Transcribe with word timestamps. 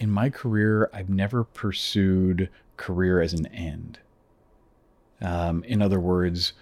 in 0.00 0.10
my 0.10 0.30
career, 0.30 0.90
I've 0.92 1.10
never 1.10 1.44
pursued 1.44 2.48
career 2.78 3.20
as 3.20 3.34
an 3.34 3.46
end. 3.48 3.98
Um, 5.20 5.62
in 5.64 5.82
other 5.82 6.00
words, 6.00 6.54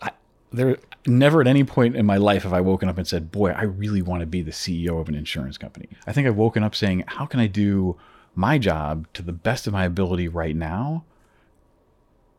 I, 0.00 0.12
there 0.50 0.78
never 1.06 1.42
at 1.42 1.46
any 1.46 1.62
point 1.62 1.94
in 1.94 2.06
my 2.06 2.16
life 2.16 2.42
have 2.44 2.54
I 2.54 2.62
woken 2.62 2.88
up 2.88 2.96
and 2.96 3.06
said, 3.06 3.30
"Boy, 3.30 3.50
I 3.50 3.62
really 3.62 4.00
want 4.00 4.20
to 4.20 4.26
be 4.26 4.40
the 4.40 4.50
CEO 4.50 4.98
of 4.98 5.10
an 5.10 5.14
insurance 5.14 5.58
company." 5.58 5.88
I 6.06 6.12
think 6.12 6.26
I've 6.26 6.36
woken 6.36 6.64
up 6.64 6.74
saying, 6.74 7.04
"How 7.06 7.26
can 7.26 7.38
I 7.38 7.46
do 7.46 7.96
my 8.34 8.56
job 8.56 9.06
to 9.12 9.22
the 9.22 9.32
best 9.32 9.66
of 9.66 9.74
my 9.74 9.84
ability 9.84 10.26
right 10.26 10.56
now?" 10.56 11.04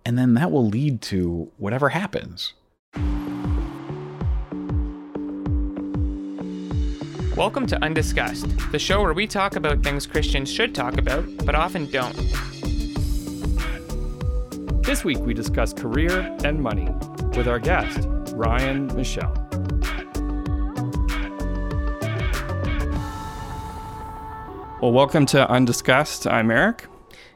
And 0.04 0.18
then 0.18 0.34
that 0.34 0.52
will 0.52 0.68
lead 0.68 1.02
to 1.04 1.52
whatever 1.58 1.90
happens. 1.90 2.54
Welcome 7.42 7.66
to 7.66 7.84
Undiscussed, 7.84 8.72
the 8.72 8.78
show 8.78 9.02
where 9.02 9.14
we 9.14 9.26
talk 9.26 9.56
about 9.56 9.82
things 9.82 10.06
Christians 10.06 10.48
should 10.48 10.76
talk 10.76 11.00
about, 11.00 11.26
but 11.44 11.56
often 11.56 11.90
don't. 11.90 12.14
This 14.84 15.04
week 15.04 15.18
we 15.22 15.34
discuss 15.34 15.74
career 15.74 16.38
and 16.44 16.62
money 16.62 16.88
with 17.36 17.48
our 17.48 17.58
guest, 17.58 18.08
Ryan 18.36 18.96
Michel. 18.96 19.34
Well, 24.80 24.92
welcome 24.92 25.26
to 25.26 25.50
Undiscussed. 25.50 26.28
I'm 26.28 26.52
Eric. 26.52 26.86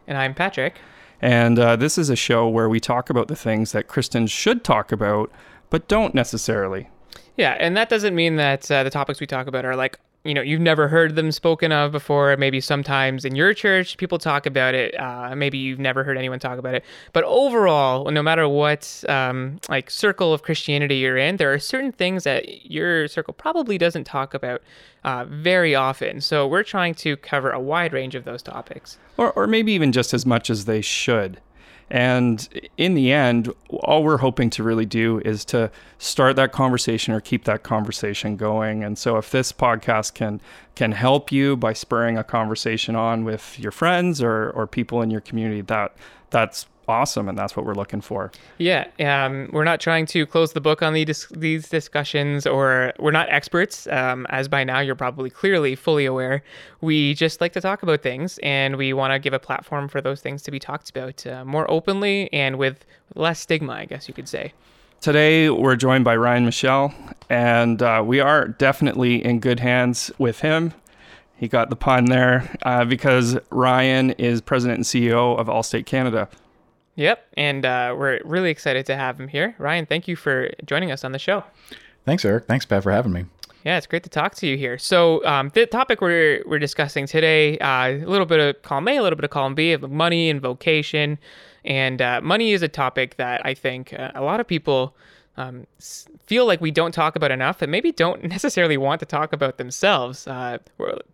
And 0.06 0.20
I'm 0.20 0.36
Patrick. 0.36 0.76
And 1.20 1.58
uh, 1.58 1.78
this 1.78 1.98
is 1.98 2.12
a 2.12 2.16
show 2.16 2.48
where 2.48 2.70
we 2.70 2.80
talk 2.80 3.09
about 3.09 3.28
the 3.28 3.36
things 3.36 3.72
that 3.72 3.88
Christians 3.88 4.30
should 4.30 4.64
talk 4.64 4.92
about, 4.92 5.31
but 5.72 5.88
don't 5.88 6.14
necessarily. 6.14 6.90
Yeah, 7.38 7.57
and 7.59 7.75
that 7.75 7.89
doesn't 7.89 8.16
mean 8.16 8.38
that 8.38 8.70
uh, 8.71 8.84
the 8.84 8.89
topics 8.89 9.20
we 9.20 9.27
talk 9.27 9.48
about 9.48 9.66
are 9.66 9.75
like 9.75 9.99
you 10.23 10.34
know 10.34 10.41
you've 10.41 10.62
never 10.62 10.88
heard 10.88 11.16
them 11.16 11.31
spoken 11.31 11.71
of 11.71 11.91
before. 11.91 12.35
Maybe 12.35 12.59
sometimes 12.59 13.23
in 13.23 13.35
your 13.35 13.53
church 13.53 13.98
people 13.98 14.17
talk 14.17 14.45
about 14.45 14.73
it. 14.73 14.99
Uh, 14.99 15.35
maybe 15.35 15.58
you've 15.58 15.80
never 15.80 16.03
heard 16.03 16.17
anyone 16.17 16.39
talk 16.39 16.58
about 16.58 16.73
it. 16.73 16.83
But 17.14 17.23
overall 17.25 18.09
no 18.11 18.23
matter 18.23 18.47
what 18.47 19.03
um, 19.08 19.59
like 19.69 19.89
circle 19.89 20.33
of 20.33 20.42
christianity 20.42 20.95
you're 20.95 21.17
in 21.17 21.38
there 21.38 21.53
are 21.53 21.59
certain 21.59 21.92
things 21.92 22.23
that 22.23 22.69
your 22.69 23.08
circle 23.08 23.33
probably 23.33 23.77
doesn't 23.77 24.05
talk 24.05 24.33
about 24.33 24.61
uh, 25.03 25.25
very 25.25 25.75
often. 25.75 26.20
So 26.20 26.47
we're 26.47 26.64
trying 26.64 26.95
to 26.95 27.16
cover 27.17 27.52
a 27.52 27.59
wide 27.59 27.94
range 27.94 28.16
of 28.16 28.25
those 28.25 28.42
topics. 28.42 28.97
Or, 29.17 29.31
or 29.33 29.45
maybe 29.45 29.72
even 29.73 29.92
just 29.92 30.14
as 30.14 30.25
much 30.25 30.49
as 30.49 30.66
they 30.66 30.81
should 30.81 31.39
and 31.89 32.47
in 32.78 32.95
the 32.95 33.11
end, 33.11 33.53
all 33.69 34.03
we're 34.03 34.17
hoping 34.17 34.50
to 34.52 34.64
really 34.64 34.86
do 34.86 35.22
is 35.23 35.45
to 35.45 35.69
start 36.00 36.36
that 36.36 36.52
conversation 36.52 37.14
or 37.14 37.22
keep 37.22 37.44
that 37.45 37.61
conversation 37.61 38.38
going. 38.38 38.83
And 38.83 38.97
so 38.97 39.17
if 39.17 39.30
this 39.30 39.52
podcast 39.52 40.16
can 40.16 40.42
can 40.75 40.94
help 40.94 41.31
you 41.31 41.55
by 41.55 41.73
spurring 41.73 42.17
a 42.17 42.23
conversation 42.23 42.95
on 42.95 43.23
with 43.23 43.59
your 43.59 43.72
friends 43.72 44.22
or, 44.22 44.50
or 44.52 44.66
people 44.67 45.02
in 45.02 45.11
your 45.11 45.22
community, 45.22 45.61
that 45.61 45.95
that's 46.31 46.66
awesome 46.88 47.28
and 47.28 47.38
that's 47.38 47.55
what 47.55 47.66
we're 47.66 47.73
looking 47.73 48.02
for 48.02 48.31
yeah 48.58 48.88
um, 49.00 49.50
we're 49.52 49.64
not 49.64 49.80
trying 49.80 50.05
to 50.05 50.25
close 50.25 50.53
the 50.53 50.61
book 50.61 50.81
on 50.81 50.94
the 50.94 51.05
dis- 51.05 51.27
these 51.36 51.69
discussions 51.69 52.45
or 52.45 52.94
we're 53.00 53.11
not 53.11 53.30
experts 53.30 53.88
um, 53.88 54.25
as 54.30 54.47
by 54.47 54.64
now 54.64 54.80
you're 54.80 54.95
probably 54.95 55.30
clearly 55.30 55.75
fully 55.75 56.05
aware 56.05 56.44
we 56.81 57.14
just 57.14 57.42
like 57.42 57.53
to 57.53 57.61
talk 57.61 57.83
about 57.83 58.02
things 58.02 58.38
and 58.44 58.75
we 58.75 58.94
want 58.94 59.11
to 59.11 59.19
give 59.19 59.33
a 59.33 59.39
platform 59.39 59.88
for 59.88 60.02
those 60.02 60.22
things 60.22 60.42
to 60.42 60.52
be 60.52 60.59
talked 60.59 60.89
about 60.89 61.25
uh, 61.27 61.44
more 61.45 61.69
openly 61.69 62.31
and 62.33 62.58
with 62.58 62.86
less 63.16 63.39
stigma 63.39 63.73
i 63.73 63.86
guess 63.86 64.08
you 64.08 64.14
could 64.14 64.30
say 64.30 64.53
Today, 65.02 65.52
we're 65.52 65.75
joined 65.75 66.03
by 66.03 66.16
Ryan 66.16 66.45
Michel, 66.45 66.92
and 67.30 67.80
uh, 67.80 68.02
we 68.03 68.20
are 68.22 68.47
definitely 68.47 69.23
in 69.23 69.39
good 69.39 69.59
hands 69.59 70.09
with 70.17 70.39
him. 70.39 70.73
He 71.38 71.47
got 71.47 71.70
the 71.70 71.75
pun 71.75 72.05
there 72.05 72.55
uh, 72.64 72.86
because 72.86 73.38
Ryan 73.52 74.11
is 74.11 74.42
president 74.42 74.77
and 74.77 74.86
CEO 74.86 75.38
of 75.38 75.47
Allstate 75.47 75.86
Canada. 75.86 76.30
Yep, 76.96 77.26
and 77.36 77.66
uh, 77.66 77.94
we're 77.98 78.22
really 78.24 78.50
excited 78.50 78.86
to 78.86 78.96
have 78.96 79.20
him 79.20 79.28
here. 79.28 79.56
Ryan, 79.58 79.86
thank 79.86 80.08
you 80.08 80.16
for 80.16 80.50
joining 80.66 80.92
us 80.92 81.04
on 81.04 81.11
the 81.11 81.20
show. 81.20 81.44
Thanks, 82.06 82.23
Eric. 82.23 82.45
Thanks, 82.45 82.66
Pat, 82.66 82.83
for 82.83 82.92
having 82.92 83.11
me. 83.11 83.26
Yeah, 83.66 83.78
it's 83.78 83.88
great 83.88 84.04
to 84.04 84.10
talk 84.10 84.36
to 84.36 84.48
you 84.48 84.58
here. 84.58 84.78
So, 84.78 85.26
um, 85.26 85.50
the 85.54 85.66
topic 85.66 86.00
we're, 86.00 86.44
we're 86.45 86.60
discussing 86.60 87.08
today, 87.08 87.58
uh, 87.58 87.88
a 87.88 88.05
little 88.05 88.28
bit 88.28 88.39
of 88.39 88.61
column 88.61 88.88
A, 88.88 88.98
a 88.98 89.02
little 89.02 89.17
bit 89.17 89.26
of 89.26 89.32
column 89.32 89.55
B 89.55 89.73
of 89.73 89.89
money 89.89 90.30
and 90.30 90.39
vocation. 90.39 91.17
And 91.66 92.00
uh, 92.00 92.22
money 92.22 92.52
is 92.52 92.61
a 92.61 92.67
topic 92.67 93.17
that 93.17 93.44
I 93.44 93.55
think 93.55 93.92
uh, 93.92 94.11
a 94.14 94.22
lot 94.22 94.39
of 94.39 94.48
people 94.48 94.95
um, 95.36 95.66
feel 96.26 96.45
like 96.45 96.61
we 96.61 96.70
don't 96.70 96.94
talk 96.94 97.16
about 97.16 97.32
enough 97.32 97.64
and 97.64 97.72
maybe 97.72 97.92
don't 97.92 98.23
necessarily 98.30 98.78
want 98.78 99.00
to 99.00 99.05
talk 99.05 99.34
about 99.34 99.58
themselves. 99.58 100.28
Uh, 100.28 100.60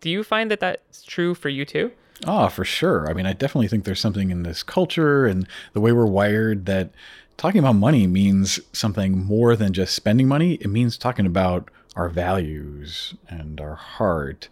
do 0.00 0.10
you 0.10 0.22
find 0.22 0.50
that 0.50 0.60
that's 0.60 1.02
true 1.02 1.34
for 1.34 1.48
you 1.48 1.64
too? 1.64 1.90
Oh, 2.26 2.48
for 2.48 2.64
sure. 2.64 3.08
I 3.08 3.14
mean, 3.14 3.26
I 3.26 3.32
definitely 3.32 3.68
think 3.68 3.84
there's 3.84 4.00
something 4.00 4.30
in 4.30 4.42
this 4.42 4.62
culture 4.62 5.26
and 5.26 5.46
the 5.72 5.80
way 5.80 5.92
we're 5.92 6.06
wired 6.06 6.66
that 6.66 6.90
talking 7.36 7.58
about 7.58 7.74
money 7.74 8.06
means 8.06 8.60
something 8.72 9.24
more 9.24 9.56
than 9.56 9.72
just 9.72 9.94
spending 9.94 10.28
money. 10.28 10.54
It 10.54 10.68
means 10.68 10.96
talking 10.96 11.26
about 11.26 11.70
our 11.96 12.08
values 12.08 13.14
and 13.28 13.60
our 13.60 13.74
heart. 13.74 14.48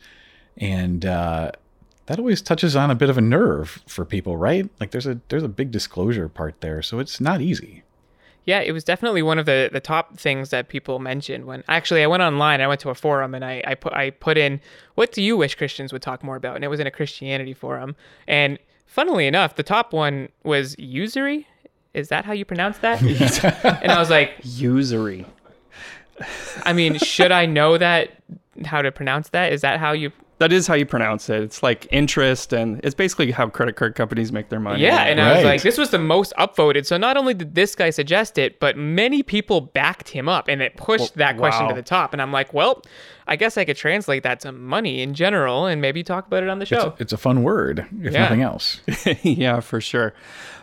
And 0.56 1.06
uh, 1.06 1.52
that 2.06 2.18
always 2.18 2.42
touches 2.42 2.74
on 2.74 2.90
a 2.90 2.96
bit 2.96 3.08
of 3.08 3.18
a 3.18 3.22
nerve 3.22 3.82
for 3.86 4.04
people, 4.04 4.36
right? 4.36 4.68
Like 4.80 4.90
there's 4.90 5.06
a 5.06 5.20
there's 5.28 5.44
a 5.44 5.48
big 5.48 5.70
disclosure 5.70 6.28
part 6.28 6.60
there, 6.60 6.82
so 6.82 6.98
it's 6.98 7.20
not 7.20 7.40
easy. 7.40 7.84
Yeah, 8.50 8.58
it 8.58 8.72
was 8.72 8.82
definitely 8.82 9.22
one 9.22 9.38
of 9.38 9.46
the, 9.46 9.70
the 9.72 9.78
top 9.78 10.18
things 10.18 10.50
that 10.50 10.68
people 10.68 10.98
mentioned 10.98 11.44
when 11.44 11.62
actually 11.68 12.02
I 12.02 12.08
went 12.08 12.24
online, 12.24 12.60
I 12.60 12.66
went 12.66 12.80
to 12.80 12.90
a 12.90 12.96
forum 12.96 13.32
and 13.32 13.44
I, 13.44 13.62
I 13.64 13.76
put 13.76 13.92
I 13.92 14.10
put 14.10 14.36
in 14.36 14.60
what 14.96 15.12
do 15.12 15.22
you 15.22 15.36
wish 15.36 15.54
Christians 15.54 15.92
would 15.92 16.02
talk 16.02 16.24
more 16.24 16.34
about? 16.34 16.56
And 16.56 16.64
it 16.64 16.68
was 16.68 16.80
in 16.80 16.86
a 16.88 16.90
Christianity 16.90 17.54
forum. 17.54 17.94
And 18.26 18.58
funnily 18.86 19.28
enough, 19.28 19.54
the 19.54 19.62
top 19.62 19.92
one 19.92 20.30
was 20.42 20.76
usury. 20.80 21.46
Is 21.94 22.08
that 22.08 22.24
how 22.24 22.32
you 22.32 22.44
pronounce 22.44 22.78
that? 22.78 23.00
and 23.84 23.92
I 23.92 24.00
was 24.00 24.10
like 24.10 24.32
usury. 24.42 25.24
I 26.64 26.72
mean, 26.72 26.98
should 26.98 27.30
I 27.30 27.46
know 27.46 27.78
that 27.78 28.10
how 28.64 28.82
to 28.82 28.90
pronounce 28.90 29.28
that? 29.28 29.52
Is 29.52 29.60
that 29.60 29.78
how 29.78 29.92
you 29.92 30.10
that 30.40 30.54
is 30.54 30.66
how 30.66 30.72
you 30.72 30.86
pronounce 30.86 31.28
it. 31.28 31.42
It's 31.42 31.62
like 31.62 31.86
interest, 31.90 32.54
and 32.54 32.80
it's 32.82 32.94
basically 32.94 33.30
how 33.30 33.50
credit 33.50 33.76
card 33.76 33.94
companies 33.94 34.32
make 34.32 34.48
their 34.48 34.58
money. 34.58 34.82
Yeah, 34.82 35.02
and 35.02 35.20
right. 35.20 35.28
I 35.28 35.34
was 35.34 35.44
like, 35.44 35.60
this 35.60 35.76
was 35.76 35.90
the 35.90 35.98
most 35.98 36.32
upvoted. 36.38 36.86
So 36.86 36.96
not 36.96 37.18
only 37.18 37.34
did 37.34 37.54
this 37.54 37.74
guy 37.74 37.90
suggest 37.90 38.38
it, 38.38 38.58
but 38.58 38.78
many 38.78 39.22
people 39.22 39.60
backed 39.60 40.08
him 40.08 40.30
up, 40.30 40.48
and 40.48 40.62
it 40.62 40.78
pushed 40.78 41.14
well, 41.14 41.26
that 41.28 41.36
question 41.36 41.66
wow. 41.66 41.72
to 41.72 41.74
the 41.74 41.82
top. 41.82 42.14
And 42.14 42.22
I'm 42.22 42.32
like, 42.32 42.54
well, 42.54 42.82
I 43.26 43.36
guess 43.36 43.58
I 43.58 43.66
could 43.66 43.76
translate 43.76 44.22
that 44.22 44.40
to 44.40 44.50
money 44.50 45.02
in 45.02 45.12
general, 45.12 45.66
and 45.66 45.82
maybe 45.82 46.02
talk 46.02 46.26
about 46.26 46.42
it 46.42 46.48
on 46.48 46.58
the 46.58 46.64
show. 46.64 46.88
It's 46.88 47.00
a, 47.00 47.02
it's 47.02 47.12
a 47.12 47.18
fun 47.18 47.42
word, 47.42 47.86
if 48.00 48.14
yeah. 48.14 48.22
nothing 48.22 48.40
else. 48.40 48.80
yeah, 49.22 49.60
for 49.60 49.78
sure. 49.78 50.14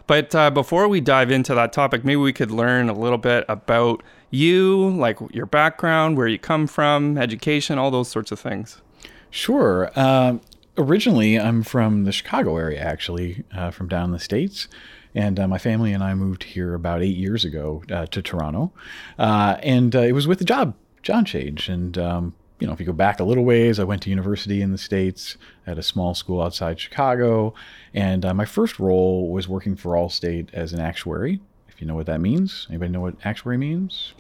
But 0.08 0.34
uh, 0.34 0.50
before 0.50 0.88
we 0.88 1.02
dive 1.02 1.30
into 1.30 1.54
that 1.54 1.72
topic, 1.72 2.04
maybe 2.04 2.16
we 2.16 2.34
could 2.34 2.50
learn 2.50 2.90
a 2.90 2.94
little 2.94 3.20
bit 3.20 3.46
about 3.48 4.02
you, 4.32 4.90
like 4.90 5.20
your 5.32 5.46
background, 5.46 6.18
where 6.18 6.28
you 6.28 6.40
come 6.40 6.66
from, 6.66 7.16
education, 7.20 7.78
all 7.78 7.92
those 7.92 8.08
sorts 8.08 8.32
of 8.32 8.40
things. 8.40 8.82
Sure. 9.30 9.92
Uh, 9.96 10.38
originally, 10.78 11.40
I'm 11.40 11.64
from 11.64 12.06
the 12.06 12.12
Chicago 12.12 12.58
area, 12.58 12.80
actually, 12.80 13.44
uh, 13.56 13.72
from 13.72 13.88
down 13.88 14.06
in 14.06 14.12
the 14.12 14.20
States. 14.20 14.68
And 15.16 15.40
uh, 15.40 15.48
my 15.48 15.58
family 15.58 15.94
and 15.94 16.04
I 16.04 16.14
moved 16.14 16.44
here 16.44 16.74
about 16.74 17.02
eight 17.02 17.18
years 17.18 17.44
ago 17.44 17.84
uh, 17.92 18.06
to 18.08 18.22
Toronto. 18.22 18.72
Uh, 19.18 19.58
and 19.64 19.96
uh, 19.96 20.02
it 20.02 20.12
was 20.12 20.28
with 20.28 20.40
the 20.40 20.46
job, 20.46 20.76
job 21.02 21.26
change. 21.26 21.70
And, 21.70 21.98
um, 21.98 22.36
you 22.60 22.68
know, 22.68 22.74
if 22.74 22.80
you 22.80 22.86
go 22.86 22.94
back 22.94 23.20
a 23.20 23.24
little 23.24 23.44
ways, 23.44 23.80
I 23.80 23.84
went 23.84 24.04
to 24.04 24.10
university 24.10 24.62
in 24.62 24.72
the 24.72 24.78
States 24.78 25.38
at 25.66 25.78
a 25.78 25.84
small 25.84 26.14
school 26.14 26.42
outside 26.42 26.80
Chicago. 26.80 27.54
And 27.94 28.24
my 28.36 28.46
first 28.46 28.80
role 28.80 29.30
was 29.30 29.48
working 29.48 29.76
for 29.76 29.94
Allstate 29.94 30.54
as 30.54 30.74
an 30.74 30.80
actuary, 30.80 31.40
if 31.68 31.82
you 31.82 31.88
know 31.88 31.96
what 31.96 32.06
that 32.06 32.22
means. 32.22 32.68
Anybody 32.70 32.92
know 32.92 33.02
what 33.02 33.16
actuary 33.24 33.58
means? 33.58 34.14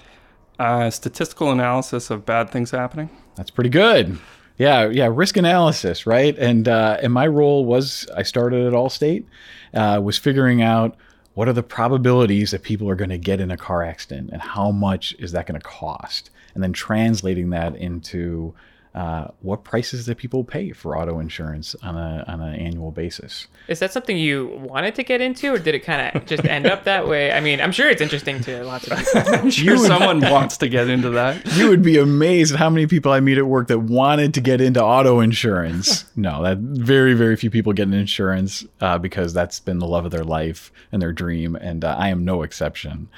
statistical 0.89 1.51
analysis 1.51 2.09
of 2.09 2.25
bad 2.25 2.49
things 2.49 2.71
happening. 2.71 3.11
That's 3.35 3.51
pretty 3.51 3.69
good. 3.69 4.17
Yeah, 4.57 4.89
yeah, 4.89 5.09
risk 5.13 5.37
analysis, 5.37 6.07
right? 6.07 6.35
And 6.37 6.67
uh, 6.67 6.97
and 7.01 7.13
my 7.13 7.27
role 7.27 7.65
was 7.65 8.07
I 8.15 8.23
started 8.23 8.65
at 8.65 8.73
Allstate, 8.73 9.25
uh, 9.73 10.01
was 10.03 10.17
figuring 10.17 10.61
out 10.61 10.97
what 11.35 11.47
are 11.47 11.53
the 11.53 11.63
probabilities 11.63 12.49
that 12.51 12.63
people 12.63 12.89
are 12.89 12.95
going 12.95 13.11
to 13.11 13.19
get 13.19 13.39
in 13.39 13.51
a 13.51 13.57
car 13.57 13.83
accident 13.83 14.31
and 14.33 14.41
how 14.41 14.71
much 14.71 15.15
is 15.19 15.31
that 15.33 15.45
going 15.45 15.59
to 15.59 15.67
cost, 15.67 16.31
and 16.55 16.63
then 16.63 16.73
translating 16.73 17.51
that 17.51 17.75
into 17.75 18.55
uh, 18.97 19.27
what 19.41 19.63
prices 19.63 20.07
do 20.07 20.15
people 20.15 20.43
pay 20.43 20.71
for 20.71 20.97
auto 20.97 21.19
insurance 21.19 21.75
on 21.83 21.95
a 21.95 22.25
on 22.27 22.41
an 22.41 22.55
annual 22.55 22.89
basis. 22.89 23.45
Is 23.67 23.77
that 23.77 23.93
something 23.93 24.17
you 24.17 24.47
wanted 24.57 24.95
to 24.95 25.03
get 25.03 25.21
into, 25.21 25.53
or 25.53 25.59
did 25.59 25.75
it 25.75 25.81
kind 25.81 26.15
of 26.15 26.25
just 26.25 26.43
end 26.45 26.65
up 26.65 26.83
that 26.85 27.07
way? 27.07 27.31
I 27.31 27.39
mean, 27.39 27.61
I'm 27.61 27.71
sure 27.71 27.91
it's 27.91 28.01
interesting 28.01 28.41
to 28.41 28.63
lots 28.63 28.87
of 28.87 28.97
people. 28.97 29.21
I'm 29.35 29.51
sure 29.51 29.77
someone 29.77 30.21
wants 30.21 30.57
to 30.57 30.67
get 30.67 30.89
into 30.89 31.11
that. 31.11 31.45
You 31.57 31.69
would 31.69 31.83
be 31.83 31.99
amazed 31.99 32.53
at 32.55 32.59
how 32.59 32.71
many 32.71 32.87
people 32.87 33.11
I 33.11 33.19
meet 33.19 33.37
at 33.37 33.45
work 33.45 33.67
that 33.67 33.81
wanted 33.81 34.33
to 34.33 34.41
get 34.41 34.61
into 34.61 34.83
auto 34.83 35.19
insurance. 35.19 36.05
No, 36.19 36.41
that 36.41 36.57
very 36.57 37.13
very 37.13 37.35
few 37.35 37.51
people 37.51 37.73
get 37.73 37.87
an 37.87 37.93
insurance 37.93 38.65
uh, 38.81 38.97
because 38.97 39.33
that's 39.33 39.59
been 39.59 39.77
the 39.77 39.85
love 39.85 40.03
of 40.03 40.11
their 40.11 40.23
life 40.23 40.71
and 40.91 40.99
their 40.99 41.13
dream, 41.13 41.55
and 41.55 41.85
uh, 41.85 41.95
I 41.97 42.09
am 42.09 42.25
no 42.25 42.41
exception. 42.41 43.09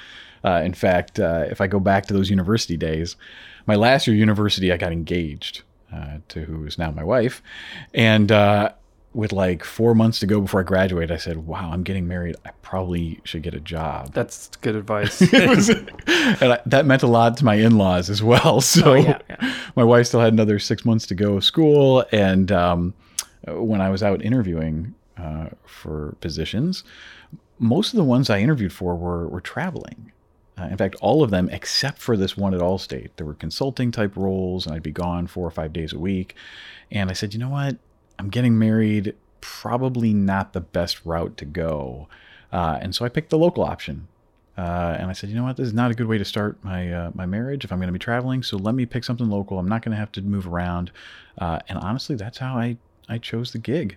Uh, 0.44 0.60
in 0.62 0.74
fact, 0.74 1.18
uh, 1.18 1.46
if 1.48 1.62
I 1.62 1.66
go 1.66 1.80
back 1.80 2.04
to 2.06 2.14
those 2.14 2.28
university 2.28 2.76
days, 2.76 3.16
my 3.66 3.74
last 3.74 4.06
year 4.06 4.14
university, 4.14 4.70
I 4.70 4.76
got 4.76 4.92
engaged 4.92 5.62
uh, 5.92 6.18
to 6.28 6.44
who 6.44 6.64
is 6.66 6.78
now 6.78 6.90
my 6.90 7.04
wife, 7.04 7.42
and 7.94 8.30
uh, 8.32 8.72
with 9.12 9.32
like 9.32 9.64
four 9.64 9.94
months 9.94 10.20
to 10.20 10.26
go 10.26 10.40
before 10.40 10.60
I 10.60 10.62
graduate, 10.62 11.10
I 11.10 11.16
said, 11.16 11.46
"Wow, 11.46 11.70
I'm 11.72 11.82
getting 11.82 12.06
married. 12.06 12.36
I 12.44 12.50
probably 12.62 13.20
should 13.24 13.42
get 13.42 13.54
a 13.54 13.60
job." 13.60 14.12
That's 14.14 14.48
good 14.60 14.76
advice. 14.76 15.20
Was, 15.32 15.68
and 15.70 16.52
I, 16.52 16.60
that 16.66 16.86
meant 16.86 17.02
a 17.02 17.06
lot 17.08 17.36
to 17.38 17.44
my 17.44 17.56
in-laws 17.56 18.08
as 18.10 18.22
well. 18.22 18.60
So 18.70 18.92
Oh, 18.92 18.94
yeah, 18.94 19.18
yeah. 19.28 19.54
my 19.76 19.82
wife 19.84 20.06
still 20.06 20.20
had 20.20 20.32
another 20.32 20.58
six 20.58 20.84
months 20.84 21.06
to 21.06 21.14
go 21.14 21.34
of 21.36 21.44
school, 21.44 22.04
and 22.12 22.52
um, 22.52 22.94
when 23.48 23.80
I 23.80 23.90
was 23.90 24.02
out 24.02 24.22
interviewing 24.22 24.94
uh, 25.18 25.48
for 25.66 26.14
positions, 26.20 26.84
most 27.58 27.92
of 27.92 27.96
the 27.96 28.04
ones 28.04 28.30
I 28.30 28.38
interviewed 28.38 28.72
for 28.72 28.94
were 28.94 29.26
were 29.28 29.40
traveling. 29.40 30.09
Uh, 30.60 30.64
in 30.70 30.76
fact, 30.76 30.94
all 31.00 31.22
of 31.22 31.30
them 31.30 31.48
except 31.50 31.98
for 31.98 32.16
this 32.16 32.36
one 32.36 32.52
at 32.54 32.60
Allstate, 32.60 33.10
there 33.16 33.26
were 33.26 33.34
consulting 33.34 33.90
type 33.90 34.16
roles, 34.16 34.66
and 34.66 34.74
I'd 34.74 34.82
be 34.82 34.90
gone 34.92 35.26
four 35.26 35.46
or 35.46 35.50
five 35.50 35.72
days 35.72 35.92
a 35.92 35.98
week. 35.98 36.34
And 36.90 37.08
I 37.08 37.12
said, 37.14 37.32
you 37.32 37.40
know 37.40 37.48
what? 37.48 37.76
I'm 38.18 38.28
getting 38.28 38.58
married. 38.58 39.14
Probably 39.40 40.12
not 40.12 40.52
the 40.52 40.60
best 40.60 41.04
route 41.06 41.36
to 41.38 41.44
go. 41.44 42.08
Uh, 42.52 42.78
and 42.80 42.94
so 42.94 43.04
I 43.04 43.08
picked 43.08 43.30
the 43.30 43.38
local 43.38 43.64
option. 43.64 44.08
Uh, 44.58 44.96
and 44.98 45.08
I 45.08 45.14
said, 45.14 45.30
you 45.30 45.36
know 45.36 45.44
what? 45.44 45.56
This 45.56 45.68
is 45.68 45.72
not 45.72 45.90
a 45.90 45.94
good 45.94 46.06
way 46.08 46.18
to 46.18 46.24
start 46.24 46.62
my 46.62 46.92
uh, 46.92 47.10
my 47.14 47.24
marriage 47.24 47.64
if 47.64 47.72
I'm 47.72 47.78
going 47.78 47.86
to 47.88 47.92
be 47.92 47.98
traveling. 47.98 48.42
So 48.42 48.58
let 48.58 48.74
me 48.74 48.84
pick 48.84 49.04
something 49.04 49.30
local. 49.30 49.58
I'm 49.58 49.68
not 49.68 49.80
going 49.82 49.92
to 49.92 49.96
have 49.98 50.12
to 50.12 50.20
move 50.22 50.46
around. 50.46 50.90
Uh, 51.38 51.60
and 51.68 51.78
honestly, 51.78 52.16
that's 52.16 52.36
how 52.38 52.56
I 52.58 52.76
I 53.08 53.16
chose 53.18 53.52
the 53.52 53.58
gig. 53.58 53.96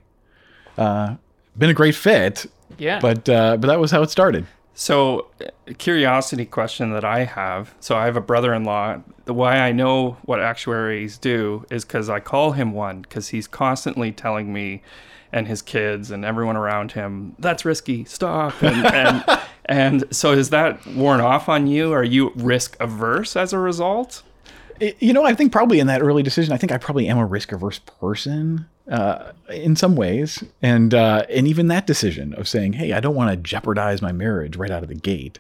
Uh, 0.78 1.16
been 1.58 1.70
a 1.70 1.74
great 1.74 1.96
fit, 1.96 2.46
Yeah. 2.78 3.00
but 3.00 3.28
uh, 3.28 3.58
but 3.58 3.68
that 3.68 3.80
was 3.80 3.92
how 3.92 4.02
it 4.04 4.10
started. 4.10 4.46
So, 4.76 5.28
a 5.68 5.74
curiosity 5.74 6.46
question 6.46 6.92
that 6.94 7.06
I 7.06 7.26
have. 7.26 7.76
So, 7.80 7.96
I 7.96 8.06
have 8.06 8.18
a 8.18 8.22
brother-in-law. 8.22 9.02
The 9.26 9.34
why 9.34 9.58
I 9.58 9.72
know 9.72 10.18
what 10.24 10.40
actuaries 10.40 11.18
do 11.18 11.66
is 11.70 11.86
because 11.86 12.10
I 12.10 12.20
call 12.20 12.54
him 12.54 12.74
one 12.74 13.02
because 13.02 13.30
he's 13.30 13.48
constantly 13.48 14.12
telling 14.12 14.52
me 14.52 14.82
and 15.32 15.48
his 15.48 15.62
kids 15.62 16.12
and 16.12 16.24
everyone 16.24 16.56
around 16.56 16.92
him 16.94 17.36
that's 17.40 17.66
risky. 17.66 18.06
Stop. 18.06 18.62
And 18.64 18.86
and, 18.86 19.40
and 19.66 20.16
so, 20.16 20.32
is 20.32 20.50
that 20.50 20.86
worn 20.88 21.22
off 21.22 21.50
on 21.50 21.68
you? 21.68 21.92
Are 21.92 22.04
you 22.04 22.32
risk 22.36 22.76
averse 22.80 23.36
as 23.36 23.54
a 23.54 23.60
result? 23.60 24.24
You 25.00 25.14
know, 25.14 25.24
I 25.24 25.36
think 25.36 25.52
probably 25.52 25.80
in 25.80 25.88
that 25.88 26.02
early 26.02 26.24
decision, 26.24 26.52
I 26.52 26.58
think 26.58 26.72
I 26.72 26.78
probably 26.78 27.08
am 27.08 27.18
a 27.18 27.26
risk 27.26 27.52
averse 27.52 27.80
person 27.80 28.68
uh, 28.90 29.32
in 29.50 29.76
some 29.76 29.96
ways, 29.96 30.44
and 30.62 30.94
uh, 30.94 31.26
and 31.30 31.48
even 31.48 31.68
that 31.68 31.88
decision 31.88 32.34
of 32.36 32.48
saying, 32.48 32.74
hey, 32.74 32.94
I 32.94 33.00
don't 33.00 33.16
want 33.16 33.32
to 33.32 33.38
jeopardize 33.38 34.02
my 34.02 34.12
marriage 34.12 34.56
right 34.58 34.72
out 34.72 34.84
of 34.84 34.90
the 34.90 34.96
gate. 34.96 35.40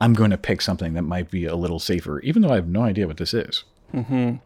I'm 0.00 0.14
going 0.14 0.30
to 0.30 0.38
pick 0.38 0.60
something 0.62 0.94
that 0.94 1.02
might 1.02 1.30
be 1.30 1.44
a 1.44 1.56
little 1.56 1.78
safer, 1.80 2.20
even 2.20 2.42
though 2.42 2.50
I 2.50 2.54
have 2.54 2.68
no 2.68 2.82
idea 2.82 3.06
what 3.06 3.16
this 3.16 3.34
is. 3.34 3.64
and 3.92 4.40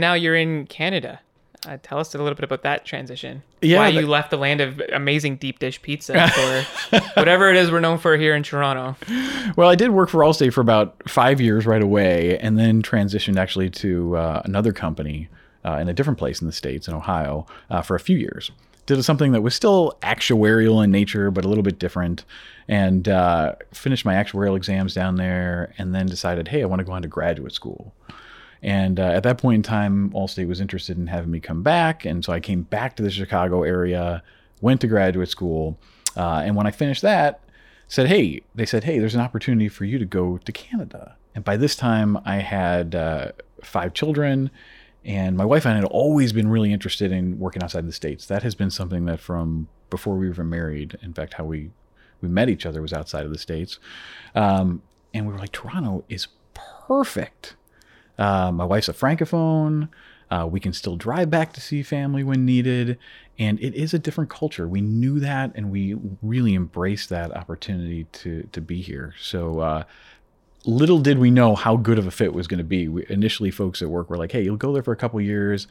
now 0.00 0.14
you're 0.14 0.34
in 0.36 0.66
Canada. 0.66 1.20
Uh, 1.66 1.76
tell 1.82 1.98
us 1.98 2.14
a 2.14 2.18
little 2.18 2.34
bit 2.34 2.44
about 2.44 2.62
that 2.62 2.86
transition. 2.86 3.42
Yeah, 3.60 3.78
Why 3.80 3.88
you 3.88 4.06
left 4.06 4.30
the 4.30 4.38
land 4.38 4.62
of 4.62 4.80
amazing 4.94 5.36
deep 5.36 5.58
dish 5.58 5.80
pizza 5.82 6.26
for 6.88 6.98
whatever 7.14 7.50
it 7.50 7.56
is 7.56 7.70
we're 7.70 7.80
known 7.80 7.98
for 7.98 8.16
here 8.16 8.34
in 8.34 8.42
Toronto. 8.42 8.96
Well, 9.56 9.68
I 9.68 9.74
did 9.74 9.90
work 9.90 10.08
for 10.08 10.20
Allstate 10.20 10.54
for 10.54 10.62
about 10.62 11.08
five 11.08 11.38
years 11.38 11.66
right 11.66 11.82
away, 11.82 12.38
and 12.38 12.58
then 12.58 12.82
transitioned 12.82 13.36
actually 13.36 13.68
to 13.70 14.16
uh, 14.16 14.42
another 14.46 14.72
company 14.72 15.28
uh, 15.64 15.74
in 15.74 15.88
a 15.88 15.92
different 15.92 16.18
place 16.18 16.40
in 16.40 16.46
the 16.46 16.52
states, 16.52 16.88
in 16.88 16.94
Ohio, 16.94 17.46
uh, 17.70 17.82
for 17.82 17.94
a 17.94 18.00
few 18.00 18.16
years. 18.16 18.50
Did 18.86 19.04
something 19.04 19.32
that 19.32 19.42
was 19.42 19.54
still 19.54 19.96
actuarial 20.02 20.82
in 20.82 20.90
nature, 20.90 21.30
but 21.30 21.44
a 21.44 21.48
little 21.48 21.62
bit 21.62 21.78
different, 21.78 22.24
and 22.66 23.08
uh, 23.08 23.54
finished 23.72 24.04
my 24.04 24.14
actuarial 24.14 24.56
exams 24.56 24.94
down 24.94 25.16
there, 25.16 25.72
and 25.78 25.94
then 25.94 26.06
decided, 26.06 26.48
hey, 26.48 26.62
I 26.62 26.66
want 26.66 26.80
to 26.80 26.84
go 26.84 26.92
on 26.92 27.02
to 27.02 27.08
graduate 27.08 27.52
school. 27.52 27.94
And 28.62 29.00
uh, 29.00 29.04
at 29.04 29.22
that 29.22 29.38
point 29.38 29.56
in 29.56 29.62
time, 29.62 30.10
Allstate 30.10 30.48
was 30.48 30.60
interested 30.60 30.98
in 30.98 31.06
having 31.06 31.30
me 31.30 31.40
come 31.40 31.62
back. 31.62 32.04
And 32.04 32.24
so 32.24 32.32
I 32.32 32.40
came 32.40 32.62
back 32.62 32.96
to 32.96 33.02
the 33.02 33.10
Chicago 33.10 33.62
area, 33.62 34.22
went 34.60 34.80
to 34.82 34.86
graduate 34.86 35.28
school. 35.28 35.78
Uh, 36.16 36.42
and 36.44 36.56
when 36.56 36.66
I 36.66 36.70
finished 36.70 37.02
that, 37.02 37.40
said, 37.88 38.06
hey, 38.06 38.42
they 38.54 38.66
said, 38.66 38.84
hey, 38.84 38.98
there's 38.98 39.14
an 39.14 39.20
opportunity 39.20 39.68
for 39.68 39.84
you 39.84 39.98
to 39.98 40.04
go 40.04 40.38
to 40.38 40.52
Canada. 40.52 41.16
And 41.34 41.44
by 41.44 41.56
this 41.56 41.74
time, 41.74 42.18
I 42.24 42.36
had 42.36 42.94
uh, 42.94 43.32
five 43.62 43.94
children. 43.94 44.50
And 45.04 45.36
my 45.36 45.44
wife 45.44 45.64
and 45.64 45.74
I 45.74 45.76
had 45.76 45.84
always 45.84 46.32
been 46.32 46.48
really 46.48 46.72
interested 46.72 47.10
in 47.10 47.38
working 47.38 47.62
outside 47.62 47.86
the 47.86 47.92
States. 47.92 48.26
That 48.26 48.42
has 48.42 48.54
been 48.54 48.70
something 48.70 49.06
that 49.06 49.20
from 49.20 49.68
before 49.88 50.16
we 50.16 50.26
were 50.26 50.34
even 50.34 50.48
married, 50.48 50.98
in 51.02 51.12
fact, 51.12 51.34
how 51.34 51.44
we, 51.44 51.70
we 52.20 52.28
met 52.28 52.48
each 52.48 52.66
other 52.66 52.82
was 52.82 52.92
outside 52.92 53.24
of 53.24 53.32
the 53.32 53.38
States. 53.38 53.78
Um, 54.34 54.82
and 55.14 55.26
we 55.26 55.32
were 55.32 55.38
like, 55.38 55.52
Toronto 55.52 56.04
is 56.08 56.28
perfect. 56.86 57.56
Uh, 58.18 58.52
my 58.52 58.64
wife's 58.64 58.88
a 58.88 58.92
francophone. 58.92 59.88
Uh, 60.30 60.46
we 60.48 60.60
can 60.60 60.72
still 60.72 60.96
drive 60.96 61.28
back 61.28 61.52
to 61.54 61.60
see 61.60 61.82
family 61.82 62.22
when 62.22 62.44
needed. 62.44 62.98
And 63.38 63.58
it 63.60 63.74
is 63.74 63.94
a 63.94 63.98
different 63.98 64.30
culture. 64.30 64.68
We 64.68 64.80
knew 64.80 65.18
that 65.18 65.52
and 65.54 65.70
we 65.70 65.96
really 66.22 66.54
embraced 66.54 67.08
that 67.08 67.34
opportunity 67.34 68.04
to, 68.04 68.46
to 68.52 68.60
be 68.60 68.80
here. 68.82 69.14
So, 69.18 69.60
uh, 69.60 69.84
little 70.64 70.98
did 70.98 71.18
we 71.18 71.30
know 71.30 71.54
how 71.54 71.76
good 71.76 71.98
of 71.98 72.06
a 72.06 72.10
fit 72.10 72.32
was 72.32 72.46
going 72.46 72.58
to 72.58 72.64
be. 72.64 72.88
We, 72.88 73.06
initially, 73.08 73.50
folks 73.50 73.82
at 73.82 73.88
work 73.88 74.10
were 74.10 74.16
like, 74.16 74.32
hey, 74.32 74.42
you'll 74.42 74.56
go 74.56 74.72
there 74.72 74.82
for 74.82 74.92
a 74.92 74.96
couple 74.96 75.20
years. 75.20 75.66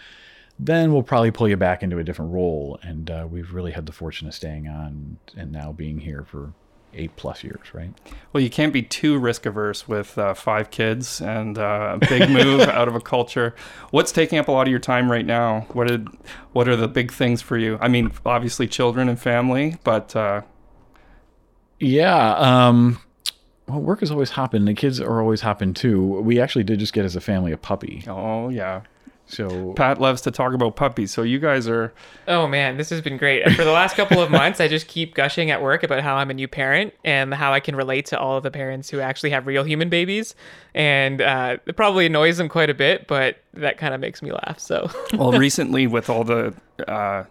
Then 0.57 0.91
we'll 0.91 1.03
probably 1.03 1.31
pull 1.31 1.47
you 1.47 1.55
back 1.55 1.83
into 1.83 1.99
a 1.99 2.03
different 2.03 2.33
role. 2.33 2.79
And 2.81 3.09
uh, 3.09 3.27
we've 3.29 3.53
really 3.53 3.71
had 3.71 3.85
the 3.85 3.91
fortune 3.91 4.27
of 4.27 4.33
staying 4.33 4.67
on 4.67 5.17
and 5.37 5.51
now 5.51 5.71
being 5.71 5.99
here 5.99 6.25
for 6.25 6.53
eight 6.93 7.15
plus 7.15 7.43
years, 7.43 7.73
right? 7.73 7.93
Well, 8.33 8.41
you 8.41 8.49
can't 8.49 8.73
be 8.73 8.81
too 8.81 9.17
risk 9.19 9.45
averse 9.45 9.87
with 9.87 10.17
uh, 10.17 10.33
five 10.33 10.71
kids 10.71 11.21
and 11.21 11.57
uh, 11.57 11.97
a 12.01 12.07
big 12.07 12.29
move 12.29 12.61
out 12.67 12.87
of 12.87 12.95
a 12.95 12.99
culture. 12.99 13.55
What's 13.91 14.11
taking 14.11 14.39
up 14.39 14.47
a 14.47 14.51
lot 14.51 14.63
of 14.67 14.71
your 14.71 14.79
time 14.79 15.09
right 15.09 15.25
now? 15.25 15.67
What 15.71 15.87
did, 15.87 16.07
what 16.51 16.67
are 16.67 16.75
the 16.75 16.87
big 16.87 17.11
things 17.13 17.41
for 17.41 17.57
you? 17.57 17.77
I 17.79 17.87
mean, 17.87 18.11
obviously 18.25 18.67
children 18.67 19.07
and 19.07 19.19
family, 19.19 19.77
but 19.83 20.15
uh, 20.15 20.41
Yeah. 21.79 22.33
Um, 22.33 22.99
well, 23.69 23.79
work 23.81 24.01
is 24.03 24.11
always 24.11 24.31
hopping. 24.31 24.65
The 24.65 24.73
kids 24.73 24.99
are 24.99 25.21
always 25.21 25.41
hopping 25.41 25.73
too. 25.73 26.01
We 26.21 26.39
actually 26.39 26.63
did 26.63 26.79
just 26.79 26.93
get 26.93 27.05
as 27.05 27.15
a 27.15 27.21
family 27.21 27.51
a 27.51 27.57
puppy. 27.57 28.03
oh 28.07 28.49
yeah, 28.49 28.81
So 29.27 29.73
Pat 29.73 30.01
loves 30.01 30.21
to 30.21 30.31
talk 30.31 30.53
about 30.53 30.75
puppies. 30.75 31.11
So 31.11 31.21
you 31.21 31.37
guys 31.39 31.67
are 31.67 31.93
Oh 32.27 32.47
man, 32.47 32.77
this 32.77 32.89
has 32.89 33.01
been 33.01 33.17
great. 33.17 33.47
For 33.53 33.63
the 33.63 33.71
last 33.71 33.95
couple 33.95 34.21
of 34.21 34.31
months, 34.31 34.59
I 34.59 34.67
just 34.67 34.87
keep 34.87 35.13
gushing 35.13 35.51
at 35.51 35.61
work 35.61 35.83
about 35.83 36.01
how 36.01 36.15
I'm 36.15 36.29
a 36.31 36.33
new 36.33 36.47
parent 36.47 36.93
and 37.05 37.33
how 37.33 37.53
I 37.53 37.59
can 37.59 37.75
relate 37.75 38.07
to 38.07 38.19
all 38.19 38.37
of 38.37 38.43
the 38.43 38.51
parents 38.51 38.89
who 38.89 38.99
actually 38.99 39.29
have 39.29 39.45
real 39.45 39.63
human 39.63 39.89
babies. 39.89 40.33
And 40.73 41.21
uh, 41.21 41.57
it 41.67 41.75
probably 41.75 42.05
annoys 42.07 42.37
them 42.37 42.49
quite 42.49 42.69
a 42.71 42.73
bit, 42.73 43.07
but 43.07 43.37
that 43.53 43.77
kind 43.77 43.93
of 43.93 43.99
makes 44.01 44.21
me 44.21 44.31
laugh. 44.31 44.57
So 44.59 44.89
well 45.13 45.31
recently 45.47 45.85
with 45.87 46.09
all 46.09 46.23
the 46.23 46.53
uh, 46.87 47.25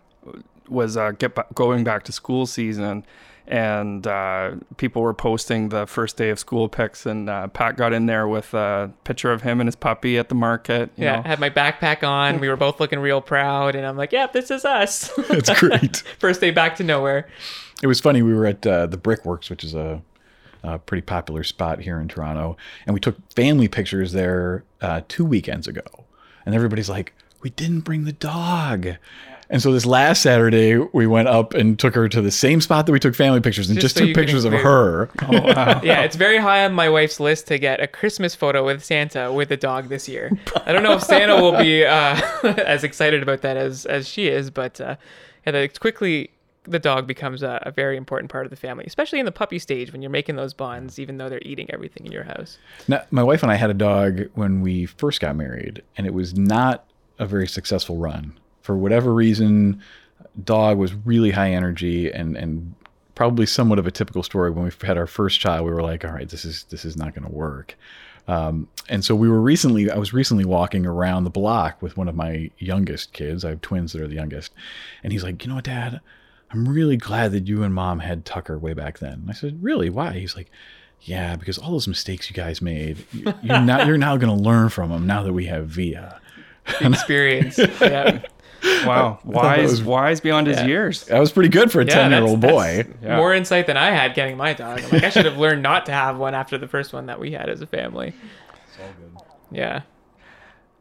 was 0.69 0.96
uh, 0.96 1.12
get 1.12 1.35
ba- 1.35 1.46
going 1.55 1.82
back 1.82 2.05
to 2.05 2.12
school 2.12 2.46
season 2.46 3.04
and 3.49 4.07
uh, 4.07 4.52
people 4.76 5.00
were 5.02 5.14
posting 5.14 5.71
the 5.71 5.87
first 5.87 6.17
day 6.17 6.28
of 6.28 6.38
school 6.38 6.69
pics 6.69 7.07
and 7.07 7.31
uh, 7.31 7.49
pat 7.49 7.76
got 7.76 7.95
in 7.95 8.07
there 8.07 8.28
with 8.28 8.52
a 8.52 8.93
picture 9.05 9.33
of 9.33 9.43
him 9.43 9.59
and 9.61 9.67
his 9.67 9.75
puppy 9.75 10.19
at 10.19 10.28
the 10.28 10.35
market 10.35 10.90
you 10.97 11.05
yeah, 11.05 11.17
know. 11.17 11.23
I 11.25 11.28
had 11.28 11.40
my 11.40 11.50
backpack 11.50 12.07
on. 12.07 12.40
We 12.40 12.49
were 12.49 12.57
both 12.57 12.81
looking 12.81 12.99
real 12.99 13.21
proud, 13.21 13.75
and 13.75 13.87
I'm 13.87 13.97
like, 13.97 14.12
"Yeah, 14.12 14.26
this 14.26 14.50
is 14.50 14.64
us." 14.64 15.11
it's 15.31 15.50
great. 15.61 15.97
First 16.19 16.40
day 16.40 16.50
back 16.50 16.76
to 16.76 16.85
nowhere. 16.85 17.28
it 17.83 17.87
was 17.87 18.00
funny. 18.00 18.23
We 18.23 18.35
were 18.35 18.47
at 18.47 18.67
uh, 18.67 18.87
the 18.87 18.97
Brickworks, 18.97 19.49
which 19.49 19.64
is 19.64 19.75
a, 19.75 20.02
a 20.62 20.78
pretty 20.78 21.02
popular 21.02 21.45
spot 21.45 21.81
here 21.81 22.00
in 22.00 22.09
Toronto, 22.09 22.57
and 22.87 22.95
we 22.95 23.00
took 23.00 23.17
family 23.33 23.69
pictures 23.69 24.12
there 24.12 24.64
uh, 24.81 25.02
two 25.09 25.25
weekends 25.25 25.67
ago. 25.67 25.83
And 26.45 26.55
everybody's 26.55 26.88
like, 26.88 27.14
"We 27.43 27.50
didn't 27.50 27.81
bring 27.81 28.05
the 28.05 28.12
dog." 28.12 28.88
And 29.50 29.62
so 29.62 29.73
this 29.73 29.87
last 29.87 30.21
Saturday, 30.23 30.76
we 30.76 31.07
went 31.07 31.28
up 31.28 31.55
and 31.55 31.78
took 31.78 31.95
her 31.95 32.07
to 32.09 32.21
the 32.21 32.31
same 32.31 32.61
spot 32.61 32.85
that 32.87 32.93
we 32.93 33.00
took 33.00 33.14
family 33.14 33.40
pictures, 33.40 33.71
and 33.71 33.81
Just 33.81 33.97
just, 33.97 33.99
so 33.99 34.07
took 34.07 34.14
pictures 34.14 34.45
of 34.45 34.52
include- 34.52 35.09
her. 35.23 35.81
Yeah, 35.83 36.02
it's 36.02 36.17
very 36.17 36.38
high 36.38 36.64
on 36.64 36.75
my 36.75 36.88
wife's 36.88 37.19
list 37.19 37.47
to 37.49 37.59
get 37.59 37.81
a 37.81 37.87
Christmas 37.87 38.35
photo 38.35 38.64
with 38.64 38.85
Santa 38.85 39.33
with 39.33 39.49
the 39.49 39.57
dog 39.57 39.88
this 39.88 40.09
year. 40.09 40.31
I 40.67 40.73
don't 40.73 40.83
know 40.83 40.93
if 40.95 41.02
Santa 41.02 41.37
will 41.37 41.57
be 41.57 41.85
uh, 41.85 42.21
as 42.45 42.85
excited 42.85 43.23
about 43.23 43.43
that 43.43 43.57
as 43.57 43.87
as 43.87 44.07
she 44.07 44.28
is, 44.28 44.50
but 44.50 44.81
uh, 44.81 44.97
yeah, 45.47 45.52
that 45.52 45.81
quickly 45.81 46.31
the 46.64 46.78
dog 46.78 47.07
becomes 47.07 47.43
a, 47.43 47.62
a 47.62 47.71
very 47.71 47.97
important 47.97 48.31
part 48.31 48.45
of 48.45 48.50
the 48.50 48.57
family, 48.57 48.85
especially 48.87 49.19
in 49.19 49.25
the 49.25 49.33
puppy 49.33 49.59
stage 49.59 49.90
when 49.93 50.02
you're 50.02 50.11
making 50.11 50.37
those 50.37 50.52
bonds, 50.52 50.99
even 50.99 51.17
though 51.17 51.31
they're 51.31 51.40
eating 51.43 51.71
everything 51.73 52.05
in 52.05 52.12
your 52.12 52.25
house. 52.25 52.59
Now, 52.87 53.02
my 53.11 53.23
wife 53.23 53.43
and 53.43 53.50
I 53.50 53.55
had 53.55 53.71
a 53.71 53.75
dog 53.75 54.28
when 54.35 54.61
we 54.61 54.85
first 54.85 55.21
got 55.21 55.35
married, 55.37 55.83
and 55.97 56.07
it 56.07 56.12
was 56.12 56.37
not 56.37 56.85
a 57.19 57.25
very 57.26 57.49
successful 57.49 57.97
run. 57.97 58.35
For 58.68 58.76
whatever 58.76 59.14
reason, 59.14 59.80
dog 60.44 60.76
was 60.76 60.92
really 60.92 61.30
high 61.30 61.52
energy 61.52 62.12
and 62.12 62.37
and 62.37 62.75
probably 63.14 63.46
somewhat 63.46 63.78
of 63.78 63.87
a 63.87 63.90
typical 63.90 64.22
story. 64.22 64.50
When 64.50 64.62
we 64.66 64.70
had 64.87 64.98
our 64.98 65.06
first 65.06 65.40
child, 65.40 65.64
we 65.64 65.72
were 65.72 65.80
like, 65.82 66.04
"All 66.04 66.12
right, 66.12 66.28
this 66.28 66.44
is 66.44 66.64
this 66.64 66.84
is 66.84 66.94
not 66.94 67.14
going 67.14 67.26
to 67.26 67.32
work." 67.34 67.76
Um, 68.28 68.68
and 68.90 69.02
so 69.02 69.16
we 69.16 69.26
were 69.26 69.40
recently, 69.40 69.90
I 69.90 69.96
was 69.96 70.12
recently 70.12 70.44
walking 70.44 70.84
around 70.84 71.25
the 71.25 71.30
block 71.30 71.80
with 71.80 71.96
one 71.96 72.08
of 72.08 72.14
my 72.14 72.50
youngest 72.58 73.14
kids. 73.14 73.42
I 73.42 73.48
have 73.48 73.62
twins 73.62 73.94
that 73.94 74.02
are 74.02 74.06
the 74.06 74.16
youngest, 74.16 74.52
and 75.02 75.14
he's 75.14 75.25
like, 75.25 75.42
"You 75.42 75.48
know 75.48 75.54
what, 75.54 75.64
Dad? 75.64 76.00
I'm 76.50 76.68
really 76.68 76.98
glad 76.98 77.32
that 77.32 77.46
you 77.48 77.62
and 77.62 77.72
Mom 77.72 78.00
had 78.00 78.26
Tucker 78.26 78.58
way 78.58 78.75
back 78.75 78.98
then." 78.98 79.25
I 79.30 79.32
said, 79.32 79.62
"Really? 79.62 79.88
Why?" 79.88 80.12
He's 80.12 80.37
like, 80.37 80.50
"Yeah, 81.00 81.37
because 81.37 81.56
all 81.56 81.70
those 81.72 81.88
mistakes 81.88 82.28
you 82.28 82.37
guys 82.37 82.60
made, 82.60 82.98
you- 83.12 83.32
you're 83.42 83.60
now 83.62 83.87
you're 83.87 83.96
now 83.96 84.18
going 84.18 84.37
to 84.37 84.42
learn 84.44 84.68
from 84.68 84.90
them 84.90 85.06
now 85.06 85.22
that 85.22 85.32
we 85.32 85.46
have 85.46 85.68
Via." 85.68 86.20
Experience. 86.82 87.56
yeah. 87.80 88.20
Wow, 88.85 89.19
wise, 89.25 89.71
was- 89.71 89.83
wise 89.83 90.21
beyond 90.21 90.47
his 90.49 90.62
years. 90.62 91.05
That 91.07 91.21
was 91.21 91.31
pretty 91.33 91.49
good 91.49 91.71
for 91.71 91.81
a 91.81 91.85
Yeah, 91.85 91.95
ten-year-old 91.95 92.41
that's 92.41 92.53
boy. 92.53 92.87
Yeah. 93.03 93.17
More 93.17 93.33
insight 93.35 93.67
than 93.67 93.77
I 93.77 93.91
had 93.91 94.15
getting 94.15 94.37
my 94.37 94.53
dog. 94.53 94.81
I'm 94.83 94.91
like, 94.91 95.05
I 95.05 95.11
should 95.11 95.27
have 95.27 95.38
learned 95.38 95.62
not 95.62 95.87
to 95.87 95.93
have 95.93 96.17
one 96.19 96.35
after 96.35 96.59
the 96.59 96.67
first 96.69 96.93
one 96.93 97.07
that 97.07 97.21
we 97.21 97.33
had 97.33 97.49
as 97.49 97.61
a 97.61 97.67
family. 97.67 98.12
Yeah. 99.50 99.83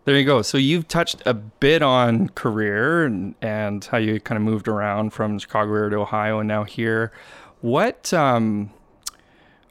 There 0.06 0.18
you 0.18 0.26
go. 0.26 0.42
So 0.42 0.58
you've 0.58 0.88
touched 0.88 1.22
a 1.26 1.34
bit 1.34 1.82
on 1.82 2.30
career 2.30 3.06
and, 3.06 3.36
and 3.42 3.84
how 3.84 3.98
you 3.98 4.20
kind 4.22 4.38
of 4.38 4.44
moved 4.44 4.68
around 4.68 5.12
from 5.12 5.38
Chicago 5.38 5.74
area 5.76 5.90
to 5.92 5.96
Ohio 5.98 6.40
and 6.40 6.48
now 6.48 6.64
here. 6.64 7.12
What 7.62 8.14
um, 8.14 8.72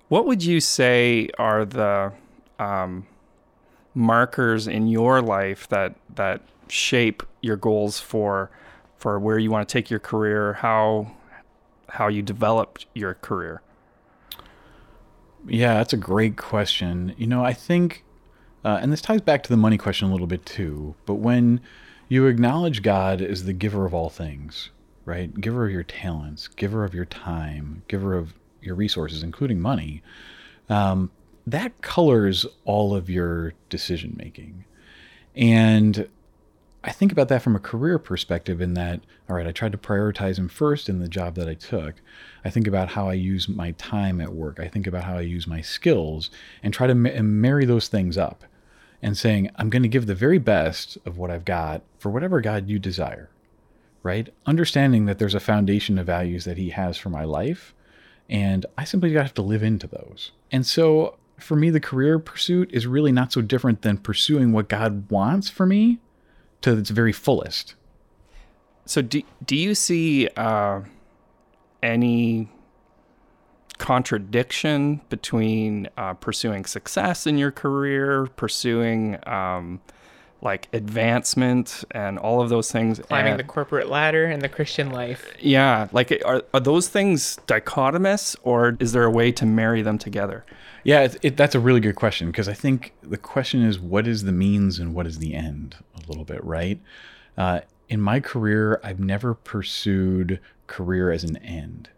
what 0.09 0.27
would 0.27 0.45
you 0.45 0.61
say 0.61 1.31
are 1.39 1.65
the 1.65 2.13
um, 2.59 3.07
markers 3.97 4.69
in 4.69 4.87
your 4.87 5.23
life 5.23 5.67
that 5.69 5.97
that 6.15 6.43
shape 6.69 7.23
your 7.41 7.57
goals 7.57 7.99
for 7.99 8.51
for 8.99 9.19
where 9.19 9.39
you 9.39 9.51
want 9.51 9.67
to 9.69 9.73
take 9.73 9.91
your 9.91 10.01
career, 10.01 10.53
how 10.55 11.11
how 11.89 12.09
you 12.09 12.23
developed 12.23 12.87
your 12.95 13.15
career? 13.15 13.63
Yeah, 15.49 15.75
that's 15.75 15.93
a 15.93 15.97
great 15.99 16.37
question. 16.37 17.15
You 17.17 17.27
know, 17.27 17.45
I 17.45 17.53
think, 17.53 18.05
uh, 18.65 18.79
and 18.83 18.93
this 18.93 19.01
ties 19.01 19.21
back 19.21 19.43
to 19.45 19.49
the 19.49 19.57
money 19.57 19.79
question 19.79 20.09
a 20.09 20.13
little 20.13 20.27
bit 20.27 20.45
too, 20.45 20.97
but 21.07 21.15
when 21.15 21.61
you 22.09 22.27
acknowledge 22.27 22.83
God 22.83 23.23
as 23.23 23.45
the 23.45 23.53
giver 23.53 23.87
of 23.87 23.95
all 23.95 24.11
things, 24.11 24.71
right? 25.05 25.33
Giver 25.41 25.67
of 25.67 25.73
your 25.73 25.85
talents, 25.85 26.49
giver 26.49 26.85
of 26.85 26.95
your 26.95 27.05
time, 27.05 27.83
giver 27.89 28.15
of 28.15 28.35
your 28.61 28.75
resources, 28.75 29.23
including 29.23 29.61
money, 29.61 30.03
um, 30.69 31.11
that 31.47 31.81
colors 31.81 32.45
all 32.65 32.95
of 32.95 33.09
your 33.09 33.55
decision 33.69 34.15
making. 34.19 34.65
And 35.35 36.09
I 36.83 36.93
think 36.93 37.13
about 37.13 37.29
that 37.29 37.43
from 37.43 37.57
a 37.57 37.61
career 37.61 37.99
perspective 37.99 38.61
in 38.61 38.75
that, 38.75 39.01
all 39.29 39.37
right, 39.37 39.47
I 39.47 39.53
tried 39.53 39.73
to 39.73 39.79
prioritize 39.79 40.39
him 40.39 40.49
first 40.49 40.89
in 40.89 41.01
the 41.01 41.09
job 41.09 41.35
that 41.35 41.49
I 41.49 41.55
took. 41.55 41.97
I 42.45 42.51
think 42.51 42.67
about 42.67 42.91
how 42.91 43.09
I 43.09 43.15
use 43.15 43.49
my 43.49 43.73
time 43.73 44.21
at 44.21 44.33
work. 44.33 44.61
I 44.61 44.69
think 44.69 44.87
about 44.87 45.05
how 45.05 45.17
I 45.17 45.23
use 45.23 45.47
my 45.47 45.61
skills 45.61 46.31
and 46.63 46.73
try 46.73 46.87
to 46.87 46.95
ma- 46.95 47.23
marry 47.23 47.65
those 47.65 47.89
things 47.89 48.17
up 48.17 48.45
and 49.03 49.17
saying, 49.17 49.51
I'm 49.57 49.69
going 49.71 49.83
to 49.83 49.89
give 49.89 50.07
the 50.07 50.15
very 50.15 50.39
best 50.39 50.97
of 51.05 51.19
what 51.19 51.31
I've 51.31 51.45
got 51.45 51.83
for 51.99 52.11
whatever 52.11 52.41
God 52.41 52.69
you 52.69 52.79
desire, 52.79 53.31
right? 54.03 54.33
Understanding 54.47 55.07
that 55.07 55.19
there's 55.19 55.35
a 55.35 55.41
foundation 55.41 55.99
of 55.99 56.07
values 56.07 56.45
that 56.45 56.57
He 56.57 56.71
has 56.71 56.97
for 56.97 57.11
my 57.11 57.25
life. 57.25 57.75
And 58.29 58.65
I 58.79 58.85
simply 58.85 59.13
have 59.13 59.35
to 59.35 59.43
live 59.43 59.63
into 59.63 59.87
those. 59.87 60.33
And 60.51 60.65
so 60.65 61.17
for 61.39 61.57
me, 61.57 61.71
the 61.71 61.81
career 61.81 62.19
pursuit 62.19 62.71
is 62.73 62.87
really 62.87 63.13
not 63.13 63.33
so 63.33 63.43
different 63.43 63.83
than 63.83 63.99
pursuing 63.99 64.53
what 64.53 64.69
God 64.69 65.11
wants 65.11 65.49
for 65.49 65.67
me 65.67 65.99
to 66.63 66.77
its 66.77 66.91
very 66.91 67.13
fullest. 67.13 67.75
So 68.85 69.03
do 69.03 69.23
do 69.45 69.57
you 69.57 69.75
see 69.75 70.29
uh, 70.37 70.81
any 71.83 72.49
contradiction 73.79 75.03
between 75.09 75.89
uh, 75.97 76.15
pursuing 76.15 76.65
success 76.65 77.27
in 77.27 77.37
your 77.37 77.51
career, 77.51 78.27
pursuing 78.37 79.19
um, 79.29 79.81
like 80.43 80.69
advancement, 80.73 81.85
and 81.91 82.19
all 82.19 82.41
of 82.41 82.49
those 82.49 82.71
things? 82.71 82.99
Climbing 83.01 83.33
and- 83.33 83.41
the 83.41 83.45
corporate 83.45 83.89
ladder 83.89 84.27
and 84.27 84.43
the 84.43 84.49
Christian 84.49 84.91
life. 84.91 85.33
yeah, 85.41 85.89
like 85.93 86.13
are 86.25 86.43
are 86.53 86.61
those 86.61 86.89
things 86.89 87.39
dichotomous, 87.47 88.37
or 88.43 88.77
is 88.81 88.93
there 88.93 89.05
a 89.05 89.11
way 89.11 89.33
to 89.33 89.47
marry 89.47 89.83
them 89.83 89.99
together? 89.99 90.45
Yeah, 90.85 91.01
it, 91.01 91.17
it, 91.23 91.37
that's 91.37 91.55
a 91.57 91.61
really 91.61 91.81
good 91.81 91.97
question 91.97 92.29
because 92.29 92.49
I 92.49 92.55
think 92.55 92.93
the 93.03 93.17
question 93.17 93.63
is 93.63 93.79
what 93.81 94.07
is 94.07 94.23
the 94.23 94.31
means 94.33 94.79
and 94.79 94.95
what 94.95 95.07
is 95.07 95.19
the 95.19 95.35
end 95.35 95.75
a 95.97 96.07
little 96.09 96.25
bit, 96.25 96.45
right? 96.45 96.81
Uh, 97.37 97.61
in 97.89 98.01
my 98.01 98.21
career, 98.21 98.81
I've 98.85 99.01
never 99.01 99.35
pursued 99.35 100.39
career 100.69 101.11
as 101.11 101.25
an 101.25 101.39
end. 101.39 101.89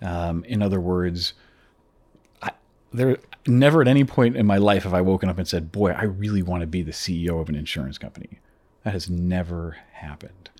Um, 0.00 0.44
in 0.44 0.62
other 0.62 0.80
words, 0.80 1.32
I, 1.32 1.34
there 2.96 3.18
never 3.46 3.80
at 3.80 3.88
any 3.88 4.04
point 4.04 4.36
in 4.36 4.46
my 4.46 4.56
life 4.56 4.82
have 4.84 4.94
I 4.94 5.00
woken 5.00 5.28
up 5.28 5.38
and 5.38 5.46
said, 5.46 5.72
"Boy, 5.72 5.92
I 5.92 6.04
really 6.04 6.42
want 6.42 6.62
to 6.62 6.66
be 6.66 6.82
the 6.82 6.92
CEO 6.92 7.40
of 7.40 7.48
an 7.48 7.54
insurance 7.54 7.98
company." 7.98 8.40
That 8.84 8.92
has 8.92 9.10
never 9.10 9.76
happened. 9.92 10.50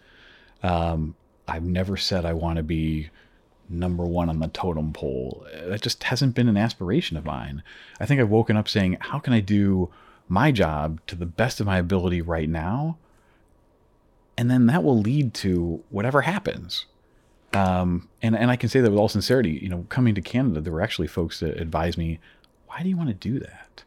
Um, 0.63 1.15
I've 1.49 1.65
never 1.65 1.97
said 1.97 2.25
I 2.25 2.33
want 2.33 2.57
to 2.57 2.63
be 2.63 3.11
number 3.69 4.05
one 4.05 4.29
on 4.29 4.41
the 4.41 4.49
totem 4.49 4.93
pole. 4.93 5.47
That 5.65 5.83
just 5.83 6.05
hasn't 6.05 6.35
been 6.35 6.49
an 6.49 6.57
aspiration 6.57 7.17
of 7.17 7.25
mine. 7.25 7.63
I 8.01 8.07
think 8.07 8.21
I've 8.21 8.29
woken 8.29 8.57
up 8.57 8.69
saying, 8.69 8.99
how 9.01 9.19
can 9.19 9.33
I 9.33 9.41
do 9.41 9.91
my 10.29 10.53
job 10.53 11.01
to 11.07 11.17
the 11.17 11.27
best 11.27 11.61
of 11.61 11.67
my 11.67 11.79
ability 11.79 12.23
right 12.23 12.49
now? 12.49 12.99
And 14.37 14.51
then 14.51 14.67
that 14.67 14.85
will 14.85 14.99
lead 14.99 15.35
to 15.35 15.83
whatever 15.91 16.23
happens. 16.23 16.87
Um, 17.57 18.09
and, 18.23 18.37
and 18.37 18.51
I 18.51 18.57
can 18.57 18.69
say 18.69 18.81
that 18.81 18.91
with 18.91 18.99
all 18.99 19.09
sincerity, 19.09 19.59
you 19.63 19.69
know, 19.69 19.87
coming 19.89 20.15
to 20.15 20.21
Canada, 20.21 20.61
there 20.61 20.73
were 20.73 20.83
actually 20.83 21.09
folks 21.09 21.41
that 21.41 21.59
advised 21.61 21.97
me, 21.97 22.19
why 22.67 22.83
do 22.83 22.89
you 22.89 22.97
want 22.97 23.09
to 23.09 23.15
do 23.15 23.39
that? 23.39 23.85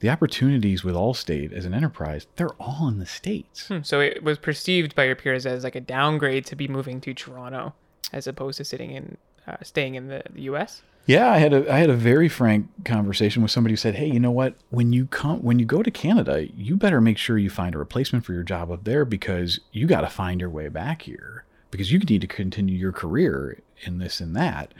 The 0.00 0.10
opportunities 0.10 0.84
with 0.84 0.94
Allstate 0.94 1.52
as 1.52 1.64
an 1.64 1.72
enterprise, 1.72 2.26
they're 2.36 2.54
all 2.60 2.88
in 2.88 2.98
the 2.98 3.06
States. 3.06 3.68
Hmm, 3.68 3.78
So 3.82 4.00
it 4.00 4.22
was 4.22 4.38
perceived 4.38 4.94
by 4.94 5.04
your 5.04 5.16
peers 5.16 5.46
as 5.46 5.64
like 5.64 5.74
a 5.74 5.80
downgrade 5.80 6.44
to 6.46 6.56
be 6.56 6.68
moving 6.68 7.00
to 7.02 7.14
Toronto 7.14 7.74
as 8.12 8.26
opposed 8.26 8.58
to 8.58 8.64
sitting 8.64 8.90
in, 8.90 9.16
uh, 9.46 9.56
staying 9.62 9.94
in 9.94 10.08
the, 10.08 10.22
the 10.30 10.42
U.S. 10.42 10.82
Yeah, 11.06 11.30
I 11.30 11.38
had 11.38 11.54
a 11.54 11.72
I 11.72 11.78
had 11.78 11.88
a 11.88 11.94
very 11.94 12.28
frank 12.28 12.66
conversation 12.84 13.40
with 13.40 13.52
somebody 13.52 13.72
who 13.72 13.76
said, 13.76 13.94
"Hey, 13.94 14.06
you 14.06 14.18
know 14.18 14.32
what? 14.32 14.56
When 14.70 14.92
you 14.92 15.06
come 15.06 15.40
when 15.40 15.60
you 15.60 15.64
go 15.64 15.80
to 15.80 15.90
Canada, 15.90 16.48
you 16.52 16.76
better 16.76 17.00
make 17.00 17.16
sure 17.16 17.38
you 17.38 17.48
find 17.48 17.76
a 17.76 17.78
replacement 17.78 18.24
for 18.24 18.32
your 18.32 18.42
job 18.42 18.72
up 18.72 18.82
there 18.82 19.04
because 19.04 19.60
you 19.70 19.86
got 19.86 20.00
to 20.00 20.08
find 20.08 20.40
your 20.40 20.50
way 20.50 20.66
back 20.68 21.02
here 21.02 21.44
because 21.76 21.92
you 21.92 21.98
need 21.98 22.20
to 22.20 22.26
continue 22.26 22.76
your 22.76 22.92
career 22.92 23.58
in 23.82 23.98
this 23.98 24.20
and 24.20 24.34
that." 24.36 24.72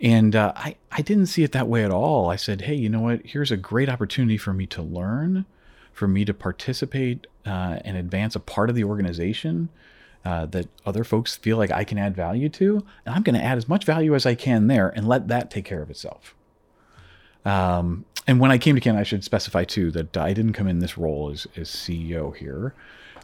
And 0.00 0.36
uh, 0.36 0.52
I 0.56 0.76
I 0.92 1.02
didn't 1.02 1.26
see 1.26 1.42
it 1.42 1.52
that 1.52 1.68
way 1.68 1.84
at 1.84 1.90
all. 1.90 2.30
I 2.30 2.36
said, 2.36 2.62
"Hey, 2.62 2.74
you 2.74 2.88
know 2.88 3.00
what? 3.00 3.20
Here's 3.24 3.50
a 3.50 3.56
great 3.56 3.88
opportunity 3.88 4.36
for 4.36 4.52
me 4.52 4.66
to 4.66 4.82
learn, 4.82 5.46
for 5.92 6.06
me 6.06 6.24
to 6.24 6.34
participate 6.34 7.26
uh, 7.44 7.78
and 7.84 7.96
advance 7.96 8.36
a 8.36 8.40
part 8.40 8.70
of 8.70 8.76
the 8.76 8.84
organization." 8.84 9.68
uh, 10.26 10.44
that 10.46 10.66
other 10.84 11.04
folks 11.04 11.36
feel 11.36 11.56
like 11.56 11.70
I 11.70 11.84
can 11.84 11.98
add 11.98 12.16
value 12.16 12.48
to, 12.48 12.84
and 13.04 13.14
I'm 13.14 13.22
going 13.22 13.38
to 13.38 13.44
add 13.44 13.58
as 13.58 13.68
much 13.68 13.84
value 13.84 14.12
as 14.12 14.26
I 14.26 14.34
can 14.34 14.66
there 14.66 14.88
and 14.88 15.06
let 15.06 15.28
that 15.28 15.52
take 15.52 15.64
care 15.64 15.82
of 15.82 15.88
itself. 15.88 16.34
Um, 17.44 18.04
and 18.26 18.40
when 18.40 18.50
I 18.50 18.58
came 18.58 18.74
to 18.74 18.80
Canada, 18.80 19.02
I 19.02 19.04
should 19.04 19.22
specify 19.22 19.62
too 19.62 19.92
that 19.92 20.16
I 20.16 20.32
didn't 20.32 20.54
come 20.54 20.66
in 20.66 20.80
this 20.80 20.98
role 20.98 21.30
as, 21.30 21.46
as 21.56 21.68
CEO 21.68 22.34
here. 22.34 22.74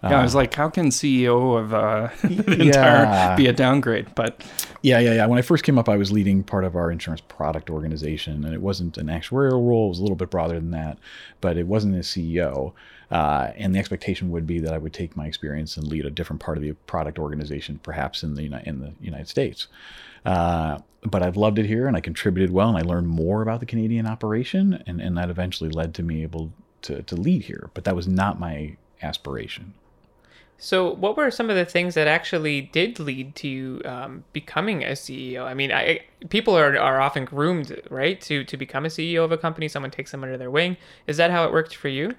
Yeah, 0.03 0.19
I 0.19 0.23
was 0.23 0.35
like, 0.35 0.53
how 0.53 0.69
can 0.69 0.87
CEO 0.87 1.57
of 1.59 1.73
uh, 1.73 2.09
an 2.23 2.61
entire 2.61 3.37
be 3.37 3.47
a 3.47 3.53
downgrade? 3.53 4.15
But 4.17 4.45
Yeah, 4.83 4.99
yeah, 4.99 5.15
yeah. 5.15 5.27
When 5.27 5.39
I 5.39 5.43
first 5.43 5.63
came 5.63 5.79
up, 5.79 5.89
I 5.89 5.97
was 5.97 6.11
leading 6.11 6.43
part 6.43 6.65
of 6.65 6.75
our 6.75 6.91
insurance 6.91 7.21
product 7.21 7.71
organization, 7.71 8.45
and 8.45 8.53
it 8.53 8.61
wasn't 8.61 8.99
an 8.99 9.07
actuarial 9.07 9.67
role. 9.67 9.87
It 9.87 9.91
was 9.91 9.99
a 10.01 10.03
little 10.03 10.17
bit 10.17 10.31
broader 10.31 10.55
than 10.55 10.73
that, 10.73 10.99
but 11.41 11.57
it 11.57 11.69
wasn't 11.69 11.95
a 11.95 12.01
CEO. 12.01 12.73
Uh, 13.13 13.53
and 13.57 13.75
the 13.75 13.79
expectation 13.79 14.31
would 14.31 14.47
be 14.47 14.59
that 14.59 14.73
I 14.73 14.79
would 14.79 14.93
take 14.93 15.17
my 15.17 15.27
experience 15.27 15.77
and 15.77 15.87
lead 15.87 16.07
a 16.07 16.11
different 16.11 16.41
part 16.41 16.57
of 16.57 16.65
the 16.65 16.73
product 16.87 17.19
organization, 17.19 17.79
perhaps 17.83 18.25
in 18.25 18.35
the 18.35 18.61
in 18.67 18.81
the 18.81 18.95
United 19.01 19.29
States. 19.29 19.69
Uh, 20.25 20.79
but 21.03 21.23
I've 21.23 21.37
loved 21.37 21.59
it 21.59 21.67
here, 21.67 21.87
and 21.87 21.97
I 21.97 22.01
contributed 22.01 22.53
well, 22.53 22.69
and 22.69 22.79
I 22.79 22.83
learned 22.83 23.09
more 23.09 23.43
about 23.43 23.61
the 23.61 23.67
Canadian 23.67 24.07
operation, 24.07 24.83
and, 24.87 25.01
and 25.01 25.17
that 25.17 25.31
eventually 25.31 25.71
led 25.71 25.95
to 25.95 26.03
me 26.03 26.23
able 26.23 26.53
to 26.83 27.03
to 27.03 27.15
lead 27.15 27.43
here. 27.45 27.71
But 27.75 27.85
that 27.85 27.95
was 27.95 28.09
not 28.09 28.41
my 28.41 28.77
aspiration. 29.03 29.75
So, 30.63 30.95
what 30.95 31.17
were 31.17 31.29
some 31.33 31.51
of 31.51 31.57
the 31.57 31.65
things 31.65 31.95
that 31.95 32.07
actually 32.07 32.61
did 32.61 33.01
lead 33.01 33.35
to 33.35 33.49
you 33.49 33.83
um, 33.85 34.23
becoming 34.33 34.85
a 34.85 34.93
CEO? 34.93 35.45
I 35.45 35.55
mean, 35.55 35.73
I, 35.73 36.03
people 36.29 36.57
are, 36.57 36.79
are 36.79 37.01
often 37.01 37.25
groomed, 37.25 37.83
right, 37.91 38.21
to 38.21 38.45
to 38.45 38.57
become 38.57 38.85
a 38.85 38.89
CEO 38.89 39.25
of 39.25 39.33
a 39.33 39.37
company. 39.37 39.67
Someone 39.67 39.91
takes 39.91 40.13
them 40.13 40.23
under 40.23 40.39
their 40.39 40.53
wing. 40.53 40.77
Is 41.09 41.17
that 41.17 41.33
how 41.33 41.45
it 41.45 41.53
worked 41.53 41.75
for 41.75 41.89
you? 41.89 42.15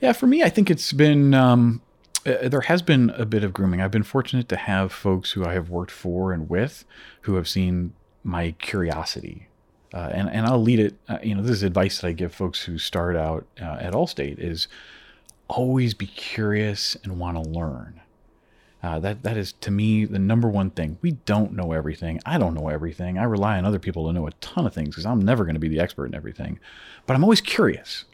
Yeah, 0.00 0.12
for 0.12 0.26
me, 0.26 0.42
I 0.42 0.48
think 0.48 0.72
it's 0.72 0.92
been 0.92 1.34
um, 1.34 1.80
uh, 2.26 2.48
there 2.48 2.62
has 2.62 2.82
been 2.82 3.10
a 3.10 3.24
bit 3.24 3.44
of 3.44 3.52
grooming. 3.52 3.80
I've 3.80 3.92
been 3.92 4.02
fortunate 4.02 4.48
to 4.48 4.56
have 4.56 4.90
folks 4.90 5.30
who 5.30 5.46
I 5.46 5.52
have 5.52 5.70
worked 5.70 5.92
for 5.92 6.32
and 6.32 6.50
with 6.50 6.84
who 7.20 7.36
have 7.36 7.46
seen 7.46 7.92
my 8.24 8.56
curiosity, 8.58 9.46
uh, 9.94 10.10
and 10.12 10.28
and 10.30 10.46
I'll 10.46 10.60
lead 10.60 10.80
it. 10.80 10.96
Uh, 11.08 11.18
you 11.22 11.32
know, 11.32 11.42
this 11.42 11.52
is 11.52 11.62
advice 11.62 12.00
that 12.00 12.08
I 12.08 12.12
give 12.12 12.34
folks 12.34 12.62
who 12.62 12.76
start 12.76 13.14
out 13.14 13.46
uh, 13.62 13.76
at 13.78 13.92
Allstate: 13.92 14.40
is 14.40 14.66
always 15.48 15.94
be 15.94 16.06
curious 16.06 16.96
and 17.02 17.18
want 17.18 17.42
to 17.42 17.50
learn. 17.50 18.00
Uh, 18.80 19.00
that 19.00 19.24
that 19.24 19.36
is 19.36 19.52
to 19.54 19.70
me 19.72 20.04
the 20.04 20.18
number 20.18 20.48
one 20.48 20.70
thing. 20.70 20.98
We 21.02 21.12
don't 21.12 21.52
know 21.52 21.72
everything. 21.72 22.20
I 22.24 22.38
don't 22.38 22.54
know 22.54 22.68
everything. 22.68 23.18
I 23.18 23.24
rely 23.24 23.58
on 23.58 23.64
other 23.64 23.80
people 23.80 24.06
to 24.06 24.12
know 24.12 24.28
a 24.28 24.32
ton 24.32 24.66
of 24.66 24.74
things 24.74 24.90
because 24.90 25.06
I'm 25.06 25.20
never 25.20 25.44
going 25.44 25.54
to 25.54 25.60
be 25.60 25.68
the 25.68 25.80
expert 25.80 26.06
in 26.06 26.14
everything. 26.14 26.60
But 27.06 27.14
I'm 27.14 27.24
always 27.24 27.40
curious. 27.40 28.04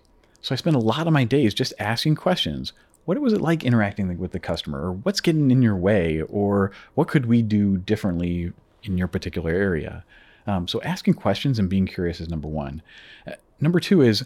So 0.41 0.55
I 0.55 0.57
spend 0.57 0.77
a 0.77 0.81
lot 0.81 1.07
of 1.07 1.13
my 1.13 1.25
days 1.25 1.53
just 1.53 1.75
asking 1.79 2.17
questions. 2.17 2.73
What 3.05 3.21
was 3.21 3.35
it 3.35 3.43
like 3.43 3.65
interacting 3.65 4.17
with 4.17 4.33
the 4.33 4.39
customer? 4.39 4.81
Or 4.81 4.93
what's 4.93 5.21
getting 5.21 5.51
in 5.51 5.61
your 5.61 5.77
way? 5.77 6.23
Or 6.23 6.71
what 6.95 7.09
could 7.09 7.27
we 7.27 7.43
do 7.43 7.77
differently 7.77 8.53
in 8.83 8.97
your 8.97 9.09
particular 9.09 9.51
area? 9.51 10.05
Um, 10.47 10.67
so 10.67 10.81
asking 10.83 11.15
questions 11.15 11.59
and 11.59 11.69
being 11.69 11.87
curious 11.87 12.21
is 12.21 12.29
number 12.29 12.49
one. 12.49 12.83
Uh, 13.27 13.33
number 13.61 13.81
two 13.81 14.01
is 14.01 14.25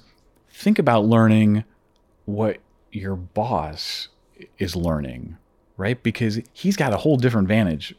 think 0.51 0.79
about 0.79 1.05
learning 1.05 1.65
what 2.25 2.59
your 2.93 3.17
boss 3.17 4.09
is 4.59 4.77
learning 4.77 5.37
right? 5.79 6.03
Because 6.03 6.41
he's 6.53 6.77
got 6.77 6.93
a 6.93 6.99
whole 6.99 7.17
different 7.17 7.49
vantage, 7.49 7.95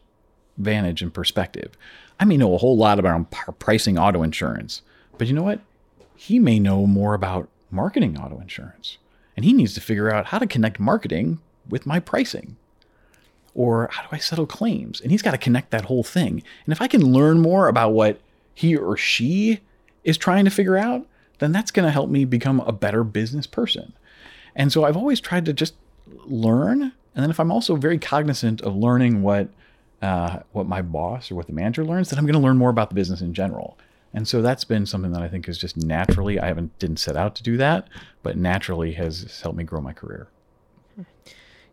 vantage 0.57 1.01
and 1.01 1.11
perspective. 1.11 1.75
I 2.19 2.25
may 2.25 2.37
know 2.37 2.53
a 2.53 2.59
whole 2.59 2.77
lot 2.77 2.99
about 2.99 3.31
pricing 3.57 3.97
auto 3.97 4.21
insurance, 4.21 4.83
but 5.17 5.27
you 5.27 5.33
know 5.33 5.43
what? 5.43 5.61
He 6.15 6.37
may 6.37 6.59
know 6.59 6.85
more 6.85 7.15
about 7.15 7.47
marketing 7.71 8.19
auto 8.19 8.39
insurance, 8.39 8.97
and 9.35 9.45
he 9.45 9.53
needs 9.53 9.73
to 9.73 9.81
figure 9.81 10.13
out 10.13 10.27
how 10.27 10.37
to 10.37 10.45
connect 10.45 10.79
marketing 10.79 11.39
with 11.67 11.85
my 11.85 11.99
pricing. 11.99 12.57
Or 13.55 13.89
how 13.91 14.03
do 14.03 14.09
I 14.11 14.17
settle 14.17 14.45
claims? 14.45 15.01
And 15.01 15.11
he's 15.11 15.21
got 15.21 15.31
to 15.31 15.37
connect 15.37 15.71
that 15.71 15.85
whole 15.85 16.03
thing. 16.03 16.43
And 16.65 16.73
if 16.73 16.81
I 16.81 16.87
can 16.87 17.13
learn 17.13 17.39
more 17.39 17.67
about 17.67 17.93
what 17.93 18.19
he 18.53 18.75
or 18.75 18.95
she 18.97 19.61
is 20.03 20.17
trying 20.17 20.45
to 20.45 20.51
figure 20.51 20.77
out, 20.77 21.07
then 21.39 21.51
that's 21.51 21.71
going 21.71 21.85
to 21.85 21.91
help 21.91 22.09
me 22.09 22.25
become 22.25 22.59
a 22.61 22.71
better 22.71 23.03
business 23.03 23.47
person. 23.47 23.93
And 24.59 24.71
so 24.71 24.83
I've 24.83 24.97
always 24.97 25.21
tried 25.21 25.45
to 25.45 25.53
just 25.53 25.73
learn. 26.25 26.81
And 26.81 27.23
then 27.23 27.31
if 27.31 27.39
I'm 27.39 27.51
also 27.51 27.77
very 27.77 27.97
cognizant 27.97 28.61
of 28.61 28.75
learning 28.75 29.23
what 29.23 29.49
uh, 30.01 30.39
what 30.51 30.67
my 30.67 30.81
boss 30.81 31.31
or 31.31 31.35
what 31.35 31.47
the 31.47 31.53
manager 31.53 31.83
learns, 31.83 32.09
then 32.09 32.19
I'm 32.19 32.25
going 32.25 32.39
to 32.39 32.39
learn 32.39 32.57
more 32.57 32.69
about 32.69 32.89
the 32.89 32.95
business 32.95 33.21
in 33.21 33.33
general. 33.33 33.77
And 34.13 34.27
so 34.27 34.41
that's 34.41 34.63
been 34.63 34.85
something 34.85 35.11
that 35.11 35.21
I 35.21 35.27
think 35.27 35.47
is 35.47 35.57
just 35.57 35.77
naturally. 35.77 36.39
I 36.39 36.47
haven't 36.47 36.77
didn't 36.77 36.97
set 36.97 37.15
out 37.15 37.35
to 37.35 37.43
do 37.43 37.57
that, 37.57 37.87
but 38.21 38.37
naturally 38.37 38.93
has 38.93 39.39
helped 39.41 39.57
me 39.57 39.63
grow 39.63 39.81
my 39.81 39.93
career. 39.93 40.27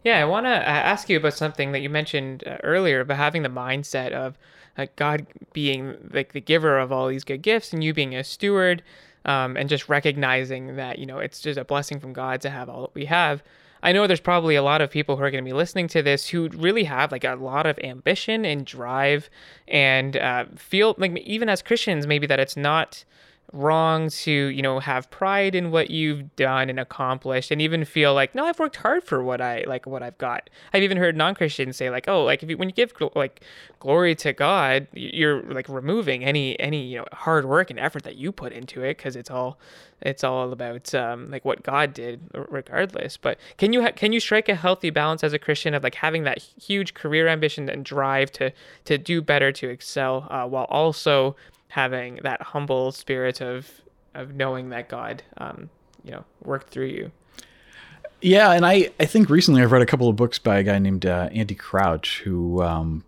Yeah, 0.05 0.21
I 0.21 0.25
want 0.25 0.47
to 0.47 0.51
ask 0.51 1.09
you 1.09 1.17
about 1.17 1.35
something 1.35 1.73
that 1.73 1.81
you 1.81 1.91
mentioned 1.91 2.45
uh, 2.47 2.59
earlier 2.63 3.01
about 3.01 3.17
having 3.17 3.43
the 3.43 3.49
mindset 3.49 4.13
of 4.13 4.39
uh, 4.79 4.87
God 4.95 5.27
being 5.53 5.97
like 6.13 6.33
the 6.33 6.41
giver 6.41 6.79
of 6.79 6.93
all 6.93 7.09
these 7.09 7.25
good 7.25 7.43
gifts 7.43 7.73
and 7.73 7.83
you 7.83 7.93
being 7.93 8.15
a 8.15 8.23
steward, 8.23 8.85
um, 9.27 9.57
and 9.57 9.69
just 9.69 9.89
recognizing 9.89 10.77
that 10.77 10.99
you 10.99 11.05
know 11.05 11.19
it's 11.19 11.41
just 11.41 11.59
a 11.59 11.65
blessing 11.65 12.01
from 12.01 12.15
God 12.15 12.41
to 12.41 12.51
have 12.51 12.71
all 12.71 12.83
that 12.83 12.95
we 12.95 13.05
have. 13.05 13.43
I 13.83 13.93
know 13.93 14.07
there's 14.07 14.21
probably 14.21 14.57
a 14.57 14.63
lot 14.63 14.81
of 14.81 14.91
people 14.91 15.17
who 15.17 15.23
are 15.23 15.31
going 15.31 15.45
to 15.45 15.49
be 15.49 15.53
listening 15.53 15.87
to 15.89 16.03
this 16.03 16.29
who 16.29 16.49
really 16.49 16.85
have 16.85 17.13
like 17.13 17.25
a 17.25 17.35
lot 17.35 17.67
of 17.67 17.79
ambition 17.81 18.47
and 18.47 18.65
drive, 18.65 19.29
and 19.69 20.17
uh, 20.17 20.47
feel 20.57 20.95
like 20.97 21.17
even 21.19 21.49
as 21.51 21.61
Christians 21.61 22.07
maybe 22.07 22.27
that 22.27 22.41
it's 22.41 22.57
not 22.57 23.05
wrong 23.53 24.09
to 24.09 24.31
you 24.31 24.61
know 24.61 24.81
have 24.81 25.09
pride 25.11 25.55
in 25.55 25.71
what 25.71 25.91
you've 25.91 26.35
done 26.37 26.69
and 26.69 26.81
accomplished 26.81 27.51
and 27.51 27.63
even 27.63 27.85
feel 27.85 28.13
like 28.13 28.35
no 28.35 28.45
i've 28.45 28.59
worked 28.59 28.77
hard 28.77 29.05
for 29.05 29.23
what 29.23 29.41
i 29.41 29.63
like 29.67 29.87
what 29.87 30.03
i've 30.03 30.19
got. 30.19 30.51
I've 30.75 30.83
even 30.83 30.99
heard 30.99 31.17
non-christians 31.17 31.77
say 31.77 31.89
like 31.89 32.09
oh 32.09 32.25
like 32.25 32.43
if 32.43 32.51
you, 32.51 32.57
when 32.57 32.69
you 32.69 32.75
give 32.75 32.93
like 33.15 33.43
glory 33.79 34.15
to 34.17 34.33
god 34.33 34.89
you're 34.93 35.43
like 35.43 35.69
removing 35.69 36.25
any 36.25 36.59
any 36.59 36.83
you 36.87 36.99
know 36.99 37.07
hard 37.13 37.47
work 37.47 37.71
and 37.71 37.79
effort 37.79 38.03
that 38.03 38.17
you 38.17 38.33
put 38.33 38.53
into 38.53 38.83
it 38.83 38.97
because 38.97 39.15
it's 39.15 39.31
all 39.31 39.59
it's 40.03 40.23
all 40.23 40.53
about 40.53 40.95
um, 40.95 41.31
like 41.31 41.45
what 41.45 41.63
god 41.63 41.95
did 41.95 42.21
regardless. 42.35 43.17
But 43.17 43.39
can 43.57 43.73
you 43.73 43.83
ha- 43.83 43.93
can 43.95 44.13
you 44.13 44.21
strike 44.21 44.49
a 44.49 44.55
healthy 44.55 44.91
balance 44.91 45.25
as 45.25 45.33
a 45.33 45.39
christian 45.39 45.73
of 45.73 45.83
like 45.83 45.95
having 45.95 46.25
that 46.25 46.39
huge 46.61 46.95
career 46.95 47.29
ambition 47.29 47.69
and 47.69 47.85
drive 47.85 48.31
to 48.33 48.53
to 48.85 48.99
do 48.99 49.23
better 49.23 49.53
to 49.53 49.69
excel 49.69 50.27
uh, 50.31 50.47
while 50.47 50.65
also 50.65 51.37
having 51.77 52.19
that 52.23 52.41
humble 52.41 52.91
spirit 52.91 53.43
of 53.43 53.71
of 54.15 54.35
knowing 54.35 54.71
that 54.71 54.89
God, 54.89 55.23
um, 55.37 55.69
you 56.03 56.11
know, 56.11 56.25
worked 56.43 56.71
through 56.71 56.87
you. 56.87 57.13
Yeah, 58.23 58.53
and 58.53 58.65
I 58.65 58.89
I 58.99 59.05
think 59.05 59.29
recently 59.29 59.63
I've 59.63 59.73
read 59.73 59.83
a 59.83 59.87
couple 59.87 60.09
of 60.09 60.17
books 60.17 60.39
by 60.39 60.57
a 60.57 60.63
guy 60.63 60.79
named 60.79 61.05
uh, 61.07 61.29
Andy 61.33 61.55
Crouch 61.55 62.23
who. 62.25 62.63
Um, 62.63 63.05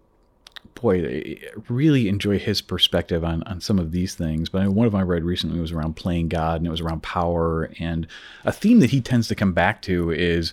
boy, 0.74 1.04
I 1.04 1.36
really 1.68 2.06
enjoy 2.06 2.38
his 2.38 2.62
perspective 2.62 3.24
on, 3.24 3.42
on 3.44 3.60
some 3.60 3.80
of 3.80 3.90
these 3.90 4.14
things. 4.14 4.48
But 4.48 4.68
one 4.68 4.86
of 4.86 4.92
them 4.92 5.00
I 5.00 5.02
read 5.02 5.24
recently 5.24 5.58
was 5.58 5.72
around 5.72 5.96
playing 5.96 6.28
God, 6.28 6.60
and 6.60 6.68
it 6.68 6.70
was 6.70 6.80
around 6.80 7.02
power. 7.02 7.68
And 7.80 8.06
a 8.44 8.52
theme 8.52 8.78
that 8.78 8.90
he 8.90 9.00
tends 9.00 9.26
to 9.26 9.34
come 9.34 9.52
back 9.52 9.82
to 9.82 10.12
is 10.12 10.52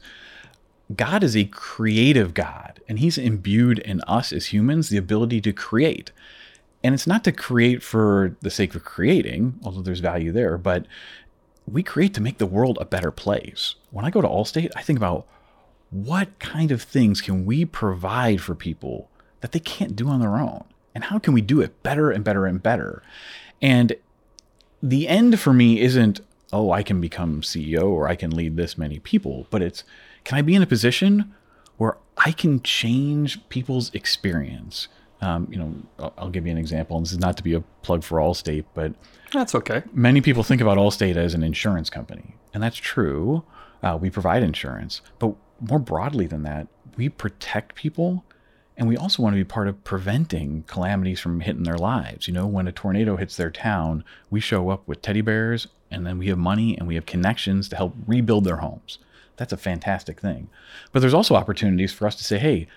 God 0.95 1.23
is 1.23 1.37
a 1.37 1.45
creative 1.45 2.33
God, 2.33 2.79
and 2.87 2.97
He's 2.97 3.19
imbued 3.19 3.77
in 3.79 4.01
us 4.07 4.33
as 4.33 4.47
humans 4.47 4.89
the 4.89 4.97
ability 4.97 5.41
to 5.41 5.53
create. 5.53 6.11
And 6.85 6.93
it's 6.93 7.07
not 7.07 7.23
to 7.23 7.31
create 7.31 7.81
for 7.81 8.37
the 8.41 8.51
sake 8.51 8.75
of 8.75 8.85
creating, 8.85 9.59
although 9.63 9.81
there's 9.81 10.01
value 10.01 10.31
there, 10.31 10.55
but 10.55 10.85
we 11.65 11.81
create 11.81 12.13
to 12.13 12.21
make 12.21 12.37
the 12.37 12.45
world 12.45 12.77
a 12.79 12.85
better 12.85 13.09
place. 13.09 13.73
When 13.89 14.05
I 14.05 14.11
go 14.11 14.21
to 14.21 14.27
Allstate, 14.27 14.69
I 14.75 14.83
think 14.83 14.99
about 14.99 15.25
what 15.89 16.37
kind 16.37 16.69
of 16.69 16.83
things 16.83 17.21
can 17.21 17.43
we 17.43 17.65
provide 17.65 18.39
for 18.39 18.53
people 18.53 19.09
that 19.41 19.51
they 19.51 19.59
can't 19.59 19.95
do 19.95 20.07
on 20.09 20.19
their 20.19 20.37
own? 20.37 20.63
And 20.93 21.05
how 21.05 21.17
can 21.17 21.33
we 21.33 21.41
do 21.41 21.59
it 21.59 21.81
better 21.81 22.11
and 22.11 22.23
better 22.23 22.45
and 22.45 22.61
better? 22.61 23.01
And 23.63 23.95
the 24.83 25.07
end 25.07 25.39
for 25.39 25.53
me 25.53 25.81
isn't, 25.81 26.19
oh, 26.53 26.69
I 26.69 26.83
can 26.83 27.01
become 27.01 27.41
CEO 27.41 27.85
or 27.85 28.07
I 28.07 28.15
can 28.15 28.29
lead 28.29 28.57
this 28.57 28.77
many 28.77 28.99
people, 28.99 29.47
but 29.49 29.63
it's, 29.63 29.83
can 30.23 30.37
I 30.37 30.43
be 30.43 30.53
in 30.53 30.61
a 30.61 30.67
position 30.67 31.33
where 31.77 31.97
I 32.17 32.31
can 32.31 32.61
change 32.61 33.49
people's 33.49 33.91
experience? 33.95 34.87
Um, 35.21 35.47
you 35.49 35.57
know, 35.57 35.73
I'll, 35.97 36.13
I'll, 36.17 36.29
give 36.29 36.45
you 36.45 36.51
an 36.51 36.57
example. 36.57 36.97
And 36.97 37.05
this 37.05 37.13
is 37.13 37.19
not 37.19 37.37
to 37.37 37.43
be 37.43 37.53
a 37.53 37.61
plug 37.81 38.03
for 38.03 38.19
Allstate, 38.19 38.65
but 38.73 38.93
that's 39.31 39.55
okay. 39.55 39.83
Many 39.93 40.21
people 40.21 40.43
think 40.43 40.61
about 40.61 40.77
Allstate 40.77 41.15
as 41.15 41.33
an 41.33 41.41
insurance 41.41 41.89
company, 41.89 42.35
and 42.53 42.61
that's 42.61 42.75
true. 42.75 43.43
Uh, 43.81 43.97
we 43.99 44.09
provide 44.09 44.43
insurance, 44.43 45.01
but 45.19 45.33
more 45.61 45.79
broadly 45.79 46.27
than 46.27 46.43
that, 46.43 46.67
we 46.97 47.09
protect 47.09 47.75
people, 47.75 48.25
and 48.77 48.87
we 48.87 48.97
also 48.97 49.23
want 49.23 49.33
to 49.33 49.37
be 49.37 49.43
part 49.43 49.67
of 49.67 49.83
preventing 49.83 50.63
calamities 50.67 51.19
from 51.19 51.39
hitting 51.39 51.63
their 51.63 51.77
lives. 51.77 52.27
You 52.27 52.33
know, 52.33 52.45
when 52.47 52.67
a 52.67 52.71
tornado 52.71 53.15
hits 53.15 53.37
their 53.37 53.51
town, 53.51 54.03
we 54.29 54.39
show 54.39 54.69
up 54.69 54.87
with 54.87 55.01
teddy 55.01 55.21
bears, 55.21 55.67
and 55.91 56.05
then 56.05 56.17
we 56.17 56.27
have 56.27 56.37
money 56.37 56.77
and 56.77 56.87
we 56.87 56.95
have 56.95 57.05
connections 57.05 57.69
to 57.69 57.75
help 57.75 57.95
rebuild 58.05 58.43
their 58.43 58.57
homes. 58.57 58.97
That's 59.37 59.53
a 59.53 59.57
fantastic 59.57 60.19
thing. 60.19 60.49
But 60.91 60.99
there's 60.99 61.13
also 61.13 61.35
opportunities 61.35 61.93
for 61.93 62.07
us 62.07 62.15
to 62.15 62.23
say, 62.23 62.37
hey, 62.37 62.67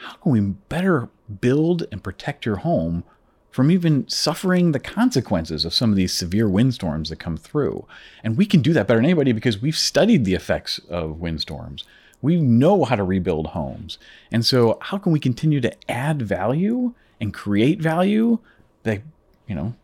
how 0.00 0.14
can 0.14 0.32
we 0.32 0.40
better 0.40 1.08
build 1.40 1.86
and 1.92 2.02
protect 2.02 2.46
your 2.46 2.56
home 2.56 3.04
from 3.50 3.70
even 3.70 4.08
suffering 4.08 4.72
the 4.72 4.78
consequences 4.78 5.64
of 5.64 5.74
some 5.74 5.90
of 5.90 5.96
these 5.96 6.12
severe 6.12 6.48
windstorms 6.48 7.10
that 7.10 7.16
come 7.16 7.36
through? 7.36 7.86
And 8.24 8.36
we 8.36 8.46
can 8.46 8.62
do 8.62 8.72
that 8.72 8.86
better 8.86 8.98
than 8.98 9.04
anybody 9.04 9.32
because 9.32 9.60
we've 9.60 9.76
studied 9.76 10.24
the 10.24 10.34
effects 10.34 10.78
of 10.88 11.20
windstorms. 11.20 11.84
We 12.22 12.40
know 12.40 12.84
how 12.84 12.96
to 12.96 13.04
rebuild 13.04 13.48
homes. 13.48 13.98
And 14.32 14.44
so, 14.44 14.78
how 14.80 14.98
can 14.98 15.12
we 15.12 15.20
continue 15.20 15.60
to 15.60 15.90
add 15.90 16.22
value 16.22 16.94
and 17.20 17.34
create 17.34 17.80
value 17.80 18.38
that, 18.82 19.02
you 19.46 19.54
know, 19.54 19.74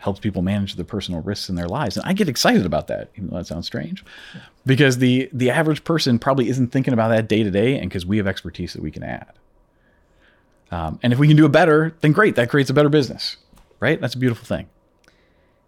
helps 0.00 0.18
people 0.18 0.42
manage 0.42 0.74
the 0.74 0.84
personal 0.84 1.22
risks 1.22 1.48
in 1.48 1.54
their 1.54 1.68
lives. 1.68 1.96
And 1.96 2.04
I 2.04 2.12
get 2.12 2.28
excited 2.28 2.66
about 2.66 2.88
that, 2.88 3.10
even 3.14 3.30
though 3.30 3.36
that 3.36 3.46
sounds 3.46 3.66
strange, 3.66 4.04
because 4.66 4.98
the 4.98 5.30
the 5.32 5.48
average 5.50 5.84
person 5.84 6.18
probably 6.18 6.48
isn't 6.48 6.72
thinking 6.72 6.92
about 6.92 7.08
that 7.08 7.28
day 7.28 7.42
to 7.42 7.50
day, 7.50 7.78
and 7.78 7.88
because 7.88 8.04
we 8.04 8.16
have 8.16 8.26
expertise 8.26 8.72
that 8.72 8.82
we 8.82 8.90
can 8.90 9.04
add. 9.04 9.32
Um, 10.72 10.98
and 11.02 11.12
if 11.12 11.18
we 11.18 11.28
can 11.28 11.36
do 11.36 11.44
it 11.44 11.52
better, 11.52 11.94
then 12.00 12.12
great. 12.12 12.34
That 12.36 12.48
creates 12.48 12.70
a 12.70 12.74
better 12.74 12.88
business, 12.88 13.36
right? 13.78 14.00
That's 14.00 14.14
a 14.14 14.18
beautiful 14.18 14.46
thing. 14.46 14.68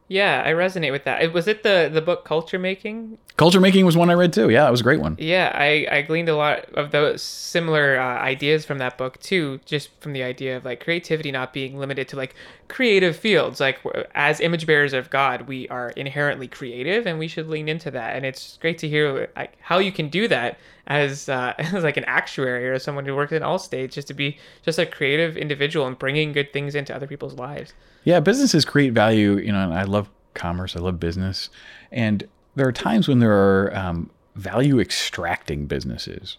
Yeah, 0.08 0.42
I 0.44 0.52
resonate 0.52 0.92
with 0.92 1.04
that. 1.04 1.32
Was 1.32 1.46
it 1.46 1.62
the 1.62 1.90
the 1.92 2.02
book 2.02 2.24
Culture 2.24 2.58
Making? 2.58 3.18
Culture 3.36 3.60
Making 3.60 3.84
was 3.84 3.96
one 3.96 4.10
I 4.10 4.14
read 4.14 4.32
too. 4.32 4.48
Yeah, 4.48 4.68
it 4.68 4.70
was 4.70 4.80
a 4.80 4.84
great 4.84 5.00
one. 5.00 5.16
Yeah, 5.18 5.50
I, 5.52 5.88
I 5.90 6.02
gleaned 6.02 6.28
a 6.28 6.36
lot 6.36 6.66
of 6.74 6.92
those 6.92 7.20
similar 7.20 7.98
uh, 7.98 8.20
ideas 8.20 8.64
from 8.64 8.78
that 8.78 8.96
book 8.96 9.18
too, 9.18 9.58
just 9.64 9.90
from 10.00 10.12
the 10.12 10.22
idea 10.22 10.56
of 10.56 10.64
like 10.64 10.84
creativity 10.84 11.32
not 11.32 11.52
being 11.52 11.76
limited 11.76 12.06
to 12.08 12.16
like 12.16 12.36
creative 12.68 13.16
fields. 13.16 13.58
Like 13.58 13.80
as 14.14 14.40
image 14.40 14.66
bearers 14.66 14.92
of 14.92 15.10
God, 15.10 15.48
we 15.48 15.66
are 15.68 15.90
inherently 15.90 16.46
creative, 16.46 17.08
and 17.08 17.18
we 17.18 17.26
should 17.26 17.48
lean 17.48 17.68
into 17.68 17.90
that. 17.90 18.14
And 18.14 18.24
it's 18.24 18.56
great 18.58 18.78
to 18.78 18.88
hear 18.88 19.28
like, 19.34 19.58
how 19.60 19.78
you 19.78 19.90
can 19.90 20.08
do 20.10 20.28
that 20.28 20.56
as 20.86 21.28
uh, 21.28 21.54
as 21.58 21.82
like 21.82 21.96
an 21.96 22.04
actuary 22.04 22.68
or 22.68 22.78
someone 22.78 23.04
who 23.04 23.16
works 23.16 23.32
in 23.32 23.42
Allstate, 23.42 23.90
just 23.90 24.06
to 24.08 24.14
be 24.14 24.38
just 24.62 24.78
a 24.78 24.86
creative 24.86 25.36
individual 25.36 25.88
and 25.88 25.98
bringing 25.98 26.32
good 26.32 26.52
things 26.52 26.76
into 26.76 26.94
other 26.94 27.08
people's 27.08 27.34
lives. 27.34 27.72
Yeah, 28.04 28.20
businesses 28.20 28.64
create 28.64 28.92
value. 28.92 29.38
You 29.38 29.50
know, 29.50 29.64
and 29.64 29.74
I 29.74 29.82
love 29.82 30.08
commerce. 30.34 30.76
I 30.76 30.78
love 30.78 31.00
business, 31.00 31.50
and 31.90 32.28
there 32.54 32.66
are 32.68 32.72
times 32.72 33.08
when 33.08 33.18
there 33.18 33.32
are 33.32 33.76
um, 33.76 34.10
value 34.34 34.80
extracting 34.80 35.66
businesses, 35.66 36.38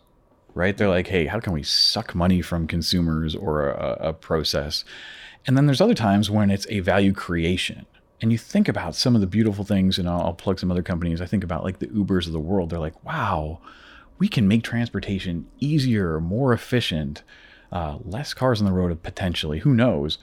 right? 0.54 0.78
They're 0.78 0.90
like, 0.90 1.08
hey, 1.08 1.26
how 1.26 1.40
can 1.40 1.54
we 1.54 1.64
suck 1.64 2.16
money 2.16 2.42
from 2.42 2.68
consumers 2.68 3.36
or 3.36 3.70
a, 3.70 3.98
a 4.00 4.14
process? 4.14 4.86
And 5.46 5.58
then 5.58 5.66
there's 5.66 5.82
other 5.82 5.94
times 5.94 6.30
when 6.30 6.50
it's 6.50 6.68
a 6.70 6.80
value 6.80 7.14
creation. 7.14 7.86
And 8.22 8.32
you 8.32 8.38
think 8.38 8.68
about 8.68 8.96
some 8.96 9.14
of 9.14 9.22
the 9.22 9.28
beautiful 9.28 9.66
things, 9.66 10.00
and 10.00 10.10
I'll, 10.10 10.22
I'll 10.22 10.34
plug 10.34 10.60
some 10.60 10.72
other 10.72 10.82
companies. 10.82 11.22
I 11.22 11.26
think 11.26 11.44
about 11.44 11.64
like 11.64 11.80
the 11.80 11.88
Ubers 11.88 12.28
of 12.28 12.34
the 12.34 12.40
world. 12.40 12.70
They're 12.70 12.80
like, 12.80 13.04
wow, 13.04 13.60
we 14.18 14.28
can 14.28 14.48
make 14.48 14.64
transportation 14.64 15.48
easier, 15.60 16.20
more 16.20 16.54
efficient, 16.54 17.24
uh, 17.72 17.98
less 18.04 18.34
cars 18.34 18.62
on 18.62 18.66
the 18.66 18.74
road 18.74 19.04
potentially. 19.04 19.60
Who 19.60 19.74
knows? 19.74 20.18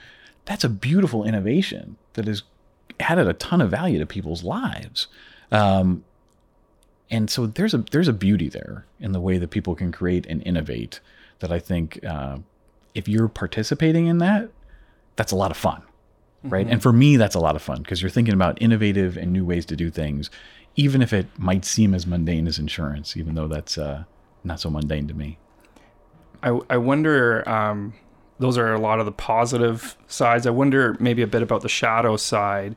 That's 0.45 0.63
a 0.63 0.69
beautiful 0.69 1.23
innovation 1.23 1.97
that 2.13 2.27
has 2.27 2.43
added 2.99 3.27
a 3.27 3.33
ton 3.33 3.61
of 3.61 3.71
value 3.71 3.99
to 3.99 4.05
people's 4.05 4.43
lives. 4.43 5.07
Um, 5.53 6.03
and 7.09 7.29
so 7.29 7.45
there's 7.45 7.73
a 7.73 7.85
there's 7.91 8.07
a 8.07 8.13
beauty 8.13 8.49
there 8.49 8.85
in 8.99 9.11
the 9.11 9.19
way 9.19 9.37
that 9.37 9.51
people 9.51 9.75
can 9.75 9.91
create 9.91 10.25
and 10.25 10.41
innovate 10.45 10.99
that 11.39 11.51
I 11.51 11.59
think 11.59 12.03
uh, 12.03 12.39
if 12.95 13.07
you're 13.07 13.27
participating 13.27 14.07
in 14.07 14.17
that, 14.17 14.49
that's 15.15 15.31
a 15.31 15.35
lot 15.35 15.51
of 15.51 15.57
fun, 15.57 15.83
right? 16.43 16.65
Mm-hmm. 16.65 16.73
And 16.73 16.81
for 16.81 16.91
me, 16.91 17.17
that's 17.17 17.35
a 17.35 17.39
lot 17.39 17.55
of 17.55 17.61
fun 17.61 17.83
because 17.83 18.01
you're 18.01 18.09
thinking 18.09 18.33
about 18.33 18.61
innovative 18.61 19.15
and 19.15 19.31
new 19.31 19.45
ways 19.45 19.65
to 19.67 19.75
do 19.75 19.91
things, 19.91 20.31
even 20.75 21.01
if 21.01 21.13
it 21.13 21.27
might 21.37 21.65
seem 21.65 21.93
as 21.93 22.07
mundane 22.07 22.47
as 22.47 22.57
insurance, 22.57 23.15
even 23.15 23.35
though 23.35 23.47
that's 23.47 23.77
uh, 23.77 24.05
not 24.43 24.59
so 24.59 24.69
mundane 24.69 25.07
to 25.07 25.13
me. 25.13 25.37
I, 26.41 26.59
I 26.69 26.77
wonder, 26.77 27.47
um, 27.47 27.93
those 28.39 28.57
are 28.57 28.73
a 28.73 28.79
lot 28.79 28.99
of 28.99 29.05
the 29.05 29.11
positive 29.11 29.95
sides. 30.07 30.47
I 30.47 30.49
wonder 30.49 30.97
maybe 30.99 31.21
a 31.21 31.27
bit 31.27 31.41
about 31.41 31.61
the 31.61 31.69
shadow 31.69 32.17
side. 32.17 32.75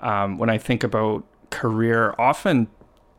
Um, 0.00 0.38
when 0.38 0.50
I 0.50 0.58
think 0.58 0.84
about 0.84 1.24
career, 1.50 2.14
often 2.18 2.68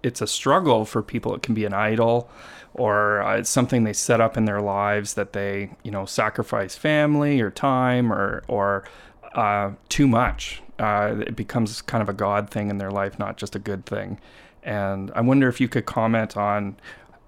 it's 0.03 0.21
a 0.21 0.27
struggle 0.27 0.85
for 0.85 1.01
people. 1.01 1.35
It 1.35 1.41
can 1.41 1.53
be 1.53 1.65
an 1.65 1.73
idol 1.73 2.29
or 2.73 3.21
uh, 3.21 3.37
it's 3.37 3.49
something 3.49 3.83
they 3.83 3.93
set 3.93 4.21
up 4.21 4.37
in 4.37 4.45
their 4.45 4.61
lives 4.61 5.15
that 5.15 5.33
they, 5.33 5.71
you 5.83 5.91
know, 5.91 6.05
sacrifice 6.05 6.75
family 6.75 7.41
or 7.41 7.49
time 7.49 8.13
or, 8.13 8.43
or 8.47 8.85
uh, 9.33 9.71
too 9.89 10.07
much. 10.07 10.61
Uh, 10.77 11.15
it 11.27 11.35
becomes 11.35 11.81
kind 11.81 12.01
of 12.01 12.07
a 12.07 12.13
God 12.13 12.49
thing 12.49 12.69
in 12.69 12.77
their 12.77 12.91
life, 12.91 13.19
not 13.19 13.37
just 13.37 13.55
a 13.55 13.59
good 13.59 13.85
thing. 13.85 14.19
And 14.63 15.11
I 15.13 15.21
wonder 15.21 15.49
if 15.49 15.59
you 15.59 15.67
could 15.67 15.85
comment 15.85 16.37
on 16.37 16.77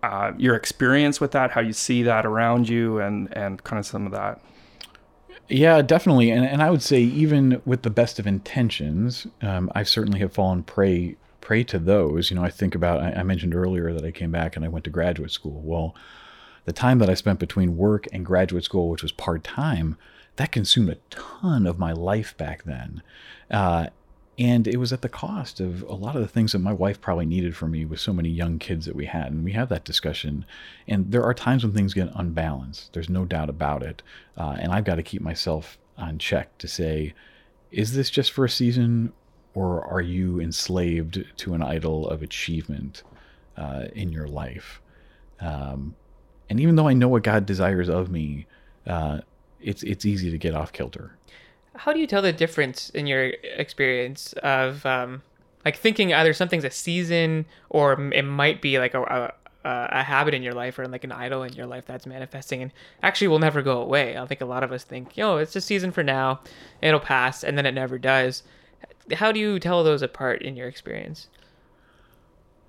uh, 0.03 0.31
your 0.37 0.55
experience 0.55 1.19
with 1.19 1.31
that, 1.31 1.51
how 1.51 1.61
you 1.61 1.73
see 1.73 2.03
that 2.03 2.25
around 2.25 2.69
you, 2.69 2.99
and 2.99 3.35
and 3.37 3.63
kind 3.63 3.79
of 3.79 3.85
some 3.85 4.05
of 4.05 4.11
that. 4.13 4.41
Yeah, 5.49 5.81
definitely. 5.81 6.29
And, 6.31 6.45
and 6.45 6.61
I 6.61 6.69
would 6.69 6.81
say 6.81 7.01
even 7.01 7.61
with 7.65 7.81
the 7.81 7.89
best 7.89 8.19
of 8.19 8.27
intentions, 8.27 9.27
um, 9.41 9.69
I 9.75 9.83
certainly 9.83 10.19
have 10.19 10.33
fallen 10.33 10.63
prey 10.63 11.17
prey 11.41 11.63
to 11.65 11.79
those. 11.79 12.29
You 12.29 12.37
know, 12.37 12.43
I 12.43 12.49
think 12.49 12.75
about 12.75 13.01
I, 13.01 13.11
I 13.19 13.23
mentioned 13.23 13.55
earlier 13.55 13.91
that 13.93 14.05
I 14.05 14.11
came 14.11 14.31
back 14.31 14.55
and 14.55 14.63
I 14.63 14.69
went 14.69 14.85
to 14.85 14.91
graduate 14.91 15.31
school. 15.31 15.61
Well, 15.63 15.95
the 16.65 16.71
time 16.73 16.99
that 16.99 17.09
I 17.09 17.15
spent 17.15 17.39
between 17.39 17.75
work 17.77 18.07
and 18.13 18.25
graduate 18.25 18.63
school, 18.63 18.89
which 18.89 19.01
was 19.03 19.11
part 19.11 19.43
time, 19.43 19.97
that 20.37 20.51
consumed 20.51 20.89
a 20.89 20.97
ton 21.09 21.65
of 21.65 21.79
my 21.79 21.91
life 21.91 22.37
back 22.37 22.63
then. 22.63 23.01
Uh, 23.49 23.87
and 24.41 24.67
it 24.67 24.77
was 24.77 24.91
at 24.91 25.03
the 25.03 25.09
cost 25.09 25.59
of 25.59 25.83
a 25.83 25.93
lot 25.93 26.15
of 26.15 26.21
the 26.23 26.27
things 26.27 26.53
that 26.53 26.59
my 26.59 26.73
wife 26.73 26.99
probably 26.99 27.27
needed 27.27 27.55
for 27.55 27.67
me 27.67 27.85
with 27.85 27.99
so 27.99 28.11
many 28.11 28.27
young 28.27 28.57
kids 28.57 28.87
that 28.87 28.95
we 28.95 29.05
had. 29.05 29.27
And 29.27 29.43
we 29.43 29.51
have 29.51 29.69
that 29.69 29.83
discussion. 29.83 30.45
And 30.87 31.11
there 31.11 31.23
are 31.23 31.35
times 31.35 31.63
when 31.63 31.73
things 31.73 31.93
get 31.93 32.09
unbalanced. 32.15 32.91
There's 32.93 33.07
no 33.07 33.23
doubt 33.23 33.51
about 33.51 33.83
it. 33.83 34.01
Uh, 34.35 34.55
and 34.59 34.71
i've 34.71 34.85
got 34.85 34.95
to 34.95 35.03
keep 35.03 35.21
myself 35.21 35.77
on 35.95 36.17
check 36.17 36.57
to 36.57 36.67
say 36.67 37.13
is 37.69 37.93
this 37.93 38.09
just 38.09 38.31
for 38.31 38.43
a 38.43 38.49
season 38.49 39.13
or 39.53 39.85
are 39.85 40.01
you 40.01 40.39
enslaved 40.39 41.23
to 41.37 41.53
an 41.53 41.61
idol 41.61 42.07
of 42.07 42.23
achievement 42.23 43.03
uh, 43.57 43.85
in 43.93 44.11
your 44.11 44.27
life? 44.27 44.81
Um, 45.39 45.95
and 46.49 46.59
even 46.59 46.75
though 46.75 46.87
i 46.87 46.93
know 46.93 47.07
what 47.07 47.23
god 47.23 47.45
desires 47.45 47.89
of 47.89 48.09
me 48.09 48.47
uh, 48.87 49.19
it's 49.59 49.83
it's 49.83 50.05
easy 50.05 50.31
to 50.31 50.37
get 50.39 50.55
off 50.55 50.73
kilter 50.73 51.15
how 51.83 51.91
do 51.91 51.99
you 51.99 52.05
tell 52.05 52.21
the 52.21 52.31
difference 52.31 52.91
in 52.91 53.07
your 53.07 53.33
experience 53.57 54.33
of 54.43 54.85
um, 54.85 55.23
like 55.65 55.75
thinking 55.75 56.13
either 56.13 56.31
something's 56.31 56.63
a 56.63 56.69
season 56.69 57.43
or 57.69 57.93
it 58.13 58.21
might 58.21 58.61
be 58.61 58.77
like 58.77 58.93
a, 58.93 59.01
a, 59.01 59.33
a 59.65 60.03
habit 60.03 60.35
in 60.35 60.43
your 60.43 60.53
life 60.53 60.77
or 60.77 60.87
like 60.87 61.03
an 61.03 61.11
idol 61.11 61.41
in 61.41 61.53
your 61.53 61.65
life 61.65 61.83
that's 61.87 62.05
manifesting 62.05 62.61
and 62.61 62.71
actually 63.01 63.27
will 63.27 63.39
never 63.39 63.63
go 63.63 63.81
away. 63.81 64.15
I 64.15 64.23
think 64.27 64.41
a 64.41 64.45
lot 64.45 64.61
of 64.61 64.71
us 64.71 64.83
think, 64.83 65.17
yo, 65.17 65.37
it's 65.37 65.55
a 65.55 65.61
season 65.61 65.91
for 65.91 66.03
now, 66.03 66.41
it'll 66.83 66.99
pass, 66.99 67.43
and 67.43 67.57
then 67.57 67.65
it 67.65 67.73
never 67.73 67.97
does. 67.97 68.43
How 69.13 69.31
do 69.31 69.39
you 69.39 69.59
tell 69.59 69.83
those 69.83 70.03
apart 70.03 70.43
in 70.43 70.55
your 70.55 70.67
experience? 70.67 71.29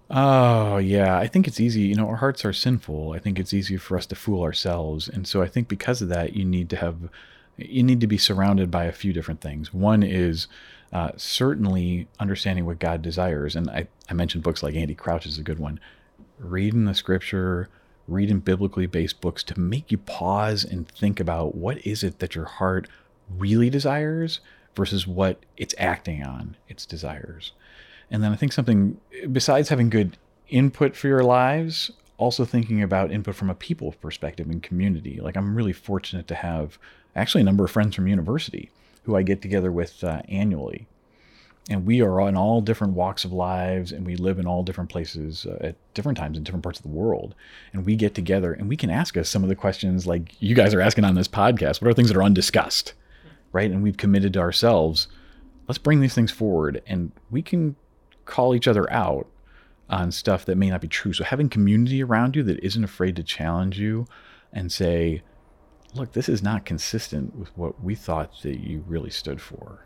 Oh, 0.09 0.79
yeah. 0.79 1.18
I 1.18 1.27
think 1.27 1.46
it's 1.46 1.61
easy. 1.61 1.83
You 1.83 1.96
know, 1.96 2.09
our 2.09 2.16
hearts 2.16 2.46
are 2.46 2.53
sinful. 2.55 3.12
I 3.12 3.18
think 3.18 3.38
it's 3.38 3.53
easy 3.53 3.77
for 3.77 3.98
us 3.98 4.07
to 4.07 4.14
fool 4.14 4.42
ourselves. 4.42 5.07
And 5.07 5.29
so 5.29 5.42
I 5.42 5.48
think 5.48 5.68
because 5.68 6.01
of 6.01 6.09
that, 6.09 6.35
you 6.35 6.46
need 6.46 6.70
to 6.70 6.77
have 6.77 7.11
you 7.57 7.83
need 7.83 8.01
to 8.01 8.07
be 8.07 8.19
surrounded 8.19 8.71
by 8.71 8.85
a 8.85 8.93
few 8.93 9.12
different 9.12 9.41
things. 9.41 9.73
One 9.73 10.03
is 10.03 10.49
uh, 10.93 11.12
certainly 11.17 12.09
understanding 12.19 12.67
what 12.67 12.79
God 12.79 13.03
desires. 13.03 13.57
And 13.57 13.71
I, 13.71 13.88
I 14.09 14.15
mentioned 14.15 14.43
books 14.43 14.62
like 14.62 14.75
Andy 14.75 14.95
Crouch 14.95 15.27
is 15.27 15.38
a 15.38 15.43
good 15.43 15.59
one. 15.59 15.81
Reading 16.38 16.85
the 16.85 16.95
scripture, 16.95 17.69
reading 18.09 18.41
biblically 18.41 18.87
based 18.87 19.21
books 19.21 19.43
to 19.45 19.59
make 19.59 19.91
you 19.91 19.99
pause 19.99 20.65
and 20.65 20.88
think 20.88 21.21
about 21.21 21.55
what 21.55 21.85
is 21.87 22.03
it 22.03 22.19
that 22.19 22.35
your 22.35 22.45
heart 22.45 22.88
really 23.31 23.71
desires 23.71 24.41
versus 24.75 25.07
what 25.07 25.45
it's 25.57 25.75
acting 25.79 26.23
on 26.23 26.57
its 26.69 26.85
desires. 26.85 27.53
And 28.11 28.23
then 28.23 28.33
I 28.33 28.37
think 28.37 28.53
something 28.53 28.99
besides 29.31 29.69
having 29.69 29.88
good 29.88 30.19
input 30.49 30.95
for 30.97 31.09
your 31.09 31.25
lives, 31.25 31.91
also 32.19 32.45
thinking 32.45 32.83
about 32.83 33.11
input 33.11 33.35
from 33.35 33.51
a 33.51 33.55
people 33.55 33.93
perspective 33.93 34.49
and 34.49 34.62
community. 34.62 35.21
Like 35.21 35.37
I'm 35.37 35.55
really 35.55 35.73
fortunate 35.73 36.29
to 36.29 36.35
have 36.35 36.79
actually 37.14 37.42
a 37.42 37.44
number 37.44 37.64
of 37.64 37.70
friends 37.70 37.94
from 37.94 38.07
university 38.07 38.70
who 39.05 39.16
I 39.16 39.22
get 39.22 39.42
together 39.42 39.72
with 39.72 40.03
uh, 40.05 40.22
annually. 40.29 40.87
And 41.70 41.87
we 41.87 42.03
are 42.03 42.29
in 42.29 42.37
all 42.37 42.61
different 42.61 42.94
walks 42.94 43.25
of 43.25 43.33
lives 43.33 43.92
and 43.92 44.05
we 44.05 44.16
live 44.16 44.38
in 44.38 44.46
all 44.46 44.64
different 44.64 44.90
places 44.90 45.46
uh, 45.46 45.59
at 45.61 45.77
different 45.94 46.18
times 46.18 46.37
in 46.37 46.42
different 46.42 46.64
parts 46.64 46.79
of 46.79 46.83
the 46.83 46.88
world. 46.88 47.35
And 47.72 47.87
we 47.87 47.94
get 47.94 48.14
together 48.14 48.53
and 48.53 48.68
we 48.68 48.77
can 48.77 48.90
ask 48.90 49.16
us 49.16 49.29
some 49.29 49.44
of 49.44 49.48
the 49.48 49.55
questions 49.55 50.07
like 50.07 50.40
you 50.40 50.57
guys 50.57 50.75
are 50.75 50.81
asking 50.81 51.05
on 51.05 51.14
this 51.14 51.29
podcast. 51.29 51.81
What 51.81 51.88
are 51.88 51.94
things 51.94 52.09
that 52.09 52.16
are 52.16 52.22
undiscussed? 52.22 52.94
Right. 53.53 53.70
And 53.70 53.83
we've 53.83 53.96
committed 53.96 54.33
to 54.33 54.40
ourselves, 54.40 55.07
let's 55.68 55.79
bring 55.79 56.01
these 56.01 56.14
things 56.14 56.33
forward 56.33 56.83
and 56.87 57.12
we 57.31 57.42
can 57.42 57.77
call 58.25 58.55
each 58.55 58.66
other 58.66 58.90
out 58.92 59.27
on 59.88 60.11
stuff 60.11 60.46
that 60.46 60.57
may 60.57 60.70
not 60.70 60.81
be 60.81 60.88
true. 60.88 61.12
So 61.12 61.22
having 61.22 61.48
community 61.48 62.03
around 62.03 62.35
you 62.35 62.42
that 62.44 62.64
isn't 62.64 62.83
afraid 62.83 63.14
to 63.16 63.22
challenge 63.22 63.79
you 63.79 64.07
and 64.53 64.72
say, 64.72 65.22
look, 65.94 66.12
this 66.12 66.28
is 66.28 66.42
not 66.42 66.64
consistent 66.64 67.35
with 67.37 67.57
what 67.57 67.83
we 67.83 67.94
thought 67.94 68.42
that 68.42 68.61
you 68.61 68.85
really 68.87 69.11
stood 69.11 69.40
for. 69.40 69.85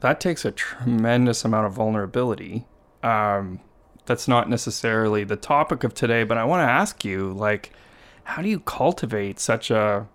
That 0.00 0.20
takes 0.20 0.44
a 0.44 0.50
tremendous 0.50 1.44
amount 1.44 1.66
of 1.66 1.72
vulnerability. 1.72 2.66
Um, 3.02 3.60
that's 4.06 4.28
not 4.28 4.48
necessarily 4.50 5.24
the 5.24 5.36
topic 5.36 5.84
of 5.84 5.94
today, 5.94 6.24
but 6.24 6.36
I 6.36 6.44
want 6.44 6.66
to 6.66 6.70
ask 6.70 7.04
you, 7.04 7.32
like, 7.32 7.72
how 8.24 8.42
do 8.42 8.48
you 8.48 8.60
cultivate 8.60 9.38
such 9.38 9.70
a 9.70 10.06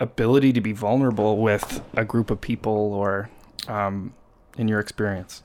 ability 0.00 0.52
to 0.52 0.60
be 0.60 0.72
vulnerable 0.72 1.38
with 1.38 1.82
a 1.94 2.04
group 2.04 2.30
of 2.30 2.40
people, 2.40 2.92
or 2.92 3.30
um, 3.68 4.14
in 4.58 4.68
your 4.68 4.80
experience? 4.80 5.42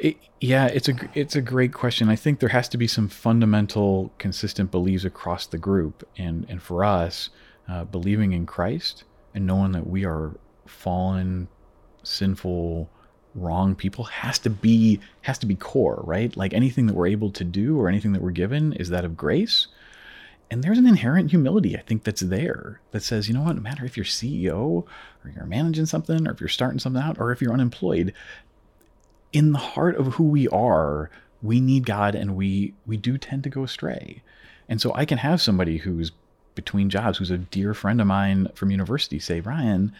It, 0.00 0.16
yeah, 0.40 0.66
it's 0.66 0.88
a 0.88 0.94
it's 1.14 1.36
a 1.36 1.42
great 1.42 1.72
question. 1.72 2.08
I 2.08 2.16
think 2.16 2.40
there 2.40 2.48
has 2.48 2.68
to 2.70 2.78
be 2.78 2.86
some 2.86 3.08
fundamental, 3.08 4.12
consistent 4.18 4.70
beliefs 4.70 5.04
across 5.04 5.46
the 5.46 5.58
group, 5.58 6.06
and 6.16 6.46
and 6.48 6.62
for 6.62 6.84
us, 6.84 7.30
uh, 7.68 7.84
believing 7.84 8.32
in 8.32 8.46
Christ 8.46 9.04
and 9.34 9.46
knowing 9.46 9.72
that 9.72 9.86
we 9.86 10.04
are 10.04 10.36
fallen, 10.66 11.48
sinful, 12.02 12.90
wrong 13.34 13.74
people 13.74 14.04
has 14.04 14.38
to 14.40 14.50
be 14.50 15.00
has 15.22 15.38
to 15.38 15.46
be 15.46 15.54
core, 15.54 16.02
right? 16.04 16.36
Like 16.36 16.52
anything 16.52 16.86
that 16.86 16.94
we're 16.94 17.06
able 17.06 17.30
to 17.30 17.44
do 17.44 17.80
or 17.80 17.88
anything 17.88 18.12
that 18.12 18.22
we're 18.22 18.30
given 18.30 18.72
is 18.74 18.90
that 18.90 19.04
of 19.04 19.16
grace. 19.16 19.68
And 20.50 20.62
there's 20.62 20.78
an 20.78 20.86
inherent 20.86 21.30
humility, 21.30 21.78
I 21.78 21.80
think, 21.80 22.04
that's 22.04 22.20
there 22.20 22.80
that 22.90 23.02
says, 23.02 23.26
you 23.26 23.32
know 23.32 23.40
what, 23.40 23.56
no 23.56 23.62
matter 23.62 23.86
if 23.86 23.96
you're 23.96 24.04
CEO 24.04 24.84
or 25.24 25.30
you're 25.34 25.46
managing 25.46 25.86
something 25.86 26.28
or 26.28 26.32
if 26.32 26.40
you're 26.40 26.48
starting 26.50 26.78
something 26.78 27.02
out 27.02 27.18
or 27.18 27.32
if 27.32 27.40
you're 27.40 27.54
unemployed, 27.54 28.12
in 29.32 29.52
the 29.52 29.58
heart 29.58 29.96
of 29.96 30.14
who 30.14 30.24
we 30.24 30.46
are, 30.48 31.10
we 31.42 31.58
need 31.58 31.86
God 31.86 32.14
and 32.14 32.36
we 32.36 32.74
we 32.86 32.96
do 32.96 33.16
tend 33.16 33.44
to 33.44 33.50
go 33.50 33.64
astray. 33.64 34.22
And 34.68 34.80
so 34.80 34.92
I 34.94 35.04
can 35.04 35.18
have 35.18 35.40
somebody 35.40 35.78
who's 35.78 36.12
between 36.54 36.90
jobs 36.90 37.18
who's 37.18 37.30
a 37.30 37.38
dear 37.38 37.74
friend 37.74 38.00
of 38.00 38.06
mine 38.06 38.48
from 38.54 38.70
university 38.70 39.18
say, 39.18 39.40
Ryan, 39.40 39.92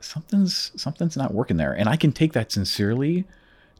something's 0.00 0.72
something's 0.80 1.16
not 1.16 1.34
working 1.34 1.56
there. 1.56 1.72
And 1.72 1.88
I 1.88 1.96
can 1.96 2.12
take 2.12 2.32
that 2.32 2.52
sincerely 2.52 3.24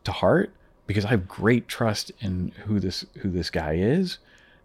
to 0.04 0.12
heart 0.12 0.52
because 0.86 1.04
I 1.04 1.08
have 1.08 1.28
great 1.28 1.68
trust 1.68 2.12
in 2.20 2.52
who 2.66 2.80
this 2.80 3.04
who 3.18 3.30
this 3.30 3.50
guy 3.50 3.74
is 3.74 4.18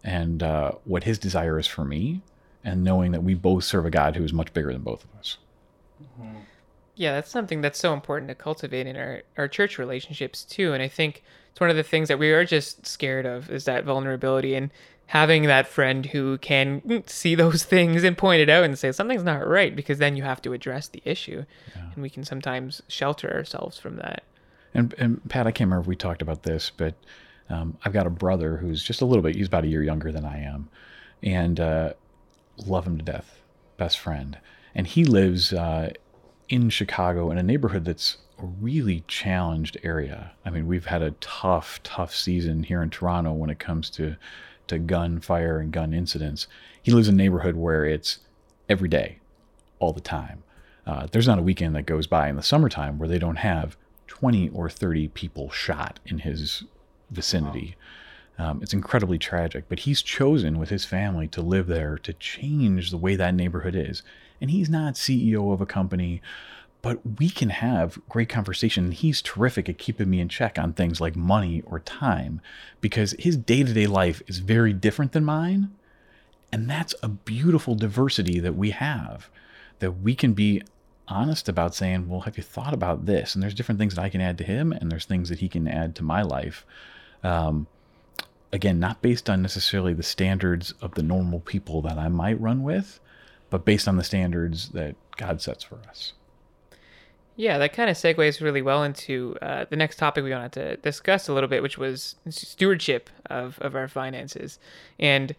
and 0.04 0.42
uh, 0.42 0.72
what 0.84 1.04
his 1.04 1.18
desire 1.18 1.58
is 1.58 1.66
for 1.66 1.84
me, 1.84 2.22
and 2.64 2.84
knowing 2.84 3.12
that 3.12 3.22
we 3.22 3.34
both 3.34 3.64
serve 3.64 3.84
a 3.84 3.90
God 3.90 4.16
who 4.16 4.24
is 4.24 4.32
much 4.32 4.52
bigger 4.52 4.72
than 4.72 4.82
both 4.82 5.04
of 5.04 5.10
us. 5.18 5.38
Mm-hmm. 6.02 6.38
Yeah, 6.94 7.12
that's 7.12 7.30
something 7.30 7.60
that's 7.60 7.78
so 7.78 7.94
important 7.94 8.28
to 8.28 8.34
cultivate 8.34 8.86
in 8.86 8.96
our, 8.96 9.22
our 9.36 9.46
church 9.46 9.78
relationships 9.78 10.42
too. 10.42 10.72
And 10.72 10.82
I 10.82 10.88
think 10.88 11.22
it's 11.50 11.60
one 11.60 11.70
of 11.70 11.76
the 11.76 11.84
things 11.84 12.08
that 12.08 12.18
we 12.18 12.32
are 12.32 12.44
just 12.44 12.86
scared 12.86 13.24
of 13.24 13.50
is 13.50 13.64
that 13.66 13.84
vulnerability. 13.84 14.56
And 14.56 14.70
having 15.08 15.44
that 15.44 15.66
friend 15.66 16.04
who 16.04 16.36
can 16.38 17.02
see 17.06 17.34
those 17.34 17.64
things 17.64 18.04
and 18.04 18.16
point 18.16 18.42
it 18.42 18.50
out 18.50 18.62
and 18.62 18.78
say 18.78 18.92
something's 18.92 19.24
not 19.24 19.46
right 19.46 19.74
because 19.74 19.98
then 19.98 20.16
you 20.16 20.22
have 20.22 20.40
to 20.42 20.52
address 20.52 20.88
the 20.88 21.02
issue. 21.04 21.44
Yeah. 21.74 21.82
and 21.94 22.02
we 22.02 22.10
can 22.10 22.24
sometimes 22.24 22.82
shelter 22.88 23.32
ourselves 23.32 23.78
from 23.78 23.96
that. 23.96 24.22
And, 24.74 24.94
and 24.98 25.26
pat 25.30 25.46
i 25.46 25.50
can't 25.50 25.68
remember 25.68 25.80
if 25.80 25.86
we 25.86 25.96
talked 25.96 26.20
about 26.20 26.42
this 26.42 26.70
but 26.70 26.94
um, 27.48 27.78
i've 27.84 27.94
got 27.94 28.06
a 28.06 28.10
brother 28.10 28.58
who's 28.58 28.82
just 28.82 29.00
a 29.00 29.06
little 29.06 29.22
bit 29.22 29.34
he's 29.34 29.46
about 29.46 29.64
a 29.64 29.66
year 29.66 29.82
younger 29.82 30.12
than 30.12 30.26
i 30.26 30.38
am 30.38 30.68
and 31.22 31.58
uh, 31.58 31.94
love 32.66 32.86
him 32.86 32.98
to 32.98 33.04
death 33.04 33.40
best 33.78 33.98
friend. 33.98 34.38
And 34.74 34.86
he 34.86 35.04
lives 35.04 35.54
uh, 35.54 35.90
in 36.50 36.68
chicago 36.68 37.30
in 37.30 37.38
a 37.38 37.42
neighborhood 37.42 37.86
that's 37.86 38.18
a 38.38 38.44
really 38.44 39.04
challenged 39.08 39.78
area. 39.82 40.32
I 40.44 40.50
mean 40.50 40.66
we've 40.66 40.86
had 40.86 41.00
a 41.00 41.12
tough 41.12 41.80
tough 41.82 42.14
season 42.14 42.62
here 42.62 42.82
in 42.82 42.90
toronto 42.90 43.32
when 43.32 43.48
it 43.48 43.58
comes 43.58 43.88
to 43.90 44.16
to 44.68 44.78
gun 44.78 45.20
fire 45.20 45.58
and 45.58 45.72
gun 45.72 45.92
incidents. 45.92 46.46
He 46.82 46.92
lives 46.92 47.08
in 47.08 47.14
a 47.14 47.18
neighborhood 47.18 47.56
where 47.56 47.84
it's 47.84 48.18
every 48.68 48.88
day, 48.88 49.18
all 49.78 49.92
the 49.92 50.00
time. 50.00 50.42
Uh, 50.86 51.06
there's 51.10 51.26
not 51.26 51.38
a 51.38 51.42
weekend 51.42 51.74
that 51.76 51.82
goes 51.82 52.06
by 52.06 52.28
in 52.28 52.36
the 52.36 52.42
summertime 52.42 52.98
where 52.98 53.08
they 53.08 53.18
don't 53.18 53.36
have 53.36 53.76
20 54.06 54.48
or 54.50 54.70
30 54.70 55.08
people 55.08 55.50
shot 55.50 56.00
in 56.06 56.20
his 56.20 56.64
vicinity. 57.10 57.76
Um, 58.38 58.62
it's 58.62 58.72
incredibly 58.72 59.18
tragic, 59.18 59.64
but 59.68 59.80
he's 59.80 60.00
chosen 60.00 60.58
with 60.58 60.70
his 60.70 60.84
family 60.84 61.26
to 61.28 61.42
live 61.42 61.66
there 61.66 61.98
to 61.98 62.12
change 62.14 62.90
the 62.90 62.96
way 62.96 63.16
that 63.16 63.34
neighborhood 63.34 63.74
is. 63.74 64.02
And 64.40 64.50
he's 64.50 64.70
not 64.70 64.94
CEO 64.94 65.52
of 65.52 65.60
a 65.60 65.66
company, 65.66 66.22
but 66.80 67.00
we 67.18 67.28
can 67.28 67.50
have 67.50 67.98
great 68.08 68.28
conversation. 68.28 68.92
He's 68.92 69.20
terrific 69.20 69.68
at 69.68 69.78
keeping 69.78 70.08
me 70.08 70.20
in 70.20 70.28
check 70.28 70.58
on 70.58 70.72
things 70.72 71.00
like 71.00 71.16
money 71.16 71.62
or 71.66 71.80
time 71.80 72.40
because 72.80 73.14
his 73.18 73.36
day 73.36 73.62
to 73.62 73.72
day 73.72 73.86
life 73.86 74.22
is 74.26 74.38
very 74.38 74.72
different 74.72 75.12
than 75.12 75.24
mine. 75.24 75.72
And 76.52 76.68
that's 76.70 76.94
a 77.02 77.08
beautiful 77.08 77.74
diversity 77.74 78.38
that 78.40 78.56
we 78.56 78.70
have, 78.70 79.28
that 79.80 80.00
we 80.00 80.14
can 80.14 80.32
be 80.32 80.62
honest 81.08 81.48
about 81.48 81.74
saying, 81.74 82.08
well, 82.08 82.20
have 82.20 82.36
you 82.36 82.42
thought 82.42 82.72
about 82.72 83.06
this? 83.06 83.34
And 83.34 83.42
there's 83.42 83.54
different 83.54 83.78
things 83.78 83.94
that 83.94 84.02
I 84.02 84.08
can 84.08 84.20
add 84.20 84.38
to 84.38 84.44
him, 84.44 84.72
and 84.72 84.90
there's 84.90 85.04
things 85.04 85.28
that 85.28 85.40
he 85.40 85.48
can 85.48 85.68
add 85.68 85.94
to 85.96 86.02
my 86.02 86.22
life. 86.22 86.64
Um, 87.22 87.66
again, 88.52 88.78
not 88.78 89.02
based 89.02 89.28
on 89.28 89.42
necessarily 89.42 89.92
the 89.92 90.02
standards 90.02 90.72
of 90.80 90.94
the 90.94 91.02
normal 91.02 91.40
people 91.40 91.82
that 91.82 91.98
I 91.98 92.08
might 92.08 92.40
run 92.40 92.62
with, 92.62 93.00
but 93.50 93.64
based 93.64 93.88
on 93.88 93.96
the 93.96 94.04
standards 94.04 94.70
that 94.70 94.94
God 95.16 95.40
sets 95.40 95.64
for 95.64 95.78
us. 95.88 96.12
Yeah, 97.38 97.56
that 97.58 97.72
kind 97.72 97.88
of 97.88 97.96
segues 97.96 98.40
really 98.40 98.62
well 98.62 98.82
into 98.82 99.36
uh, 99.40 99.64
the 99.70 99.76
next 99.76 99.94
topic 99.94 100.24
we 100.24 100.32
wanted 100.32 100.50
to 100.54 100.76
discuss 100.78 101.28
a 101.28 101.32
little 101.32 101.48
bit, 101.48 101.62
which 101.62 101.78
was 101.78 102.16
stewardship 102.28 103.08
of, 103.26 103.60
of 103.60 103.76
our 103.76 103.86
finances. 103.86 104.58
And 104.98 105.36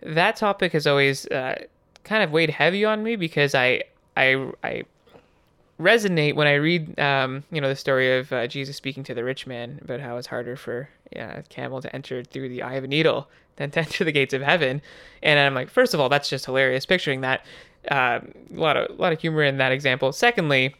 that 0.00 0.36
topic 0.36 0.72
has 0.72 0.86
always 0.86 1.26
uh, 1.26 1.62
kind 2.04 2.22
of 2.22 2.30
weighed 2.30 2.48
heavy 2.48 2.86
on 2.86 3.02
me 3.02 3.16
because 3.16 3.54
I, 3.54 3.82
I, 4.16 4.50
I 4.64 4.84
resonate 5.78 6.36
when 6.36 6.46
I 6.46 6.54
read, 6.54 6.98
um, 6.98 7.44
you 7.52 7.60
know, 7.60 7.68
the 7.68 7.76
story 7.76 8.16
of 8.16 8.32
uh, 8.32 8.46
Jesus 8.46 8.76
speaking 8.76 9.04
to 9.04 9.12
the 9.12 9.22
rich 9.22 9.46
man 9.46 9.78
about 9.82 10.00
how 10.00 10.16
it's 10.16 10.28
harder 10.28 10.56
for 10.56 10.88
yeah, 11.12 11.40
a 11.40 11.42
camel 11.42 11.82
to 11.82 11.94
enter 11.94 12.24
through 12.24 12.48
the 12.48 12.62
eye 12.62 12.76
of 12.76 12.84
a 12.84 12.88
needle 12.88 13.28
than 13.56 13.70
to 13.72 13.80
enter 13.80 14.04
the 14.04 14.12
gates 14.12 14.32
of 14.32 14.40
heaven. 14.40 14.80
And 15.22 15.38
I'm 15.38 15.52
like, 15.52 15.68
first 15.68 15.92
of 15.92 16.00
all, 16.00 16.08
that's 16.08 16.30
just 16.30 16.46
hilarious. 16.46 16.86
Picturing 16.86 17.20
that, 17.20 17.44
uh, 17.90 18.20
a 18.22 18.58
lot 18.58 18.78
of 18.78 18.98
a 18.98 19.02
lot 19.02 19.12
of 19.12 19.20
humor 19.20 19.42
in 19.42 19.58
that 19.58 19.70
example. 19.70 20.12
Secondly, 20.12 20.74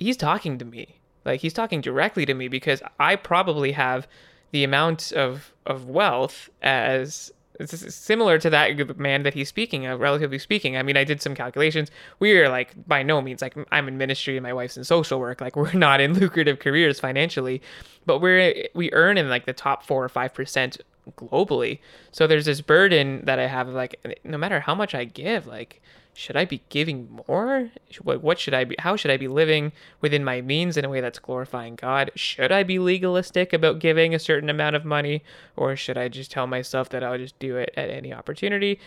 he's 0.00 0.16
talking 0.16 0.58
to 0.58 0.64
me, 0.64 1.00
like 1.24 1.40
he's 1.40 1.52
talking 1.52 1.80
directly 1.80 2.26
to 2.26 2.34
me 2.34 2.48
because 2.48 2.82
I 2.98 3.16
probably 3.16 3.72
have 3.72 4.08
the 4.50 4.64
amount 4.64 5.12
of 5.12 5.52
of 5.66 5.86
wealth 5.86 6.50
as 6.62 7.32
similar 7.66 8.38
to 8.38 8.48
that 8.50 8.98
man 8.98 9.22
that 9.22 9.34
he's 9.34 9.48
speaking 9.48 9.86
of, 9.86 10.00
relatively 10.00 10.38
speaking. 10.38 10.76
I 10.76 10.82
mean, 10.82 10.96
I 10.96 11.04
did 11.04 11.20
some 11.20 11.34
calculations. 11.34 11.90
We 12.18 12.38
are 12.38 12.48
like 12.48 12.72
by 12.86 13.02
no 13.02 13.20
means 13.20 13.42
like 13.42 13.54
I'm 13.70 13.88
in 13.88 13.98
ministry 13.98 14.36
and 14.36 14.42
my 14.42 14.52
wife's 14.52 14.76
in 14.76 14.84
social 14.84 15.20
work. 15.20 15.40
Like 15.40 15.56
we're 15.56 15.72
not 15.72 16.00
in 16.00 16.14
lucrative 16.14 16.58
careers 16.58 16.98
financially, 16.98 17.62
but 18.06 18.20
we're 18.20 18.68
we 18.74 18.90
earn 18.92 19.18
in 19.18 19.28
like 19.28 19.46
the 19.46 19.52
top 19.52 19.84
four 19.84 20.04
or 20.04 20.08
five 20.08 20.34
percent 20.34 20.78
globally. 21.16 21.80
So 22.12 22.26
there's 22.26 22.44
this 22.46 22.60
burden 22.60 23.24
that 23.24 23.38
I 23.38 23.46
have 23.46 23.68
like 23.68 24.20
no 24.24 24.38
matter 24.38 24.60
how 24.60 24.74
much 24.74 24.94
I 24.94 25.04
give, 25.04 25.46
like 25.46 25.82
should 26.20 26.36
I 26.36 26.44
be 26.44 26.60
giving 26.68 27.08
more? 27.26 27.70
What 28.02 28.38
should 28.38 28.52
I 28.52 28.64
be? 28.64 28.76
How 28.78 28.94
should 28.94 29.10
I 29.10 29.16
be 29.16 29.26
living 29.26 29.72
within 30.02 30.22
my 30.22 30.42
means 30.42 30.76
in 30.76 30.84
a 30.84 30.90
way 30.90 31.00
that's 31.00 31.18
glorifying 31.18 31.76
God? 31.76 32.10
Should 32.14 32.52
I 32.52 32.62
be 32.62 32.78
legalistic 32.78 33.54
about 33.54 33.78
giving 33.78 34.14
a 34.14 34.18
certain 34.18 34.50
amount 34.50 34.76
of 34.76 34.84
money, 34.84 35.22
or 35.56 35.76
should 35.76 35.96
I 35.96 36.08
just 36.08 36.30
tell 36.30 36.46
myself 36.46 36.90
that 36.90 37.02
I'll 37.02 37.16
just 37.16 37.38
do 37.38 37.56
it 37.56 37.72
at 37.74 37.88
any 37.88 38.12
opportunity? 38.12 38.78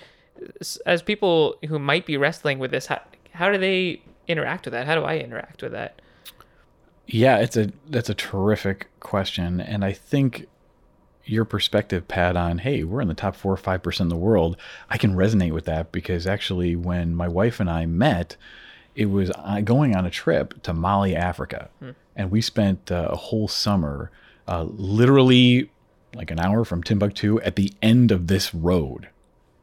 As 0.86 1.02
people 1.02 1.56
who 1.68 1.80
might 1.80 2.06
be 2.06 2.18
wrestling 2.18 2.60
with 2.60 2.70
this, 2.70 2.86
how, 2.86 3.02
how 3.32 3.52
do 3.52 3.58
they 3.58 4.04
interact 4.28 4.66
with 4.66 4.74
that? 4.74 4.86
How 4.86 4.94
do 4.94 5.02
I 5.02 5.18
interact 5.18 5.64
with 5.64 5.72
that? 5.72 6.00
Yeah, 7.08 7.40
it's 7.40 7.58
a 7.58 7.72
that's 7.90 8.10
a 8.10 8.14
terrific 8.14 8.90
question, 9.00 9.60
and 9.60 9.84
I 9.84 9.92
think 9.92 10.46
your 11.26 11.46
perspective, 11.46 12.08
Pat, 12.08 12.36
on 12.36 12.60
hey, 12.60 12.84
we're 12.84 13.02
in 13.02 13.08
the 13.08 13.14
top 13.14 13.36
four 13.36 13.54
or 13.54 13.58
five 13.58 13.84
percent 13.84 14.08
of 14.08 14.18
the 14.18 14.24
world, 14.24 14.58
I 14.90 14.98
can 14.98 15.16
resonate 15.16 15.54
with 15.54 15.66
that 15.66 15.92
because 15.92 16.28
actually, 16.28 16.76
when 16.76 17.16
my 17.16 17.28
wife 17.28 17.60
and 17.60 17.70
I 17.70 17.86
met, 17.86 18.36
it 18.96 19.08
was 19.08 19.32
uh, 19.36 19.62
going 19.62 19.96
on 19.96 20.06
a 20.06 20.10
trip 20.12 20.62
to 20.64 20.74
Mali, 20.74 21.16
Africa, 21.16 21.70
hmm. 21.80 21.92
and 22.16 22.32
we 22.32 22.42
spent 22.42 22.92
uh, 22.92 23.08
a 23.12 23.16
whole 23.16 23.48
summer, 23.48 24.12
uh, 24.48 24.64
literally 24.64 25.70
like 26.16 26.32
an 26.32 26.40
hour 26.40 26.64
from 26.64 26.84
Timbuktu 26.84 27.40
at 27.42 27.56
the 27.56 27.72
end 27.82 28.12
of 28.12 28.28
this 28.28 28.54
road, 28.54 29.10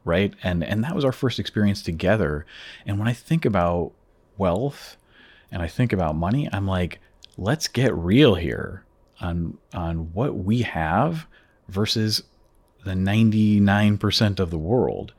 right? 0.04 0.34
And 0.42 0.64
and 0.64 0.82
that 0.84 0.94
was 0.94 1.04
our 1.04 1.12
first 1.12 1.38
experience 1.38 1.82
together. 1.82 2.46
And 2.86 2.98
when 2.98 3.08
I 3.08 3.12
think 3.12 3.44
about 3.44 3.92
wealth, 4.36 4.96
and 5.52 5.62
I 5.62 5.68
think 5.68 5.92
about 5.92 6.16
money, 6.16 6.48
I'm 6.52 6.66
like, 6.66 7.00
let's 7.36 7.68
get 7.68 7.94
real 7.94 8.34
here 8.34 8.84
on 9.20 9.58
on 9.74 10.12
what 10.12 10.36
we 10.36 10.62
have 10.62 11.26
versus 11.70 12.22
the 12.84 12.92
99% 12.92 14.40
of 14.40 14.50
the 14.50 14.58
world. 14.58 15.12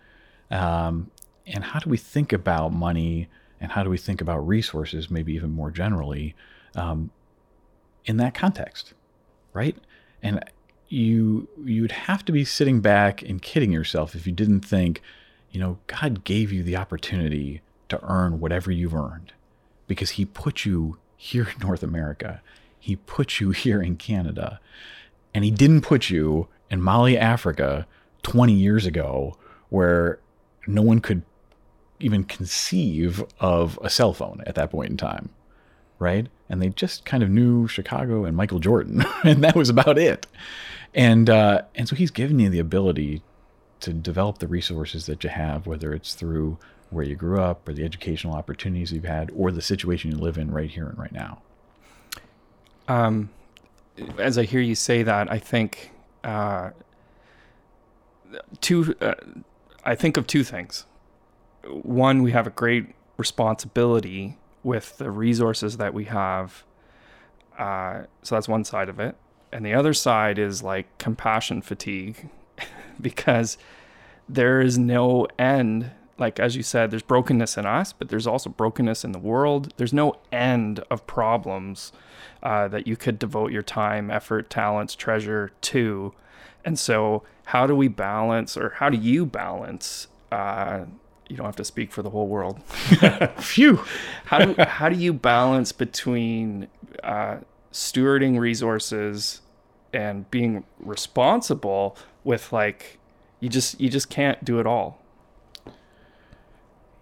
Um, 0.50 1.12
and 1.48 1.64
how 1.64 1.80
do 1.80 1.90
we 1.90 1.98
think 1.98 2.34
about 2.34 2.74
money 2.74 3.28
and 3.60 3.72
how 3.72 3.84
do 3.84 3.90
we 3.90 3.98
think 3.98 4.22
about 4.22 4.46
resources, 4.48 5.10
maybe 5.10 5.34
even 5.34 5.52
more 5.52 5.70
generally, 5.72 6.36
um, 6.76 7.12
in 8.06 8.18
that 8.18 8.34
context, 8.34 8.94
right? 9.54 9.78
And 10.24 10.44
you 10.90 11.48
you'd 11.64 11.92
have 11.92 12.26
to 12.26 12.32
be 12.32 12.44
sitting 12.44 12.82
back 12.82 13.22
and 13.22 13.42
kidding 13.42 13.72
yourself 13.72 14.16
if 14.16 14.26
you 14.26 14.34
didn't 14.34 14.62
think, 14.62 15.02
you 15.52 15.60
know, 15.60 15.78
God 15.88 16.24
gave 16.24 16.52
you 16.52 16.64
the 16.64 16.76
opportunity 16.76 17.62
to 17.90 18.00
earn 18.04 18.40
whatever 18.40 18.72
you've 18.72 18.96
earned 18.96 19.34
because 19.88 20.12
He 20.12 20.26
put 20.26 20.66
you 20.66 20.98
here 21.16 21.48
in 21.54 21.66
North 21.66 21.84
America. 21.84 22.42
He 22.80 22.96
put 22.96 23.40
you 23.40 23.52
here 23.52 23.82
in 23.82 23.96
Canada 23.96 24.60
and 25.34 25.44
he 25.44 25.52
didn't 25.52 25.82
put 25.82 26.10
you 26.10 26.48
in 26.70 26.82
Mali, 26.82 27.18
Africa 27.18 27.88
20 28.24 28.54
years 28.54 28.86
ago 28.86 29.38
where 29.70 30.20
no 30.68 30.82
one 30.82 31.00
could 31.00 31.24
even 32.00 32.24
conceive 32.24 33.24
of 33.40 33.80
a 33.82 33.90
cell 33.90 34.14
phone 34.14 34.44
at 34.46 34.56
that 34.56 34.72
point 34.72 34.90
in 34.90 34.98
time, 34.98 35.30
right? 36.00 36.28
And 36.50 36.62
they 36.62 36.70
just 36.70 37.06
kind 37.06 37.24
of 37.24 37.30
knew 37.30 37.68
Chicago 37.68 38.26
and 38.26 38.36
Michael 38.36 38.60
Jordan, 38.60 39.04
and 39.24 39.44
that 39.44 39.56
was 39.56 39.70
about 39.70 39.98
it. 39.98 40.28
And 40.94 41.30
uh, 41.30 41.64
and 41.76 41.88
so 41.88 41.96
he's 41.96 42.12
given 42.12 42.40
you 42.40 42.50
the 42.50 42.60
ability 42.60 43.22
to 43.80 43.94
develop 43.94 44.40
the 44.40 44.48
resources 44.48 45.06
that 45.06 45.24
you 45.24 45.30
have, 45.30 45.66
whether 45.66 45.94
it's 45.94 46.14
through 46.14 46.58
where 46.90 47.06
you 47.06 47.16
grew 47.16 47.40
up 47.42 47.68
or 47.68 47.74
the 47.74 47.86
educational 47.86 48.34
opportunities 48.34 48.92
you've 48.92 49.06
had 49.06 49.32
or 49.36 49.52
the 49.52 49.62
situation 49.62 50.12
you 50.12 50.18
live 50.18 50.38
in 50.38 50.52
right 50.52 50.70
here 50.70 50.88
and 50.88 50.98
right 50.98 51.14
now. 51.14 51.42
Um, 52.88 53.30
as 54.18 54.38
I 54.38 54.44
hear 54.44 54.62
you 54.62 54.76
say 54.76 55.04
that, 55.04 55.32
I 55.32 55.38
think 55.38 55.92
uh, 56.24 56.72
two. 58.60 58.96
Uh, 59.02 59.16
I 59.84 59.96
think 59.96 60.18
of 60.18 60.28
two 60.28 60.44
things. 60.44 60.86
One, 61.68 62.22
we 62.22 62.32
have 62.32 62.46
a 62.48 62.52
great 62.52 62.94
responsibility 63.18 64.38
with 64.64 64.98
the 64.98 65.10
resources 65.10 65.78
that 65.78 65.94
we 65.94 66.06
have. 66.06 66.64
Uh, 67.58 68.04
so 68.22 68.36
that's 68.36 68.48
one 68.48 68.64
side 68.64 68.90
of 68.90 69.00
it, 69.00 69.16
and 69.52 69.66
the 69.66 69.74
other 69.74 69.94
side 69.94 70.40
is 70.40 70.64
like 70.64 70.98
compassion 70.98 71.62
fatigue, 71.62 72.30
because 73.02 73.58
there 74.30 74.62
is 74.62 74.78
no 74.78 75.28
end 75.38 75.92
like 76.18 76.40
as 76.40 76.56
you 76.56 76.64
said 76.64 76.92
there's 76.92 77.02
brokenness 77.02 77.58
in 77.58 77.66
us 77.66 77.94
but 77.94 78.10
there's 78.10 78.28
also 78.28 78.50
brokenness 78.50 79.04
in 79.04 79.12
the 79.12 79.20
world. 79.20 79.74
There's 79.78 79.94
no 79.94 80.16
end 80.32 80.84
of 80.90 81.06
problems 81.08 81.92
uh, 82.44 82.68
that 82.70 82.88
you 82.88 82.96
could 82.96 83.20
devote 83.20 83.52
your 83.52 83.64
time 83.64 84.10
effort 84.12 84.50
talents 84.50 84.96
treasure 84.96 85.52
to. 85.62 86.14
And 86.64 86.78
so 86.78 87.24
how 87.46 87.68
do 87.68 87.76
we 87.76 87.88
balance 87.88 88.56
or 88.56 88.72
how 88.72 88.90
do 88.90 88.98
you 88.98 89.26
balance 89.26 90.08
uh, 90.32 90.86
you 91.32 91.38
don't 91.38 91.46
have 91.46 91.56
to 91.56 91.66
speak 91.66 91.94
for 91.94 92.02
the 92.04 92.10
whole 92.10 92.28
world. 92.28 92.62
Phew. 93.40 93.84
How 94.26 94.40
do, 94.40 94.62
how 94.62 94.90
do 94.90 94.98
you 94.98 95.14
balance 95.14 95.72
between 95.72 96.68
uh, 97.04 97.38
stewarding 97.72 98.38
resources 98.38 99.42
and 99.94 100.30
being 100.30 100.66
responsible 100.80 101.98
with 102.24 102.52
like 102.52 103.00
you 103.40 103.50
just 103.50 103.80
you 103.80 103.90
just 103.90 104.10
can't 104.10 104.44
do 104.44 104.60
it 104.60 104.66
all 104.66 105.01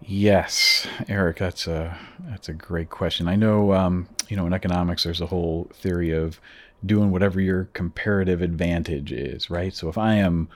Yes, 0.02 0.86
Eric, 1.08 1.38
that's 1.38 1.66
a 1.66 1.96
that's 2.28 2.48
a 2.48 2.54
great 2.54 2.88
question. 2.90 3.28
I 3.28 3.36
know, 3.36 3.72
um, 3.74 4.08
you 4.28 4.36
know, 4.36 4.46
in 4.46 4.52
economics, 4.54 5.04
there's 5.04 5.20
a 5.20 5.26
whole 5.26 5.70
theory 5.74 6.10
of 6.10 6.40
doing 6.84 7.10
whatever 7.10 7.40
your 7.40 7.66
comparative 7.74 8.40
advantage 8.40 9.12
is, 9.12 9.50
right? 9.50 9.74
So 9.74 9.88
if 9.90 9.98
I 9.98 10.14
am, 10.14 10.48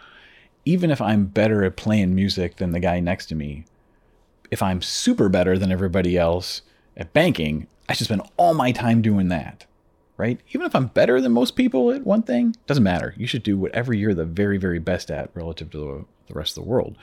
even 0.64 0.90
if 0.90 1.00
I'm 1.00 1.26
better 1.26 1.62
at 1.62 1.76
playing 1.76 2.14
music 2.14 2.56
than 2.56 2.72
the 2.72 2.80
guy 2.80 3.00
next 3.00 3.26
to 3.26 3.34
me, 3.34 3.66
if 4.50 4.62
I'm 4.62 4.80
super 4.80 5.28
better 5.28 5.58
than 5.58 5.70
everybody 5.70 6.16
else 6.16 6.62
at 6.96 7.12
banking, 7.12 7.66
I 7.88 7.92
should 7.92 8.06
spend 8.06 8.22
all 8.38 8.54
my 8.54 8.72
time 8.72 9.02
doing 9.02 9.28
that, 9.28 9.66
right? 10.16 10.40
Even 10.52 10.66
if 10.66 10.74
I'm 10.74 10.86
better 10.86 11.20
than 11.20 11.32
most 11.32 11.54
people 11.56 11.90
at 11.92 12.06
one 12.06 12.22
thing, 12.22 12.56
doesn't 12.66 12.82
matter. 12.82 13.14
You 13.18 13.26
should 13.26 13.42
do 13.42 13.58
whatever 13.58 13.92
you're 13.92 14.14
the 14.14 14.24
very, 14.24 14.56
very 14.56 14.78
best 14.78 15.10
at 15.10 15.30
relative 15.34 15.70
to 15.72 15.78
the, 15.78 16.04
the 16.28 16.34
rest 16.34 16.56
of 16.56 16.64
the 16.64 16.70
world. 16.70 16.96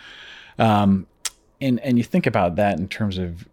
Um, 0.57 1.05
and 1.61 1.79
and 1.81 1.97
you 1.97 2.03
think 2.03 2.25
about 2.25 2.55
that 2.55 2.79
in 2.79 2.87
terms 2.87 3.17
of 3.17 3.47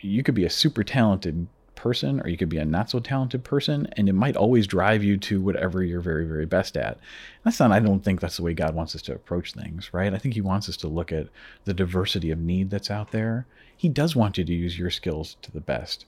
you 0.00 0.22
could 0.22 0.34
be 0.34 0.44
a 0.44 0.50
super 0.50 0.82
talented 0.82 1.46
person 1.74 2.20
or 2.20 2.28
you 2.28 2.36
could 2.36 2.48
be 2.48 2.58
a 2.58 2.64
not 2.64 2.90
so 2.90 3.00
talented 3.00 3.42
person 3.42 3.88
and 3.96 4.08
it 4.08 4.12
might 4.12 4.36
always 4.36 4.66
drive 4.66 5.02
you 5.02 5.16
to 5.16 5.40
whatever 5.40 5.82
you're 5.82 6.00
very 6.00 6.26
very 6.26 6.46
best 6.46 6.76
at. 6.76 6.98
That's 7.44 7.58
not 7.58 7.72
i 7.72 7.80
don't 7.80 8.04
think 8.04 8.20
that's 8.20 8.36
the 8.36 8.42
way 8.42 8.54
god 8.54 8.74
wants 8.74 8.94
us 8.94 9.02
to 9.02 9.14
approach 9.14 9.52
things 9.52 9.92
right? 9.92 10.14
I 10.14 10.18
think 10.18 10.34
he 10.34 10.40
wants 10.40 10.68
us 10.68 10.76
to 10.78 10.88
look 10.88 11.12
at 11.12 11.28
the 11.64 11.74
diversity 11.74 12.30
of 12.30 12.38
need 12.38 12.70
that's 12.70 12.90
out 12.90 13.10
there. 13.10 13.46
He 13.76 13.88
does 13.88 14.14
want 14.14 14.38
you 14.38 14.44
to 14.44 14.54
use 14.54 14.78
your 14.78 14.90
skills 14.90 15.36
to 15.42 15.50
the 15.50 15.60
best 15.60 16.04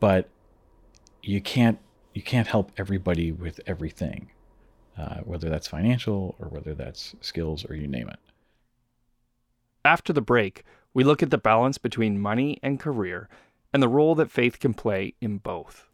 but 0.00 0.28
you 1.22 1.40
can't 1.40 1.78
you 2.14 2.22
can't 2.22 2.46
help 2.48 2.72
everybody 2.76 3.32
with 3.32 3.60
everything 3.66 4.30
uh, 4.98 5.20
whether 5.20 5.48
that's 5.48 5.68
financial 5.68 6.34
or 6.38 6.48
whether 6.48 6.74
that's 6.74 7.14
skills 7.20 7.64
or 7.68 7.74
you 7.74 7.86
name 7.86 8.08
it. 8.08 8.18
After 9.84 10.12
the 10.12 10.20
break, 10.20 10.64
we 10.98 11.04
look 11.04 11.22
at 11.22 11.30
the 11.30 11.38
balance 11.38 11.78
between 11.78 12.18
money 12.18 12.58
and 12.60 12.80
career 12.80 13.28
and 13.72 13.80
the 13.80 13.88
role 13.88 14.16
that 14.16 14.32
faith 14.32 14.58
can 14.58 14.74
play 14.74 15.14
in 15.20 15.38
both. 15.38 15.86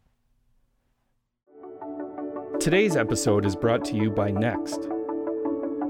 Today's 2.59 2.97
episode 2.97 3.45
is 3.45 3.55
brought 3.55 3.85
to 3.85 3.97
you 3.97 4.09
by 4.09 4.31
Next. 4.31 4.89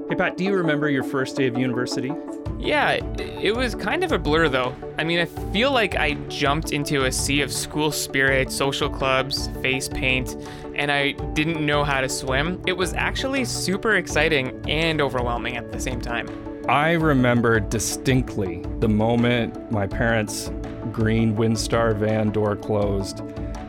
Hey, 0.09 0.17
Pat, 0.17 0.37
do 0.37 0.43
you 0.43 0.53
remember 0.53 0.91
your 0.91 1.05
first 1.05 1.37
day 1.37 1.47
of 1.47 1.57
university? 1.57 2.13
Yeah, 2.59 2.99
it- 3.41 3.55
was 3.55 3.77
kind 3.77 4.03
of 4.03 4.11
a 4.11 4.19
blur 4.19 4.49
though. 4.49 4.75
I 4.99 5.05
mean, 5.05 5.21
I 5.21 5.27
feel 5.53 5.71
like 5.71 5.95
I 5.95 6.15
jumped 6.29 6.73
into 6.73 7.05
a 7.05 7.13
sea 7.13 7.41
of 7.41 7.53
school 7.53 7.93
spirit, 7.93 8.51
social 8.51 8.91
clubs, 8.91 9.49
face 9.63 9.89
paint, 9.89 10.35
and 10.75 10.91
I 10.91 11.13
didn't 11.35 11.65
know 11.65 11.85
how 11.85 12.01
to 12.01 12.09
swim. 12.09 12.61
It 12.67 12.73
was 12.73 12.93
actually 12.95 13.45
super 13.45 13.95
exciting 13.95 14.61
and 14.69 15.01
overwhelming 15.01 15.57
at 15.57 15.71
the 15.71 15.79
same 15.79 16.01
time. 16.01 16.27
I 16.69 16.93
remember 16.93 17.61
distinctly 17.61 18.63
the 18.79 18.89
moment 18.89 19.71
my 19.71 19.87
parents' 19.87 20.51
green 20.93 21.37
Windstar 21.37 21.95
van 21.95 22.31
door 22.31 22.57
closed 22.57 23.21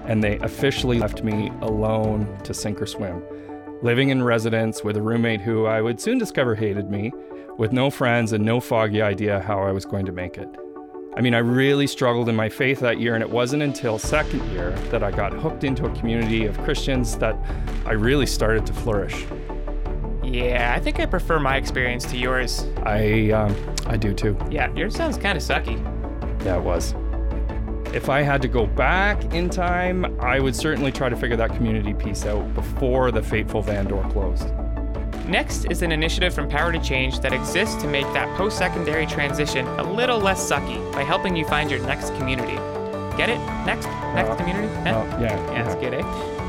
and 0.05 0.23
they 0.23 0.38
officially 0.39 0.99
left 0.99 1.21
me 1.21 1.51
alone 1.62 2.25
to 2.43 2.53
sink 2.53 2.81
or 2.81 2.86
swim. 2.86 3.21
Living 3.81 4.10
in 4.10 4.23
residence 4.23 4.84
with 4.84 4.95
a 4.95 5.01
roommate 5.01 5.41
who 5.41 5.65
I 5.65 5.81
would 5.81 5.99
soon 5.99 6.17
discover 6.17 6.55
hated 6.55 6.89
me, 6.89 7.12
with 7.58 7.73
no 7.73 7.89
friends 7.89 8.31
and 8.31 8.45
no 8.45 8.60
foggy 8.60 9.01
idea 9.01 9.41
how 9.41 9.62
I 9.62 9.71
was 9.71 9.86
going 9.86 10.05
to 10.05 10.12
make 10.12 10.38
it. 10.38 10.47
I 11.17 11.21
mean, 11.21 11.34
I 11.34 11.39
really 11.39 11.88
struggled 11.88 12.29
in 12.29 12.36
my 12.36 12.49
faith 12.49 12.79
that 12.81 12.99
year, 12.99 13.15
and 13.15 13.23
it 13.23 13.29
wasn't 13.29 13.63
until 13.63 13.97
second 13.97 14.45
year 14.51 14.71
that 14.89 15.03
I 15.03 15.12
got 15.12 15.34
hooked 15.34 15.63
into 15.63 15.86
a 15.86 15.95
community 15.95 16.45
of 16.45 16.58
Christians 16.60 17.17
that 17.17 17.38
I 17.86 17.93
really 17.93 18.25
started 18.25 18.65
to 18.67 18.73
flourish. 18.73 19.25
Yeah, 20.25 20.73
I 20.75 20.79
think 20.79 20.99
I 20.99 21.05
prefer 21.05 21.39
my 21.39 21.55
experience 21.57 22.05
to 22.05 22.17
yours. 22.17 22.65
I, 22.83 23.31
um, 23.31 23.55
I 23.85 23.95
do 23.97 24.13
too. 24.13 24.38
Yeah, 24.49 24.73
yours 24.75 24.95
sounds 24.95 25.17
kind 25.17 25.38
of 25.38 25.43
sucky. 25.43 25.77
Yeah, 26.43 26.57
it 26.57 26.63
was. 26.63 26.93
If 27.93 28.09
I 28.09 28.21
had 28.23 28.41
to 28.41 28.47
go 28.47 28.65
back 28.65 29.23
in 29.33 29.49
time, 29.49 30.19
I 30.19 30.39
would 30.39 30.55
certainly 30.55 30.91
try 30.91 31.07
to 31.09 31.15
figure 31.15 31.38
that 31.38 31.51
community 31.55 31.93
piece 31.93 32.25
out 32.25 32.53
before 32.53 33.11
the 33.11 33.21
fateful 33.23 33.61
van 33.61 33.85
door 33.85 34.03
closed. 34.11 34.49
Next 35.27 35.65
is 35.71 35.81
an 35.81 35.91
initiative 35.91 36.33
from 36.33 36.49
Power 36.49 36.71
to 36.71 36.79
Change 36.79 37.19
that 37.21 37.31
exists 37.33 37.75
to 37.81 37.88
make 37.88 38.05
that 38.13 38.27
post 38.38 38.57
secondary 38.57 39.05
transition 39.07 39.65
a 39.79 39.83
little 39.93 40.19
less 40.19 40.39
sucky 40.51 40.79
by 40.93 41.03
helping 41.03 41.35
you 41.35 41.45
find 41.47 41.71
your 41.71 41.79
next 41.88 42.13
community. 42.15 42.55
Get 43.17 43.29
it? 43.29 43.39
Next? 43.65 43.85
Next 44.13 44.29
Uh, 44.29 44.35
community? 44.35 44.67
Oh, 44.67 44.81
yeah, 44.83 45.51
Yeah, 45.51 45.63
that's 45.63 45.75
good, 45.75 45.93
eh? 45.93 46.03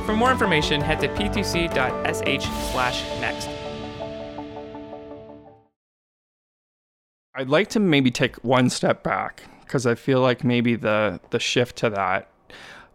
For 0.05 0.15
more 0.15 0.31
information, 0.33 0.81
head 0.81 1.01
to 1.01 1.09
p2c.sh 1.09 2.73
slash 2.73 3.05
next. 3.21 3.49
I'd 7.37 7.49
like 7.49 7.69
to 7.71 7.81
maybe 7.81 8.11
take 8.11 8.37
one 8.37 8.71
step 8.71 9.03
back 9.03 9.45
because 9.61 9.87
I 9.87 9.95
feel 9.95 10.21
like 10.21 10.43
maybe 10.43 10.75
the 10.75 11.21
the 11.31 11.39
shift 11.39 11.77
to 11.77 11.91
that 11.91 12.29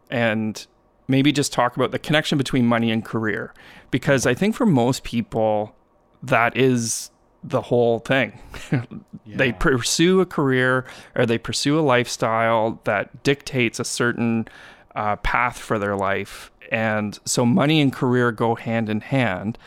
and 0.09 0.65
maybe 1.07 1.31
just 1.31 1.53
talk 1.53 1.75
about 1.75 1.91
the 1.91 1.99
connection 1.99 2.37
between 2.37 2.65
money 2.65 2.91
and 2.91 3.05
career 3.05 3.53
because 3.91 4.25
I 4.25 4.33
think 4.33 4.55
for 4.55 4.65
most 4.65 5.03
people 5.03 5.75
that 6.23 6.57
is 6.57 7.11
the 7.43 7.61
whole 7.61 7.99
thing. 7.99 8.39
They 9.33 9.53
pursue 9.53 10.19
a 10.19 10.25
career 10.25 10.83
or 11.15 11.25
they 11.25 11.37
pursue 11.37 11.79
a 11.79 11.81
lifestyle 11.81 12.81
that 12.83 13.23
dictates 13.23 13.79
a 13.79 13.85
certain 13.85 14.47
uh, 14.93 15.15
path 15.17 15.57
for 15.57 15.79
their 15.79 15.95
life, 15.95 16.51
and 16.69 17.17
so 17.23 17.45
money 17.45 17.79
and 17.79 17.93
career 17.93 18.33
go 18.33 18.55
hand 18.55 18.89
in 18.89 18.99
hand. 18.99 19.57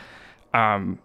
Um, 0.53 0.99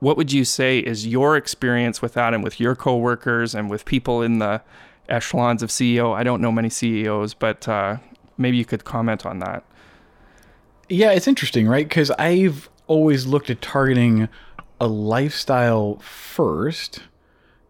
what 0.00 0.16
would 0.16 0.32
you 0.32 0.44
say 0.44 0.78
is 0.78 1.06
your 1.06 1.36
experience 1.36 2.02
with 2.02 2.14
that 2.14 2.34
and 2.34 2.44
with 2.44 2.60
your 2.60 2.76
coworkers 2.76 3.54
and 3.54 3.70
with 3.70 3.84
people 3.84 4.22
in 4.22 4.38
the 4.38 4.62
echelons 5.08 5.62
of 5.62 5.70
CEO? 5.70 6.14
I 6.14 6.22
don't 6.22 6.40
know 6.40 6.52
many 6.52 6.68
CEOs, 6.68 7.34
but 7.34 7.66
uh, 7.68 7.96
maybe 8.36 8.56
you 8.56 8.64
could 8.64 8.84
comment 8.84 9.24
on 9.24 9.38
that. 9.40 9.64
Yeah, 10.88 11.10
it's 11.12 11.26
interesting, 11.26 11.66
right? 11.66 11.88
Because 11.88 12.10
I've 12.12 12.68
always 12.86 13.26
looked 13.26 13.50
at 13.50 13.62
targeting 13.62 14.28
a 14.80 14.86
lifestyle 14.86 15.98
first 15.98 17.00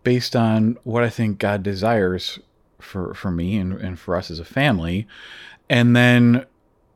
based 0.03 0.37
on 0.37 0.77
what 0.85 1.03
I 1.03 1.09
think 1.09 1.39
God 1.39 1.63
desires 1.63 2.39
for, 2.81 3.15
for 3.15 3.31
me 3.31 3.57
and, 3.57 3.73
and 3.75 3.99
for 3.99 4.17
us 4.17 4.31
as 4.31 4.39
a 4.39 4.45
family. 4.45 5.07
And 5.69 5.97
then 5.97 6.45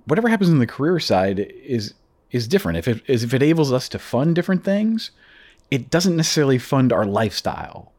whatever 0.07 0.29
happens 0.29 0.51
in 0.51 0.59
the 0.59 0.67
career 0.67 1.01
side 1.01 1.39
is 1.39 1.95
is 2.33 2.49
different. 2.49 2.79
If 2.79 2.89
it 2.89 3.03
is 3.07 3.25
if 3.25 3.35
it 3.35 3.43
enables 3.43 3.73
us 3.73 3.89
to 3.91 3.99
fund 3.99 4.35
different 4.35 4.65
things, 4.65 5.11
it 5.71 5.91
doesn't 5.91 6.17
necessarily 6.17 6.59
fund 6.59 6.93
our 6.93 7.05
lifestyle. 7.05 7.93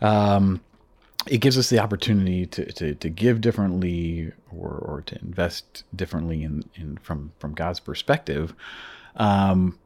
Um, 0.00 0.60
it 1.26 1.38
gives 1.38 1.56
us 1.56 1.70
the 1.70 1.78
opportunity 1.78 2.46
to, 2.46 2.72
to, 2.72 2.94
to 2.96 3.08
give 3.08 3.40
differently 3.40 4.32
or, 4.50 4.70
or 4.70 5.02
to 5.06 5.20
invest 5.20 5.84
differently 5.94 6.42
in, 6.42 6.64
in 6.74 6.96
from 6.98 7.32
from 7.38 7.54
God's 7.54 7.80
perspective. 7.80 8.54
Um, 9.16 9.78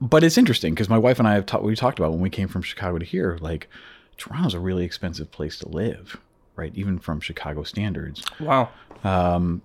but 0.00 0.24
it's 0.24 0.38
interesting 0.38 0.74
because 0.74 0.88
my 0.88 0.98
wife 0.98 1.18
and 1.18 1.28
I 1.28 1.34
have 1.34 1.46
talked. 1.46 1.64
We 1.64 1.76
talked 1.76 1.98
about 1.98 2.12
when 2.12 2.20
we 2.20 2.30
came 2.30 2.48
from 2.48 2.62
Chicago 2.62 2.98
to 2.98 3.04
here. 3.04 3.38
Like 3.40 3.68
Toronto's 4.16 4.54
a 4.54 4.60
really 4.60 4.84
expensive 4.84 5.30
place 5.30 5.58
to 5.58 5.68
live, 5.68 6.18
right? 6.56 6.72
Even 6.74 6.98
from 6.98 7.20
Chicago 7.20 7.62
standards. 7.62 8.24
Wow. 8.40 8.70
Um, 9.04 9.62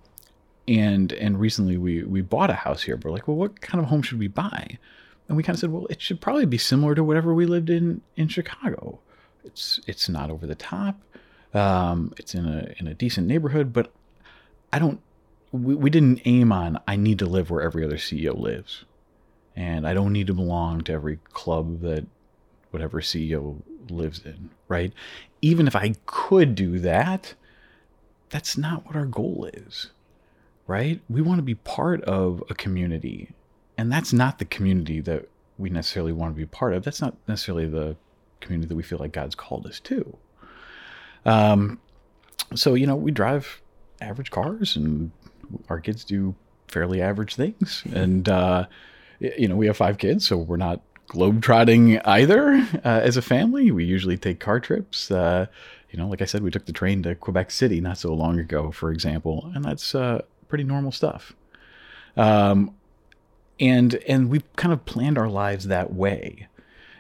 and 0.67 1.13
and 1.13 1.39
recently 1.39 1.77
we 1.77 2.03
we 2.03 2.21
bought 2.21 2.49
a 2.49 2.55
house 2.55 2.83
here. 2.83 2.99
We're 3.01 3.11
like, 3.11 3.27
well, 3.27 3.37
what 3.37 3.61
kind 3.61 3.81
of 3.81 3.89
home 3.89 4.01
should 4.01 4.19
we 4.19 4.27
buy? 4.27 4.77
And 5.27 5.35
we 5.35 5.43
kind 5.43 5.55
of 5.55 5.59
said, 5.59 5.71
well, 5.71 5.87
it 5.89 6.01
should 6.01 6.21
probably 6.21 6.45
be 6.45 6.57
similar 6.57 6.95
to 6.95 7.03
whatever 7.03 7.33
we 7.33 7.45
lived 7.45 7.69
in 7.69 8.01
in 8.15 8.27
Chicago. 8.27 8.99
It's 9.43 9.79
it's 9.87 10.09
not 10.09 10.29
over 10.29 10.45
the 10.45 10.55
top. 10.55 10.99
Um, 11.53 12.13
it's 12.17 12.35
in 12.35 12.45
a 12.45 12.73
in 12.79 12.87
a 12.87 12.93
decent 12.93 13.27
neighborhood, 13.27 13.71
but 13.71 13.91
I 14.73 14.79
don't. 14.79 15.01
We, 15.51 15.75
we 15.75 15.89
didn't 15.89 16.21
aim 16.25 16.51
on. 16.51 16.79
I 16.87 16.97
need 16.97 17.19
to 17.19 17.25
live 17.25 17.49
where 17.49 17.61
every 17.61 17.85
other 17.85 17.95
CEO 17.95 18.37
lives, 18.37 18.83
and 19.55 19.87
I 19.87 19.93
don't 19.93 20.11
need 20.11 20.27
to 20.27 20.33
belong 20.33 20.81
to 20.81 20.93
every 20.93 21.19
club 21.31 21.81
that 21.81 22.05
whatever 22.71 22.99
CEO 22.99 23.61
lives 23.89 24.21
in. 24.25 24.49
Right? 24.67 24.91
Even 25.41 25.67
if 25.67 25.75
I 25.75 25.93
could 26.05 26.55
do 26.55 26.79
that, 26.79 27.35
that's 28.29 28.57
not 28.57 28.85
what 28.85 28.97
our 28.97 29.05
goal 29.05 29.49
is. 29.53 29.91
Right? 30.67 30.99
We 31.09 31.21
want 31.21 31.39
to 31.39 31.43
be 31.43 31.55
part 31.55 32.03
of 32.03 32.43
a 32.49 32.53
community, 32.53 33.31
and 33.77 33.91
that's 33.91 34.11
not 34.11 34.37
the 34.39 34.45
community 34.45 34.99
that 35.01 35.29
we 35.57 35.69
necessarily 35.69 36.11
want 36.11 36.35
to 36.35 36.37
be 36.37 36.45
part 36.45 36.73
of. 36.73 36.83
That's 36.83 37.01
not 37.01 37.15
necessarily 37.27 37.67
the 37.67 37.95
community 38.41 38.67
that 38.67 38.75
we 38.75 38.83
feel 38.83 38.99
like 38.99 39.13
God's 39.13 39.35
called 39.35 39.65
us 39.65 39.79
to. 39.81 40.17
Um, 41.25 41.79
so 42.53 42.73
you 42.73 42.85
know, 42.85 42.95
we 42.95 43.11
drive 43.11 43.61
average 44.01 44.29
cars, 44.29 44.75
and 44.75 45.11
our 45.69 45.79
kids 45.79 46.03
do 46.03 46.35
fairly 46.67 47.01
average 47.01 47.35
things, 47.35 47.83
and 47.93 48.27
uh, 48.27 48.65
you 49.19 49.47
know, 49.47 49.55
we 49.55 49.67
have 49.67 49.77
five 49.77 49.97
kids, 49.97 50.27
so 50.27 50.37
we're 50.37 50.57
not 50.57 50.81
globetrotting 51.09 52.01
either 52.05 52.67
uh, 52.83 53.01
as 53.03 53.17
a 53.17 53.21
family. 53.21 53.71
We 53.71 53.85
usually 53.85 54.17
take 54.17 54.39
car 54.39 54.59
trips. 54.59 55.09
Uh, 55.09 55.47
you 55.89 55.97
know, 55.97 56.07
like 56.07 56.21
I 56.21 56.25
said, 56.25 56.43
we 56.43 56.51
took 56.51 56.65
the 56.65 56.73
train 56.73 57.01
to 57.03 57.15
Quebec 57.15 57.49
City 57.49 57.79
not 57.79 57.97
so 57.97 58.13
long 58.13 58.39
ago, 58.39 58.71
for 58.71 58.91
example, 58.91 59.51
and 59.55 59.63
that's 59.63 59.95
uh, 59.95 60.21
pretty 60.47 60.63
normal 60.63 60.91
stuff. 60.91 61.33
Um, 62.15 62.75
and 63.59 63.95
and 64.07 64.29
we've 64.29 64.43
kind 64.55 64.73
of 64.73 64.85
planned 64.85 65.17
our 65.17 65.29
lives 65.29 65.67
that 65.67 65.93
way 65.93 66.47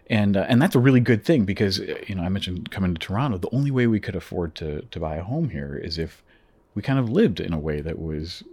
and 0.09 0.37
uh, 0.37 0.45
and 0.47 0.61
that's 0.61 0.75
a 0.75 0.79
really 0.79 0.99
good 0.99 1.23
thing 1.23 1.45
because 1.45 1.79
uh, 1.79 1.99
you 2.07 2.15
know 2.15 2.23
I 2.23 2.29
mentioned 2.29 2.71
coming 2.71 2.93
to 2.93 2.99
Toronto. 2.99 3.37
The 3.37 3.53
only 3.53 3.71
way 3.71 3.87
we 3.87 3.99
could 3.99 4.15
afford 4.15 4.55
to 4.55 4.81
to 4.81 4.99
buy 4.99 5.17
a 5.17 5.23
home 5.23 5.49
here 5.49 5.75
is 5.75 5.97
if 5.97 6.23
we 6.75 6.81
kind 6.81 6.99
of 6.99 7.09
lived 7.09 7.39
in 7.39 7.53
a 7.53 7.59
way 7.59 7.81
that 7.81 7.99
was 7.99 8.43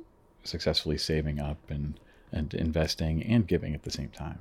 successfully 0.42 0.98
saving 0.98 1.40
up 1.40 1.58
and 1.68 1.98
and 2.32 2.52
investing 2.54 3.22
and 3.22 3.46
giving 3.46 3.74
at 3.74 3.84
the 3.84 3.90
same 3.90 4.08
time. 4.08 4.38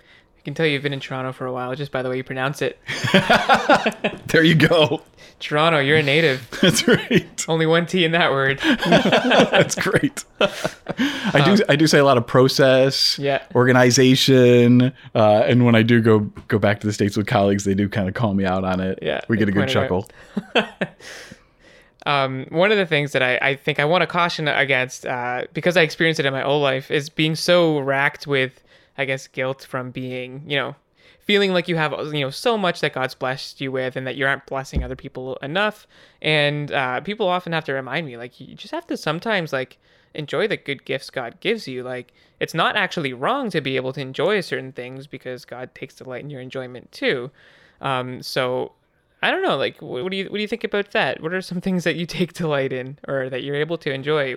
I 0.00 0.44
can 0.44 0.54
tell 0.54 0.66
you've 0.66 0.82
been 0.82 0.92
in 0.92 1.00
Toronto 1.00 1.32
for 1.32 1.46
a 1.46 1.52
while 1.52 1.74
just 1.74 1.92
by 1.92 2.02
the 2.02 2.08
way 2.08 2.16
you 2.16 2.24
pronounce 2.24 2.62
it. 2.62 2.78
There 4.32 4.42
you 4.42 4.54
go. 4.54 5.02
Toronto, 5.40 5.78
you're 5.78 5.98
a 5.98 6.02
native. 6.02 6.48
That's 6.62 6.88
right. 6.88 7.31
Only 7.48 7.66
one 7.66 7.86
T 7.86 8.04
in 8.04 8.12
that 8.12 8.30
word. 8.30 8.58
That's 8.86 9.74
great. 9.74 10.24
I 10.40 11.42
do 11.44 11.62
I 11.68 11.76
do 11.76 11.86
say 11.86 11.98
a 11.98 12.04
lot 12.04 12.18
of 12.18 12.26
process, 12.26 13.18
Yeah. 13.18 13.42
organization, 13.54 14.92
uh, 15.14 15.42
and 15.46 15.64
when 15.64 15.74
I 15.74 15.82
do 15.82 16.00
go 16.00 16.20
go 16.48 16.58
back 16.58 16.80
to 16.80 16.86
the 16.86 16.92
states 16.92 17.16
with 17.16 17.26
colleagues, 17.26 17.64
they 17.64 17.74
do 17.74 17.88
kind 17.88 18.08
of 18.08 18.14
call 18.14 18.34
me 18.34 18.44
out 18.44 18.64
on 18.64 18.80
it. 18.80 18.98
Yeah, 19.02 19.20
we 19.28 19.36
get 19.36 19.48
a 19.48 19.52
good 19.52 19.60
point 19.68 19.70
it 19.70 19.76
out. 19.76 20.10
chuckle. 20.54 20.68
Um, 22.04 22.46
one 22.48 22.72
of 22.72 22.78
the 22.78 22.86
things 22.86 23.12
that 23.12 23.22
I, 23.22 23.36
I 23.36 23.54
think 23.54 23.78
I 23.78 23.84
want 23.84 24.02
to 24.02 24.08
caution 24.08 24.48
against, 24.48 25.06
uh, 25.06 25.44
because 25.52 25.76
I 25.76 25.82
experienced 25.82 26.18
it 26.18 26.26
in 26.26 26.32
my 26.32 26.42
own 26.42 26.60
life, 26.60 26.90
is 26.90 27.08
being 27.08 27.36
so 27.36 27.78
racked 27.78 28.26
with, 28.26 28.60
I 28.98 29.04
guess, 29.04 29.28
guilt 29.28 29.62
from 29.62 29.92
being, 29.92 30.42
you 30.44 30.56
know, 30.56 30.74
feeling 31.22 31.52
like 31.52 31.68
you 31.68 31.76
have, 31.76 31.92
you 32.12 32.20
know, 32.20 32.30
so 32.30 32.58
much 32.58 32.80
that 32.80 32.92
God's 32.92 33.14
blessed 33.14 33.60
you 33.60 33.72
with 33.72 33.96
and 33.96 34.06
that 34.06 34.16
you 34.16 34.26
aren't 34.26 34.46
blessing 34.46 34.82
other 34.82 34.96
people 34.96 35.36
enough. 35.36 35.86
And 36.20 36.70
uh, 36.72 37.00
people 37.00 37.28
often 37.28 37.52
have 37.52 37.64
to 37.64 37.72
remind 37.72 38.06
me, 38.06 38.16
like, 38.16 38.40
you 38.40 38.54
just 38.54 38.72
have 38.72 38.86
to 38.88 38.96
sometimes, 38.96 39.52
like, 39.52 39.78
enjoy 40.14 40.48
the 40.48 40.56
good 40.56 40.84
gifts 40.84 41.10
God 41.10 41.38
gives 41.40 41.66
you. 41.68 41.82
Like, 41.82 42.12
it's 42.40 42.54
not 42.54 42.76
actually 42.76 43.12
wrong 43.12 43.50
to 43.50 43.60
be 43.60 43.76
able 43.76 43.92
to 43.92 44.00
enjoy 44.00 44.40
certain 44.40 44.72
things 44.72 45.06
because 45.06 45.44
God 45.44 45.74
takes 45.74 45.94
delight 45.94 46.22
in 46.22 46.30
your 46.30 46.40
enjoyment 46.40 46.90
too. 46.92 47.30
Um, 47.80 48.22
so 48.22 48.72
I 49.22 49.30
don't 49.30 49.42
know, 49.42 49.56
like, 49.56 49.80
what, 49.80 50.10
do 50.10 50.16
you 50.16 50.24
what 50.24 50.36
do 50.36 50.42
you 50.42 50.48
think 50.48 50.64
about 50.64 50.90
that? 50.90 51.22
What 51.22 51.32
are 51.32 51.40
some 51.40 51.60
things 51.66 51.84
that 51.84 51.96
you 51.96 52.06
take 52.06 52.32
delight 52.32 52.72
in 52.72 52.98
or 53.06 53.30
that 53.30 53.44
you're 53.44 53.56
able 53.56 53.78
to 53.78 53.92
enjoy? 53.92 54.36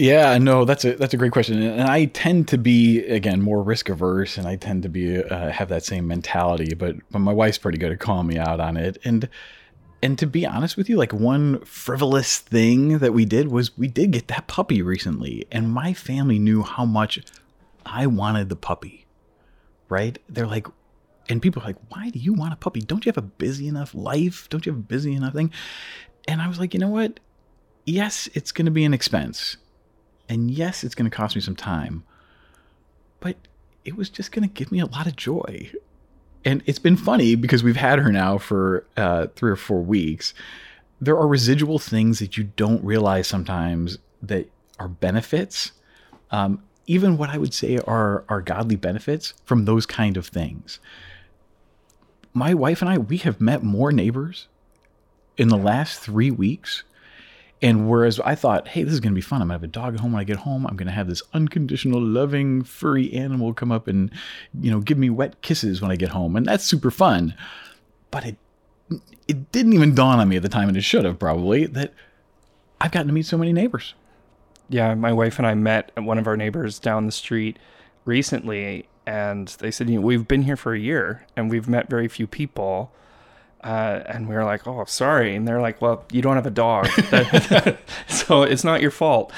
Yeah, 0.00 0.38
no, 0.38 0.64
that's 0.64 0.86
a 0.86 0.94
that's 0.94 1.12
a 1.12 1.18
great 1.18 1.32
question, 1.32 1.60
and 1.60 1.82
I 1.82 2.06
tend 2.06 2.48
to 2.48 2.56
be 2.56 3.00
again 3.04 3.42
more 3.42 3.62
risk 3.62 3.90
averse, 3.90 4.38
and 4.38 4.48
I 4.48 4.56
tend 4.56 4.82
to 4.84 4.88
be 4.88 5.22
uh, 5.22 5.50
have 5.50 5.68
that 5.68 5.84
same 5.84 6.06
mentality. 6.06 6.74
But 6.74 6.96
but 7.10 7.18
my 7.18 7.34
wife's 7.34 7.58
pretty 7.58 7.76
good 7.76 7.92
at 7.92 8.00
calling 8.00 8.26
me 8.26 8.38
out 8.38 8.60
on 8.60 8.78
it, 8.78 8.96
and 9.04 9.28
and 10.02 10.18
to 10.18 10.26
be 10.26 10.46
honest 10.46 10.78
with 10.78 10.88
you, 10.88 10.96
like 10.96 11.12
one 11.12 11.62
frivolous 11.66 12.38
thing 12.38 13.00
that 13.00 13.12
we 13.12 13.26
did 13.26 13.48
was 13.48 13.76
we 13.76 13.88
did 13.88 14.12
get 14.12 14.28
that 14.28 14.46
puppy 14.46 14.80
recently, 14.80 15.46
and 15.52 15.70
my 15.70 15.92
family 15.92 16.38
knew 16.38 16.62
how 16.62 16.86
much 16.86 17.20
I 17.84 18.06
wanted 18.06 18.48
the 18.48 18.56
puppy. 18.56 19.04
Right? 19.90 20.18
They're 20.30 20.46
like, 20.46 20.66
and 21.28 21.42
people 21.42 21.62
are 21.62 21.66
like, 21.66 21.90
why 21.90 22.08
do 22.08 22.18
you 22.18 22.32
want 22.32 22.54
a 22.54 22.56
puppy? 22.56 22.80
Don't 22.80 23.04
you 23.04 23.10
have 23.10 23.18
a 23.18 23.22
busy 23.22 23.68
enough 23.68 23.94
life? 23.94 24.48
Don't 24.48 24.64
you 24.64 24.72
have 24.72 24.80
a 24.80 24.82
busy 24.82 25.14
enough 25.14 25.34
thing? 25.34 25.52
And 26.26 26.40
I 26.40 26.48
was 26.48 26.58
like, 26.58 26.72
you 26.72 26.80
know 26.80 26.88
what? 26.88 27.20
Yes, 27.84 28.30
it's 28.32 28.50
going 28.50 28.64
to 28.64 28.70
be 28.70 28.84
an 28.84 28.94
expense 28.94 29.58
and 30.30 30.48
yes, 30.48 30.84
it's 30.84 30.94
going 30.94 31.10
to 31.10 31.14
cost 31.14 31.34
me 31.34 31.42
some 31.42 31.56
time, 31.56 32.04
but 33.18 33.36
it 33.84 33.96
was 33.96 34.08
just 34.08 34.30
going 34.30 34.48
to 34.48 34.54
give 34.54 34.70
me 34.70 34.78
a 34.78 34.86
lot 34.86 35.08
of 35.08 35.16
joy. 35.16 35.70
And 36.44 36.62
it's 36.66 36.78
been 36.78 36.96
funny 36.96 37.34
because 37.34 37.64
we've 37.64 37.76
had 37.76 37.98
her 37.98 38.12
now 38.12 38.38
for 38.38 38.86
uh, 38.96 39.26
three 39.34 39.50
or 39.50 39.56
four 39.56 39.82
weeks. 39.82 40.32
There 41.00 41.18
are 41.18 41.26
residual 41.26 41.80
things 41.80 42.20
that 42.20 42.36
you 42.36 42.44
don't 42.44 42.82
realize 42.84 43.26
sometimes 43.26 43.98
that 44.22 44.48
are 44.78 44.86
benefits. 44.88 45.72
Um, 46.30 46.62
even 46.86 47.18
what 47.18 47.30
I 47.30 47.38
would 47.38 47.52
say 47.52 47.78
are, 47.78 48.24
are 48.28 48.40
godly 48.40 48.76
benefits 48.76 49.34
from 49.44 49.64
those 49.64 49.84
kind 49.84 50.16
of 50.16 50.28
things. 50.28 50.78
My 52.32 52.54
wife 52.54 52.82
and 52.82 52.88
I, 52.88 52.98
we 52.98 53.16
have 53.18 53.40
met 53.40 53.64
more 53.64 53.90
neighbors 53.90 54.46
in 55.36 55.48
the 55.48 55.56
last 55.56 55.98
three 55.98 56.30
weeks 56.30 56.84
and 57.62 57.88
whereas 57.88 58.18
I 58.20 58.34
thought, 58.34 58.68
hey, 58.68 58.82
this 58.82 58.94
is 58.94 59.00
going 59.00 59.12
to 59.12 59.14
be 59.14 59.20
fun. 59.20 59.42
I'm 59.42 59.48
going 59.48 59.58
to 59.58 59.62
have 59.62 59.70
a 59.70 59.72
dog 59.72 59.94
at 59.94 60.00
home 60.00 60.12
when 60.12 60.20
I 60.20 60.24
get 60.24 60.36
home. 60.36 60.66
I'm 60.66 60.76
going 60.76 60.86
to 60.86 60.92
have 60.92 61.08
this 61.08 61.22
unconditional, 61.34 62.00
loving, 62.00 62.62
furry 62.62 63.12
animal 63.12 63.52
come 63.52 63.70
up 63.70 63.86
and, 63.86 64.10
you 64.58 64.70
know, 64.70 64.80
give 64.80 64.96
me 64.96 65.10
wet 65.10 65.42
kisses 65.42 65.82
when 65.82 65.90
I 65.90 65.96
get 65.96 66.10
home. 66.10 66.36
And 66.36 66.46
that's 66.46 66.64
super 66.64 66.90
fun. 66.90 67.34
But 68.10 68.24
it, 68.24 68.36
it 69.28 69.52
didn't 69.52 69.74
even 69.74 69.94
dawn 69.94 70.18
on 70.18 70.28
me 70.28 70.36
at 70.36 70.42
the 70.42 70.48
time, 70.48 70.68
and 70.68 70.76
it 70.76 70.82
should 70.82 71.04
have 71.04 71.18
probably, 71.18 71.66
that 71.66 71.92
I've 72.80 72.92
gotten 72.92 73.08
to 73.08 73.12
meet 73.12 73.26
so 73.26 73.38
many 73.38 73.52
neighbors. 73.52 73.94
Yeah, 74.68 74.94
my 74.94 75.12
wife 75.12 75.38
and 75.38 75.46
I 75.46 75.54
met 75.54 75.92
one 75.96 76.18
of 76.18 76.26
our 76.26 76.36
neighbors 76.36 76.78
down 76.78 77.06
the 77.06 77.12
street 77.12 77.58
recently, 78.04 78.88
and 79.06 79.48
they 79.58 79.70
said, 79.70 79.90
you 79.90 79.96
know, 79.96 80.06
we've 80.06 80.26
been 80.26 80.42
here 80.42 80.56
for 80.56 80.72
a 80.72 80.78
year 80.78 81.26
and 81.36 81.50
we've 81.50 81.68
met 81.68 81.90
very 81.90 82.06
few 82.06 82.26
people 82.26 82.92
uh, 83.62 84.02
and 84.06 84.28
we 84.28 84.34
were 84.34 84.44
like, 84.44 84.66
"Oh, 84.66 84.84
sorry," 84.86 85.34
and 85.36 85.46
they're 85.46 85.60
like, 85.60 85.80
"Well, 85.82 86.04
you 86.10 86.22
don't 86.22 86.36
have 86.36 86.46
a 86.46 86.50
dog, 86.50 86.86
so 88.08 88.42
it's 88.42 88.64
not 88.64 88.80
your 88.80 88.90
fault." 88.90 89.32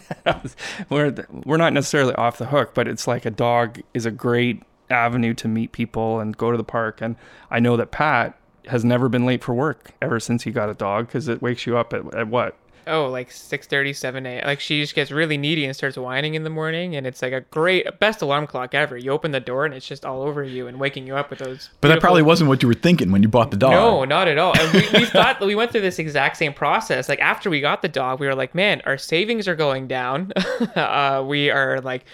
we're 0.90 1.26
we're 1.44 1.56
not 1.56 1.72
necessarily 1.72 2.14
off 2.14 2.38
the 2.38 2.46
hook, 2.46 2.72
but 2.74 2.86
it's 2.86 3.06
like 3.06 3.24
a 3.24 3.30
dog 3.30 3.80
is 3.94 4.04
a 4.06 4.10
great 4.10 4.62
avenue 4.90 5.34
to 5.34 5.48
meet 5.48 5.72
people 5.72 6.20
and 6.20 6.36
go 6.36 6.50
to 6.50 6.56
the 6.56 6.64
park. 6.64 7.00
And 7.00 7.16
I 7.50 7.60
know 7.60 7.76
that 7.76 7.90
Pat 7.90 8.38
has 8.66 8.84
never 8.84 9.08
been 9.08 9.24
late 9.24 9.42
for 9.42 9.54
work 9.54 9.92
ever 10.02 10.20
since 10.20 10.42
he 10.42 10.50
got 10.50 10.68
a 10.68 10.74
dog 10.74 11.06
because 11.06 11.28
it 11.28 11.40
wakes 11.40 11.66
you 11.66 11.76
up 11.76 11.92
at, 11.92 12.14
at 12.14 12.28
what 12.28 12.56
oh 12.88 13.08
like 13.08 13.30
6 13.30 13.68
7 13.94 14.26
a.m 14.26 14.46
like 14.46 14.60
she 14.60 14.80
just 14.80 14.94
gets 14.94 15.10
really 15.10 15.36
needy 15.36 15.64
and 15.64 15.74
starts 15.74 15.96
whining 15.96 16.34
in 16.34 16.44
the 16.44 16.50
morning 16.50 16.96
and 16.96 17.06
it's 17.06 17.22
like 17.22 17.32
a 17.32 17.40
great 17.42 17.86
best 17.98 18.22
alarm 18.22 18.46
clock 18.46 18.74
ever. 18.74 18.96
You 18.96 19.10
open 19.10 19.30
the 19.32 19.40
door 19.40 19.64
and 19.64 19.74
it's 19.74 19.86
just 19.86 20.04
all 20.04 20.22
over 20.22 20.42
you 20.42 20.66
and 20.66 20.80
waking 20.80 21.06
you 21.06 21.16
up 21.16 21.30
with 21.30 21.40
those 21.40 21.70
but 21.80 21.88
that 21.88 22.00
probably 22.00 22.22
wasn't 22.22 22.48
what 22.48 22.62
you 22.62 22.68
were 22.68 22.74
thinking 22.74 23.12
when 23.12 23.22
you 23.22 23.28
bought 23.28 23.50
the 23.50 23.56
dog. 23.56 23.72
No 23.72 24.04
not 24.04 24.28
at 24.28 24.38
all. 24.38 24.58
And 24.58 24.72
we, 24.72 25.00
we 25.00 25.04
thought 25.06 25.40
we 25.40 25.54
went 25.54 25.72
through 25.72 25.82
this 25.82 25.98
exact 25.98 26.36
same 26.36 26.54
process. 26.54 27.08
Like 27.08 27.20
after 27.20 27.50
we 27.50 27.60
got 27.60 27.82
the 27.82 27.88
dog 27.88 28.20
we 28.20 28.26
were 28.26 28.34
like 28.34 28.54
man 28.54 28.82
our 28.84 28.98
savings 28.98 29.46
are 29.48 29.56
going 29.56 29.86
down. 29.86 30.32
Uh, 30.78 31.24
we 31.26 31.50
are 31.50 31.80
like 31.80 32.04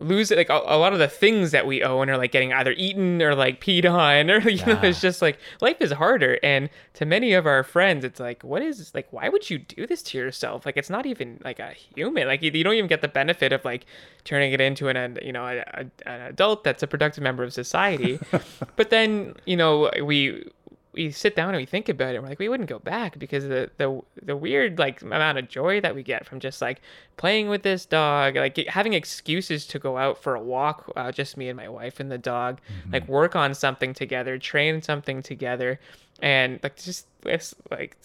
lose 0.00 0.30
it 0.30 0.38
like 0.38 0.48
a, 0.48 0.60
a, 0.64 0.78
lot 0.78 0.92
of 0.92 0.98
the 0.98 1.06
things 1.06 1.50
that 1.50 1.66
we 1.66 1.82
own 1.82 2.08
are 2.08 2.16
like 2.16 2.32
getting 2.32 2.52
either 2.52 2.72
eaten 2.72 3.20
or 3.20 3.34
like 3.34 3.60
peed 3.60 3.84
on 3.84 4.30
or 4.30 4.38
you 4.48 4.56
yeah. 4.56 4.66
know 4.66 4.80
it's 4.82 5.00
just 5.00 5.20
like 5.20 5.38
life 5.60 5.76
is 5.80 5.92
harder. 5.92 6.38
And 6.42 6.70
to 6.94 7.04
many 7.04 7.34
of 7.34 7.46
our 7.46 7.62
friends 7.62 8.04
it's 8.04 8.18
like 8.18 8.42
what 8.42 8.62
is 8.62 8.92
like 8.94 9.12
why 9.12 9.28
would 9.28 9.50
you 9.50 9.58
do 9.58 9.86
this 9.86 10.02
to 10.04 10.18
yourself? 10.18 10.64
Like 10.64 10.76
it's 10.76 10.90
not 10.90 11.06
even 11.06 11.40
like 11.44 11.58
a 11.58 11.72
human. 11.94 12.26
Like 12.26 12.42
you, 12.42 12.50
you 12.50 12.64
don't 12.64 12.74
even 12.74 12.88
get 12.88 13.02
the 13.02 13.08
benefit 13.08 13.52
of 13.52 13.64
like 13.64 13.86
turning 14.24 14.52
it 14.52 14.60
into 14.60 14.88
an 14.88 15.18
you 15.22 15.32
know 15.32 15.44
a, 15.44 15.58
a, 15.58 15.86
an 16.06 16.20
adult 16.22 16.64
that's 16.64 16.82
a 16.82 16.86
productive 16.86 17.22
member 17.22 17.42
of 17.42 17.52
society. 17.52 18.18
But 18.76 18.90
then 18.90 19.34
you 19.44 19.56
know 19.56 19.90
we 20.02 20.50
we 20.92 21.10
sit 21.10 21.36
down 21.36 21.50
and 21.50 21.58
we 21.58 21.66
think 21.66 21.88
about 21.88 22.12
it 22.12 22.16
and 22.16 22.24
we're 22.24 22.30
like 22.30 22.38
we 22.38 22.48
wouldn't 22.48 22.68
go 22.68 22.78
back 22.78 23.18
because 23.18 23.44
the 23.44 23.70
the 23.76 24.00
the 24.22 24.36
weird 24.36 24.78
like 24.78 25.00
amount 25.02 25.38
of 25.38 25.48
joy 25.48 25.80
that 25.80 25.94
we 25.94 26.02
get 26.02 26.26
from 26.26 26.40
just 26.40 26.60
like 26.60 26.80
playing 27.16 27.48
with 27.48 27.62
this 27.62 27.86
dog 27.86 28.36
like 28.36 28.56
having 28.66 28.92
excuses 28.92 29.66
to 29.66 29.78
go 29.78 29.96
out 29.96 30.20
for 30.20 30.34
a 30.34 30.40
walk 30.40 30.90
uh, 30.96 31.12
just 31.12 31.36
me 31.36 31.48
and 31.48 31.56
my 31.56 31.68
wife 31.68 32.00
and 32.00 32.10
the 32.10 32.18
dog 32.18 32.60
mm-hmm. 32.60 32.92
like 32.92 33.06
work 33.08 33.36
on 33.36 33.54
something 33.54 33.94
together 33.94 34.38
train 34.38 34.82
something 34.82 35.22
together 35.22 35.78
and 36.22 36.58
like 36.62 36.76
just 36.76 37.06
this 37.22 37.54
like 37.70 37.96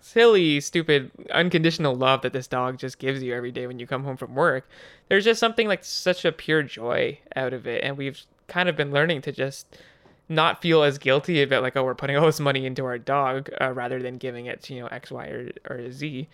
silly 0.00 0.60
stupid 0.60 1.10
unconditional 1.30 1.94
love 1.94 2.22
that 2.22 2.32
this 2.32 2.46
dog 2.46 2.78
just 2.78 2.98
gives 2.98 3.22
you 3.22 3.34
every 3.34 3.52
day 3.52 3.66
when 3.66 3.78
you 3.78 3.86
come 3.86 4.04
home 4.04 4.16
from 4.16 4.34
work 4.34 4.68
there's 5.08 5.24
just 5.24 5.38
something 5.38 5.68
like 5.68 5.84
such 5.84 6.24
a 6.24 6.32
pure 6.32 6.62
joy 6.62 7.18
out 7.36 7.52
of 7.52 7.66
it 7.66 7.84
and 7.84 7.96
we've 7.96 8.22
kind 8.48 8.68
of 8.68 8.76
been 8.76 8.92
learning 8.92 9.20
to 9.20 9.32
just 9.32 9.78
not 10.28 10.60
feel 10.60 10.82
as 10.82 10.98
guilty 10.98 11.42
about 11.42 11.62
like 11.62 11.76
oh 11.76 11.84
we're 11.84 11.94
putting 11.94 12.16
all 12.18 12.26
this 12.26 12.40
money 12.40 12.66
into 12.66 12.84
our 12.84 12.98
dog 12.98 13.50
uh, 13.60 13.72
rather 13.72 14.02
than 14.02 14.16
giving 14.18 14.46
it 14.46 14.62
to 14.62 14.74
you 14.74 14.80
know 14.80 14.86
x 14.88 15.10
y 15.10 15.26
or, 15.26 15.50
or 15.68 15.92
z. 15.92 16.28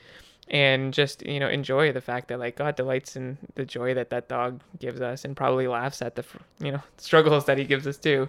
And 0.48 0.92
just 0.92 1.24
you 1.24 1.38
know 1.38 1.48
enjoy 1.48 1.92
the 1.92 2.00
fact 2.00 2.28
that 2.28 2.38
like 2.38 2.56
god 2.56 2.76
delights 2.76 3.16
in 3.16 3.38
the 3.54 3.64
joy 3.64 3.94
that 3.94 4.10
that 4.10 4.28
dog 4.28 4.60
gives 4.78 5.00
us 5.00 5.24
and 5.24 5.36
probably 5.36 5.68
laughs 5.68 6.02
at 6.02 6.16
the 6.16 6.24
you 6.60 6.72
know 6.72 6.82
struggles 6.98 7.44
that 7.46 7.58
he 7.58 7.64
gives 7.64 7.86
us 7.86 7.96
too. 7.96 8.28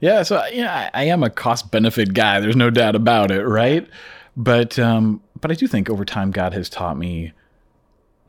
Yeah 0.00 0.22
so 0.22 0.44
yeah 0.46 0.90
I, 0.92 1.02
I 1.02 1.04
am 1.04 1.22
a 1.22 1.30
cost 1.30 1.70
benefit 1.70 2.14
guy 2.14 2.40
there's 2.40 2.56
no 2.56 2.70
doubt 2.70 2.96
about 2.96 3.30
it 3.30 3.44
right? 3.44 3.88
But 4.36 4.78
um 4.78 5.22
but 5.40 5.50
i 5.52 5.54
do 5.54 5.68
think 5.68 5.88
over 5.88 6.04
time 6.04 6.32
god 6.32 6.52
has 6.54 6.68
taught 6.68 6.98
me 6.98 7.32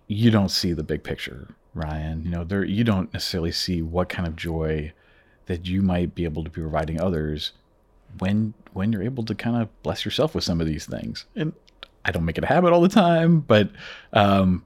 you 0.08 0.30
don't 0.30 0.50
see 0.50 0.72
the 0.74 0.84
big 0.84 1.04
picture 1.04 1.56
ryan. 1.74 2.24
You 2.24 2.30
know 2.30 2.44
there 2.44 2.64
you 2.64 2.84
don't 2.84 3.12
necessarily 3.12 3.52
see 3.52 3.82
what 3.82 4.10
kind 4.10 4.28
of 4.28 4.36
joy 4.36 4.94
that 5.48 5.68
you 5.68 5.82
might 5.82 6.16
be 6.16 6.24
able 6.24 6.44
to 6.44 6.50
be 6.50 6.62
providing 6.62 7.00
others 7.00 7.52
when 8.20 8.54
when 8.74 8.92
you're 8.92 9.04
able 9.04 9.24
to 9.24 9.36
kind 9.36 9.62
of 9.62 9.84
bless 9.84 10.04
yourself 10.04 10.36
with 10.36 10.44
some 10.44 10.60
of 10.60 10.68
these 10.68 10.86
things. 10.86 11.26
And 11.36 11.54
I 12.04 12.12
don't 12.12 12.26
make 12.26 12.38
it 12.38 12.44
a 12.44 12.48
habit 12.48 12.72
all 12.74 12.82
the 12.82 12.90
time, 12.90 13.40
but 13.40 13.70
um, 14.14 14.66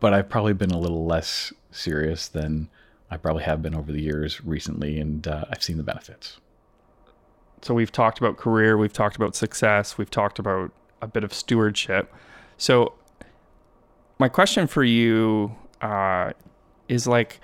but 0.00 0.12
I've 0.12 0.28
probably 0.28 0.52
been 0.52 0.70
a 0.70 0.78
little 0.78 1.06
less 1.06 1.52
serious 1.70 2.28
than 2.28 2.68
I 3.10 3.16
probably 3.16 3.44
have 3.44 3.62
been 3.62 3.74
over 3.74 3.92
the 3.92 4.00
years 4.00 4.44
recently, 4.44 4.98
and 4.98 5.26
uh, 5.26 5.44
I've 5.50 5.62
seen 5.62 5.76
the 5.76 5.82
benefits. 5.82 6.38
So 7.62 7.74
we've 7.74 7.92
talked 7.92 8.18
about 8.18 8.36
career, 8.36 8.76
we've 8.76 8.92
talked 8.92 9.16
about 9.16 9.36
success, 9.36 9.96
we've 9.96 10.10
talked 10.10 10.38
about 10.38 10.72
a 11.00 11.06
bit 11.06 11.22
of 11.22 11.32
stewardship. 11.32 12.12
So 12.56 12.94
my 14.18 14.28
question 14.28 14.66
for 14.66 14.82
you 14.82 15.54
uh, 15.80 16.32
is 16.88 17.06
like 17.06 17.40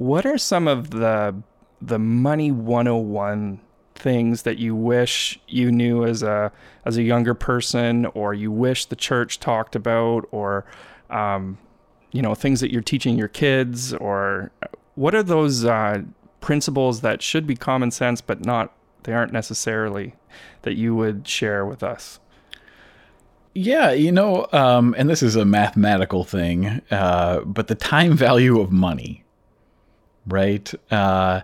what 0.00 0.24
are 0.24 0.38
some 0.38 0.66
of 0.66 0.88
the 0.92 1.34
the 1.82 1.98
money 1.98 2.50
101 2.50 3.60
things 3.94 4.42
that 4.42 4.56
you 4.56 4.74
wish 4.74 5.38
you 5.46 5.70
knew 5.70 6.06
as 6.06 6.22
a 6.22 6.50
as 6.86 6.96
a 6.96 7.02
younger 7.02 7.34
person 7.34 8.06
or 8.06 8.32
you 8.32 8.50
wish 8.50 8.86
the 8.86 8.96
church 8.96 9.38
talked 9.40 9.76
about 9.76 10.26
or 10.30 10.64
um, 11.10 11.58
you 12.12 12.22
know 12.22 12.34
things 12.34 12.60
that 12.60 12.72
you're 12.72 12.80
teaching 12.80 13.18
your 13.18 13.28
kids 13.28 13.92
or 13.92 14.50
what 14.94 15.14
are 15.14 15.22
those 15.22 15.66
uh, 15.66 16.00
principles 16.40 17.02
that 17.02 17.20
should 17.20 17.46
be 17.46 17.54
common 17.54 17.90
sense 17.90 18.22
but 18.22 18.42
not 18.42 18.72
they 19.02 19.12
aren't 19.12 19.34
necessarily 19.34 20.14
that 20.62 20.76
you 20.76 20.94
would 20.94 21.28
share 21.28 21.66
with 21.66 21.82
us? 21.82 22.20
Yeah, 23.52 23.90
you 23.90 24.12
know, 24.12 24.46
um, 24.52 24.94
and 24.96 25.10
this 25.10 25.22
is 25.22 25.36
a 25.36 25.44
mathematical 25.44 26.24
thing, 26.24 26.80
uh, 26.90 27.40
but 27.40 27.66
the 27.66 27.74
time 27.74 28.16
value 28.16 28.60
of 28.60 28.70
money 28.70 29.24
right? 30.26 30.72
Uh, 30.90 31.42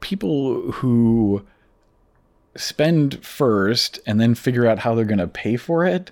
people 0.00 0.72
who 0.72 1.44
spend 2.56 3.24
first 3.24 4.00
and 4.06 4.20
then 4.20 4.34
figure 4.34 4.66
out 4.66 4.80
how 4.80 4.94
they're 4.94 5.04
going 5.04 5.18
to 5.18 5.28
pay 5.28 5.56
for 5.56 5.84
it, 5.84 6.10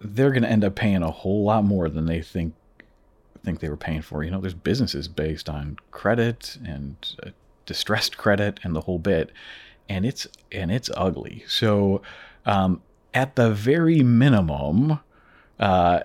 they're 0.00 0.30
going 0.30 0.42
to 0.42 0.50
end 0.50 0.64
up 0.64 0.74
paying 0.74 1.02
a 1.02 1.10
whole 1.10 1.44
lot 1.44 1.64
more 1.64 1.88
than 1.88 2.06
they 2.06 2.22
think 2.22 2.54
think 3.44 3.60
they 3.60 3.68
were 3.68 3.76
paying 3.76 4.02
for. 4.02 4.22
You 4.22 4.30
know, 4.30 4.40
there's 4.40 4.54
businesses 4.54 5.08
based 5.08 5.48
on 5.48 5.78
credit 5.90 6.58
and 6.64 6.96
uh, 7.24 7.30
distressed 7.66 8.18
credit 8.18 8.60
and 8.62 8.74
the 8.74 8.82
whole 8.82 8.98
bit, 8.98 9.30
and 9.88 10.04
it's 10.04 10.26
and 10.52 10.70
it's 10.70 10.90
ugly. 10.96 11.44
So, 11.48 12.02
um, 12.44 12.82
at 13.14 13.36
the 13.36 13.50
very 13.50 14.02
minimum, 14.02 15.00
uh, 15.58 16.00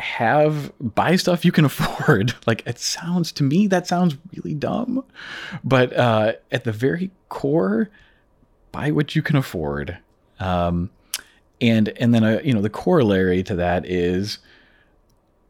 have 0.00 0.72
buy 0.80 1.16
stuff 1.16 1.44
you 1.44 1.52
can 1.52 1.64
afford. 1.70 2.34
like 2.46 2.66
it 2.66 2.78
sounds 2.78 3.32
to 3.32 3.42
me 3.42 3.66
that 3.68 3.86
sounds 3.86 4.16
really 4.34 4.54
dumb, 4.54 5.04
but 5.62 5.96
uh, 5.96 6.32
at 6.50 6.64
the 6.64 6.72
very 6.72 7.10
core, 7.28 7.90
buy 8.72 8.90
what 8.90 9.14
you 9.14 9.22
can 9.22 9.36
afford. 9.36 9.98
Um, 10.38 10.90
and 11.60 11.88
and 11.90 12.14
then 12.14 12.24
uh, 12.24 12.40
you 12.42 12.52
know 12.52 12.62
the 12.62 12.70
corollary 12.70 13.42
to 13.44 13.54
that 13.56 13.86
is 13.86 14.38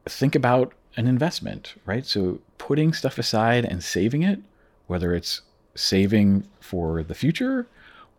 think 0.06 0.34
about 0.34 0.74
an 0.96 1.06
investment, 1.06 1.74
right? 1.86 2.04
So 2.04 2.40
putting 2.58 2.92
stuff 2.92 3.18
aside 3.18 3.64
and 3.64 3.82
saving 3.82 4.22
it, 4.22 4.40
whether 4.86 5.14
it's 5.14 5.42
saving 5.74 6.46
for 6.60 7.02
the 7.02 7.14
future 7.14 7.66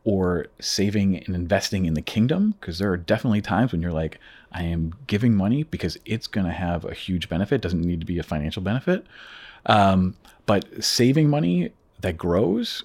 or 0.03 0.47
saving 0.59 1.17
and 1.17 1.35
investing 1.35 1.85
in 1.85 1.93
the 1.93 2.01
kingdom, 2.01 2.55
because 2.59 2.79
there 2.79 2.91
are 2.91 2.97
definitely 2.97 3.41
times 3.41 3.71
when 3.71 3.81
you're 3.81 3.91
like, 3.91 4.19
I 4.51 4.63
am 4.63 4.93
giving 5.07 5.35
money 5.35 5.63
because 5.63 5.97
it's 6.05 6.27
going 6.27 6.47
to 6.47 6.53
have 6.53 6.85
a 6.85 6.93
huge 6.93 7.29
benefit. 7.29 7.55
It 7.55 7.61
doesn't 7.61 7.81
need 7.81 7.99
to 7.99 8.05
be 8.05 8.19
a 8.19 8.23
financial 8.23 8.61
benefit. 8.61 9.05
Um, 9.67 10.15
but 10.45 10.83
saving 10.83 11.29
money 11.29 11.71
that 12.01 12.17
grows 12.17 12.83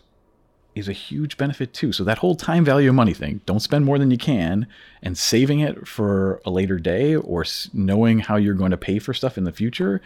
is 0.75 0.89
a 0.89 0.93
huge 0.93 1.39
benefit 1.39 1.73
too. 1.73 1.91
So 1.91 2.05
that 2.05 2.19
whole 2.19 2.37
time 2.37 2.65
value 2.65 2.91
of 2.91 2.95
money 2.95 3.15
thing, 3.15 3.41
don't 3.47 3.61
spend 3.61 3.87
more 3.87 3.99
than 3.99 4.11
you 4.11 4.19
can 4.19 4.67
and 5.03 5.17
saving 5.17 5.61
it 5.61 5.89
for 5.89 6.43
a 6.45 6.51
later 6.51 6.79
day 6.79 7.17
or 7.17 7.47
knowing 7.73 8.19
how 8.19 8.37
you're 8.37 8.55
going 8.55 8.73
to 8.73 8.77
pay 8.77 8.99
for 8.99 9.15
stuff 9.15 9.39
in 9.39 9.45
the 9.45 9.53
future 9.53 10.03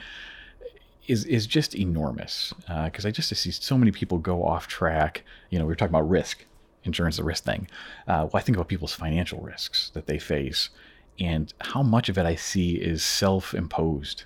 is 1.08 1.24
is 1.24 1.48
just 1.48 1.74
enormous. 1.74 2.54
Because 2.84 3.04
uh, 3.04 3.08
I 3.08 3.10
just 3.10 3.34
see 3.34 3.50
so 3.50 3.76
many 3.76 3.90
people 3.90 4.18
go 4.18 4.44
off 4.44 4.68
track. 4.68 5.24
You 5.50 5.58
know, 5.58 5.66
we 5.66 5.72
are 5.72 5.76
talking 5.76 5.92
about 5.92 6.08
risk, 6.08 6.44
insurance, 6.84 7.16
the 7.16 7.24
risk 7.24 7.44
thing. 7.44 7.68
Uh, 8.06 8.28
well, 8.30 8.30
I 8.34 8.40
think 8.40 8.56
about 8.56 8.68
people's 8.68 8.92
financial 8.92 9.40
risks 9.40 9.90
that 9.94 10.06
they 10.06 10.18
face 10.18 10.70
and 11.18 11.52
how 11.60 11.82
much 11.82 12.08
of 12.08 12.16
it 12.18 12.24
I 12.24 12.34
see 12.34 12.76
is 12.76 13.02
self-imposed, 13.02 14.24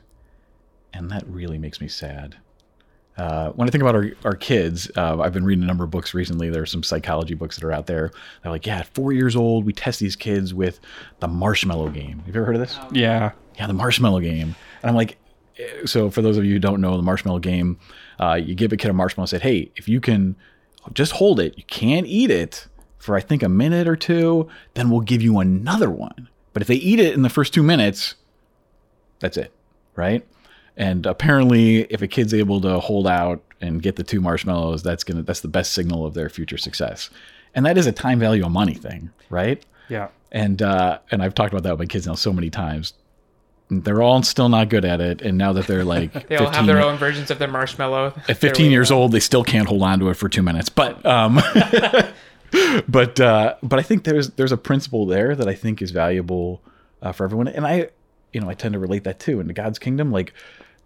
and 0.93 1.11
that 1.11 1.27
really 1.27 1.59
makes 1.59 1.81
me 1.81 1.89
sad. 1.89 2.37
Uh, 3.17 3.51
when 3.51 3.69
I 3.69 3.71
think 3.71 3.83
about 3.83 3.95
our, 3.95 4.11
our 4.25 4.35
kids, 4.35 4.91
uh, 4.97 5.21
I've 5.21 5.33
been 5.33 5.45
reading 5.45 5.63
a 5.63 5.67
number 5.67 5.85
of 5.85 5.91
books 5.91 6.15
recently. 6.15 6.51
There 6.51 6.63
are 6.63 6.67
some 6.67 6.83
psychology 6.83 7.35
books 7.35 7.57
that 7.57 7.65
are 7.65 7.73
out 7.73 7.87
there. 7.87 8.11
They're 8.43 8.51
like, 8.51 8.67
yeah, 8.67 8.79
at 8.79 8.89
four 8.89 9.13
years 9.13 9.37
old, 9.37 9.65
we 9.65 9.73
test 9.73 10.01
these 10.01 10.17
kids 10.17 10.53
with 10.53 10.81
the 11.21 11.29
marshmallow 11.29 11.91
game. 11.91 12.19
Have 12.21 12.35
you 12.35 12.35
ever 12.35 12.45
heard 12.45 12.57
of 12.57 12.61
this? 12.61 12.77
Yeah. 12.91 13.33
Yeah, 13.57 13.69
the 13.69 13.73
marshmallow 13.73 14.21
game. 14.21 14.57
And 14.83 14.91
I'm 14.91 14.97
like, 14.97 15.17
eh, 15.59 15.87
so 15.87 16.11
for 16.11 16.23
those 16.23 16.37
of 16.37 16.45
you 16.45 16.55
who 16.55 16.59
don't 16.59 16.81
know 16.81 16.97
the 16.97 17.05
marshmallow 17.05 17.39
game, 17.39 17.79
uh, 18.19 18.35
you 18.35 18.57
give 18.57 18.73
a 18.73 18.77
kid 18.77 18.91
a 18.91 18.93
marshmallow 18.93 19.25
and 19.25 19.31
said, 19.31 19.43
hey, 19.43 19.71
if 19.77 19.89
you 19.89 20.01
can 20.01 20.35
just 20.93 21.13
hold 21.13 21.41
it, 21.41 21.57
you 21.57 21.65
can't 21.65 22.07
eat 22.07 22.31
it 22.31 22.67
for 22.99 23.17
I 23.17 23.21
think 23.21 23.43
a 23.43 23.49
minute 23.49 23.87
or 23.87 23.97
two, 23.97 24.49
then 24.75 24.91
we'll 24.91 25.01
give 25.01 25.23
you 25.23 25.39
another 25.39 25.91
one. 25.91 26.29
But 26.53 26.63
if 26.63 26.69
they 26.69 26.77
eat 26.77 27.01
it 27.01 27.15
in 27.15 27.23
the 27.23 27.29
first 27.29 27.53
two 27.53 27.63
minutes, 27.63 28.15
that's 29.19 29.37
it, 29.37 29.53
right? 29.95 30.25
And 30.77 31.05
apparently, 31.07 31.83
if 31.85 32.03
a 32.03 32.07
kid's 32.07 32.33
able 32.33 32.61
to 32.63 32.81
hold 32.81 33.07
out 33.07 33.43
and 33.61 33.83
get 33.83 33.97
the 33.97 34.03
two 34.03 34.21
marshmallows, 34.21 34.83
that's 34.83 35.05
gonna 35.05 35.23
that's 35.23 35.41
the 35.41 35.49
best 35.49 35.73
signal 35.73 36.05
of 36.07 36.15
their 36.15 36.29
future 36.29 36.59
success. 36.59 37.11
And 37.55 37.65
that 37.67 37.79
is 37.79 37.87
a 37.87 37.93
time 37.93 38.19
value 38.19 38.45
of 38.45 38.53
money 38.53 38.75
thing, 38.75 39.11
right? 39.31 39.65
Yeah. 39.89 40.09
And 40.33 40.63
uh, 40.63 40.99
and 41.11 41.23
I've 41.23 41.35
talked 41.35 41.53
about 41.53 41.63
that 41.65 41.71
with 41.71 41.81
my 41.81 41.87
kids 41.87 42.07
now 42.07 42.15
so 42.15 42.33
many 42.33 42.51
times. 42.51 42.95
They're 43.71 44.03
all 44.03 44.23
still 44.23 44.49
not 44.49 44.69
good 44.69 44.85
at 44.85 45.01
it, 45.01 45.23
and 45.23 45.39
now 45.39 45.53
that 45.55 45.67
they're 45.67 45.85
like 45.85 46.13
they 46.29 46.37
all 46.37 46.51
have 46.51 46.67
their 46.67 46.83
own 46.83 46.99
versions 46.99 47.31
of 47.31 47.39
their 47.39 47.49
marshmallow. 47.49 48.15
At 48.29 48.37
15 48.37 48.71
years 48.71 48.91
old, 48.91 49.13
they 49.13 49.21
still 49.21 49.45
can't 49.45 49.69
hold 49.69 49.83
on 49.83 49.99
to 50.01 50.11
it 50.11 50.15
for 50.15 50.29
two 50.29 50.43
minutes. 50.43 50.69
But 50.69 51.05
um, 51.07 51.37
but 52.89 53.21
uh, 53.21 53.55
but 53.63 53.79
I 53.79 53.83
think 53.83 54.05
there's 54.05 54.31
there's 54.31 54.53
a 54.53 54.57
principle 54.57 55.07
there 55.07 55.35
that 55.35 55.49
I 55.49 55.55
think 55.55 55.81
is 55.81 55.91
valuable 55.91 56.63
uh, 57.03 57.13
for 57.13 57.25
everyone, 57.25 57.49
and 57.49 57.67
I 57.67 57.89
you 58.33 58.41
know 58.41 58.51
I 58.51 58.55
tend 58.55 58.75
to 58.75 58.79
relate 58.79 59.05
that 59.05 59.19
too 59.19 59.41
into 59.41 59.55
God's 59.55 59.79
kingdom, 59.79 60.13
like 60.13 60.35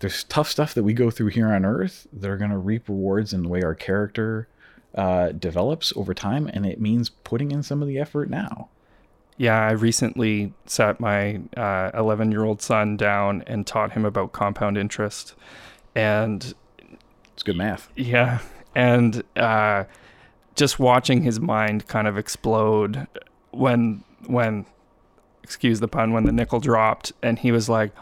there's 0.00 0.24
tough 0.24 0.48
stuff 0.48 0.74
that 0.74 0.84
we 0.84 0.92
go 0.92 1.10
through 1.10 1.28
here 1.28 1.48
on 1.48 1.64
earth 1.64 2.06
that 2.12 2.30
are 2.30 2.36
going 2.36 2.50
to 2.50 2.58
reap 2.58 2.88
rewards 2.88 3.32
in 3.32 3.42
the 3.42 3.48
way 3.48 3.62
our 3.62 3.74
character 3.74 4.48
uh, 4.94 5.32
develops 5.32 5.92
over 5.96 6.14
time. 6.14 6.48
And 6.52 6.64
it 6.64 6.80
means 6.80 7.08
putting 7.08 7.50
in 7.50 7.62
some 7.62 7.82
of 7.82 7.88
the 7.88 7.98
effort 7.98 8.30
now. 8.30 8.68
Yeah, 9.38 9.56
I 9.56 9.70
recently 9.70 10.52
sat 10.66 10.98
my 10.98 11.40
11 11.56 12.28
uh, 12.28 12.30
year 12.30 12.44
old 12.44 12.60
son 12.60 12.96
down 12.96 13.44
and 13.46 13.64
taught 13.66 13.92
him 13.92 14.04
about 14.04 14.32
compound 14.32 14.76
interest. 14.76 15.34
And 15.94 16.54
it's 17.32 17.44
good 17.44 17.56
math. 17.56 17.88
Yeah. 17.94 18.40
And 18.74 19.22
uh, 19.36 19.84
just 20.56 20.80
watching 20.80 21.22
his 21.22 21.38
mind 21.38 21.86
kind 21.86 22.08
of 22.08 22.18
explode 22.18 23.06
when, 23.52 24.02
when, 24.26 24.66
excuse 25.44 25.78
the 25.78 25.88
pun, 25.88 26.12
when 26.12 26.24
the 26.24 26.32
nickel 26.32 26.58
dropped 26.58 27.12
and 27.22 27.38
he 27.38 27.52
was 27.52 27.68
like, 27.68 27.92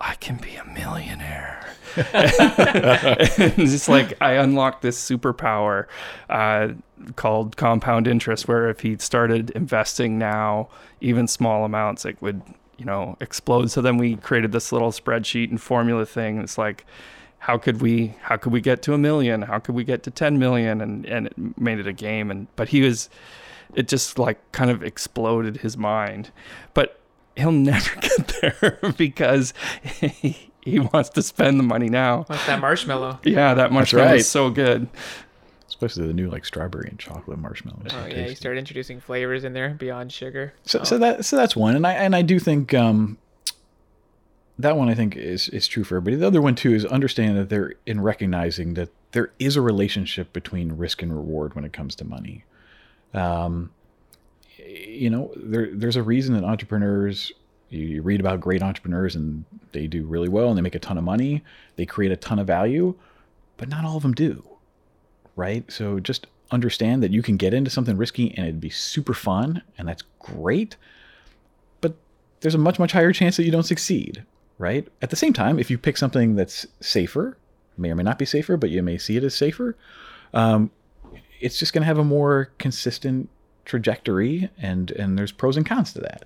I 0.00 0.14
can 0.14 0.36
be 0.36 0.54
a 0.54 0.64
millionaire. 0.64 1.59
And 1.96 2.06
it's 3.58 3.88
like 3.88 4.20
I 4.20 4.32
unlocked 4.32 4.82
this 4.82 5.02
superpower 5.02 5.86
uh, 6.28 6.68
called 7.16 7.56
compound 7.56 8.06
interest, 8.06 8.48
where 8.48 8.68
if 8.68 8.80
he 8.80 8.96
started 8.98 9.50
investing 9.50 10.18
now, 10.18 10.68
even 11.00 11.26
small 11.26 11.64
amounts, 11.64 12.04
it 12.04 12.20
would 12.20 12.42
you 12.78 12.84
know 12.84 13.16
explode. 13.20 13.70
So 13.70 13.80
then 13.82 13.96
we 13.96 14.16
created 14.16 14.52
this 14.52 14.72
little 14.72 14.90
spreadsheet 14.90 15.50
and 15.50 15.60
formula 15.60 16.06
thing. 16.06 16.38
It's 16.38 16.58
like 16.58 16.86
how 17.40 17.56
could 17.56 17.80
we 17.80 18.14
how 18.20 18.36
could 18.36 18.52
we 18.52 18.60
get 18.60 18.82
to 18.82 18.94
a 18.94 18.98
million? 18.98 19.42
How 19.42 19.58
could 19.58 19.74
we 19.74 19.82
get 19.84 20.02
to 20.04 20.10
ten 20.10 20.38
million? 20.38 20.80
And 20.80 21.04
and 21.06 21.26
it 21.26 21.58
made 21.58 21.78
it 21.78 21.86
a 21.86 21.92
game. 21.92 22.30
And 22.30 22.46
but 22.54 22.68
he 22.68 22.82
was 22.82 23.08
it 23.74 23.88
just 23.88 24.18
like 24.18 24.38
kind 24.52 24.70
of 24.70 24.82
exploded 24.82 25.58
his 25.58 25.76
mind. 25.76 26.30
But 26.74 27.00
he'll 27.36 27.52
never 27.70 28.00
get 28.00 28.28
there 28.40 28.78
because 28.96 29.52
he 30.70 30.80
wants 30.80 31.10
to 31.10 31.22
spend 31.22 31.58
the 31.58 31.64
money 31.64 31.88
now. 31.88 32.24
What's 32.24 32.46
that 32.46 32.60
marshmallow? 32.60 33.20
Yeah, 33.24 33.54
that 33.54 33.72
marshmallow 33.72 34.06
right. 34.06 34.16
is 34.16 34.28
so 34.28 34.50
good. 34.50 34.88
Especially 35.68 36.06
the 36.06 36.12
new 36.12 36.28
like 36.28 36.44
strawberry 36.44 36.88
and 36.88 36.98
chocolate 36.98 37.38
marshmallows. 37.38 37.92
Oh 37.92 38.06
yeah, 38.06 38.26
you 38.26 38.34
start 38.34 38.58
introducing 38.58 39.00
flavors 39.00 39.44
in 39.44 39.52
there 39.52 39.70
beyond 39.70 40.12
sugar. 40.12 40.52
So, 40.64 40.80
oh. 40.80 40.84
so 40.84 40.98
that 40.98 41.24
so 41.24 41.36
that's 41.36 41.56
one, 41.56 41.76
and 41.76 41.86
I 41.86 41.92
and 41.94 42.14
I 42.14 42.22
do 42.22 42.38
think 42.38 42.74
um, 42.74 43.18
that 44.58 44.76
one 44.76 44.88
I 44.88 44.94
think 44.94 45.16
is 45.16 45.48
is 45.48 45.66
true 45.66 45.84
for 45.84 45.96
everybody. 45.96 46.16
The 46.16 46.26
other 46.26 46.42
one 46.42 46.54
too 46.54 46.74
is 46.74 46.84
understanding 46.84 47.36
that 47.36 47.48
they're 47.48 47.74
in 47.86 48.00
recognizing 48.00 48.74
that 48.74 48.90
there 49.12 49.32
is 49.38 49.56
a 49.56 49.62
relationship 49.62 50.32
between 50.32 50.72
risk 50.72 51.02
and 51.02 51.14
reward 51.14 51.54
when 51.54 51.64
it 51.64 51.72
comes 51.72 51.94
to 51.96 52.04
money. 52.04 52.44
Um, 53.14 53.70
you 54.58 55.10
know, 55.10 55.32
there 55.36 55.70
there's 55.72 55.96
a 55.96 56.02
reason 56.02 56.34
that 56.34 56.44
entrepreneurs 56.44 57.32
you, 57.70 58.02
read 58.02 58.20
about 58.20 58.40
great 58.40 58.62
entrepreneurs 58.62 59.14
and 59.16 59.44
they 59.72 59.86
do 59.86 60.04
really 60.04 60.28
well 60.28 60.48
and 60.48 60.58
they 60.58 60.62
make 60.62 60.74
a 60.74 60.80
ton 60.80 60.98
of 60.98 61.04
money, 61.04 61.42
they 61.76 61.86
create 61.86 62.12
a 62.12 62.16
ton 62.16 62.38
of 62.38 62.46
value, 62.46 62.94
but 63.56 63.68
not 63.68 63.84
all 63.84 63.96
of 63.96 64.02
them 64.02 64.14
do. 64.14 64.44
Right? 65.36 65.70
So 65.70 66.00
just 66.00 66.26
understand 66.50 67.02
that 67.02 67.12
you 67.12 67.22
can 67.22 67.36
get 67.36 67.54
into 67.54 67.70
something 67.70 67.96
risky 67.96 68.34
and 68.36 68.46
it'd 68.46 68.60
be 68.60 68.70
super 68.70 69.14
fun 69.14 69.62
and 69.78 69.88
that's 69.88 70.02
great. 70.18 70.76
But 71.80 71.94
there's 72.40 72.54
a 72.54 72.58
much 72.58 72.78
much 72.78 72.92
higher 72.92 73.12
chance 73.12 73.36
that 73.36 73.44
you 73.44 73.52
don't 73.52 73.62
succeed, 73.62 74.24
right? 74.58 74.86
At 75.00 75.10
the 75.10 75.16
same 75.16 75.32
time, 75.32 75.58
if 75.58 75.70
you 75.70 75.78
pick 75.78 75.96
something 75.96 76.34
that's 76.36 76.66
safer, 76.80 77.38
may 77.76 77.90
or 77.90 77.94
may 77.94 78.02
not 78.02 78.18
be 78.18 78.24
safer, 78.24 78.56
but 78.56 78.70
you 78.70 78.82
may 78.82 78.98
see 78.98 79.16
it 79.16 79.24
as 79.24 79.34
safer, 79.34 79.76
um, 80.34 80.70
it's 81.40 81.58
just 81.58 81.72
going 81.72 81.82
to 81.82 81.86
have 81.86 81.98
a 81.98 82.04
more 82.04 82.50
consistent 82.58 83.28
trajectory, 83.64 84.50
and 84.58 84.90
and 84.92 85.18
there's 85.18 85.32
pros 85.32 85.56
and 85.56 85.66
cons 85.66 85.92
to 85.94 86.00
that. 86.00 86.24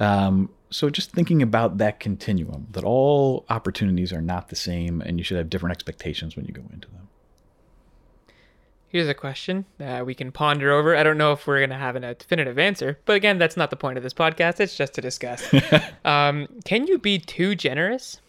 Um, 0.00 0.50
so 0.70 0.88
just 0.88 1.10
thinking 1.10 1.42
about 1.42 1.78
that 1.78 2.00
continuum, 2.00 2.68
that 2.70 2.84
all 2.84 3.44
opportunities 3.48 4.12
are 4.12 4.22
not 4.22 4.48
the 4.48 4.56
same, 4.56 5.00
and 5.00 5.18
you 5.18 5.24
should 5.24 5.36
have 5.36 5.50
different 5.50 5.72
expectations 5.72 6.36
when 6.36 6.46
you 6.46 6.52
go 6.52 6.62
into 6.72 6.88
them. 6.88 7.08
Here's 8.88 9.08
a 9.08 9.14
question 9.14 9.66
that 9.78 10.04
we 10.04 10.14
can 10.14 10.32
ponder 10.32 10.72
over. 10.72 10.96
I 10.96 11.04
don't 11.04 11.16
know 11.16 11.32
if 11.32 11.46
we're 11.46 11.58
going 11.58 11.70
to 11.70 11.76
have 11.76 11.94
a 11.94 12.14
definitive 12.14 12.58
answer, 12.58 12.98
but 13.04 13.14
again, 13.14 13.38
that's 13.38 13.56
not 13.56 13.70
the 13.70 13.76
point 13.76 13.98
of 13.98 14.02
this 14.02 14.14
podcast. 14.14 14.58
It's 14.58 14.76
just 14.76 14.94
to 14.94 15.00
discuss. 15.00 15.48
um, 16.04 16.48
can 16.64 16.88
you 16.88 16.98
be 16.98 17.18
too 17.18 17.54
generous? 17.54 18.20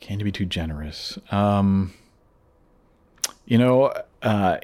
Can 0.00 0.18
you 0.18 0.24
be 0.24 0.32
too 0.32 0.46
generous? 0.46 1.18
Um, 1.30 1.92
you 3.44 3.58
know, 3.58 3.92
uh, 4.22 4.56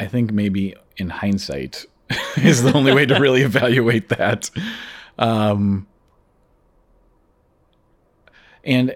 I 0.00 0.06
think 0.06 0.32
maybe 0.32 0.74
in 0.96 1.10
hindsight 1.10 1.86
is 2.36 2.62
the 2.62 2.72
only 2.72 2.92
way 2.92 3.06
to 3.06 3.20
really 3.20 3.42
evaluate 3.42 4.08
that. 4.08 4.50
Um, 5.18 5.86
and 8.64 8.94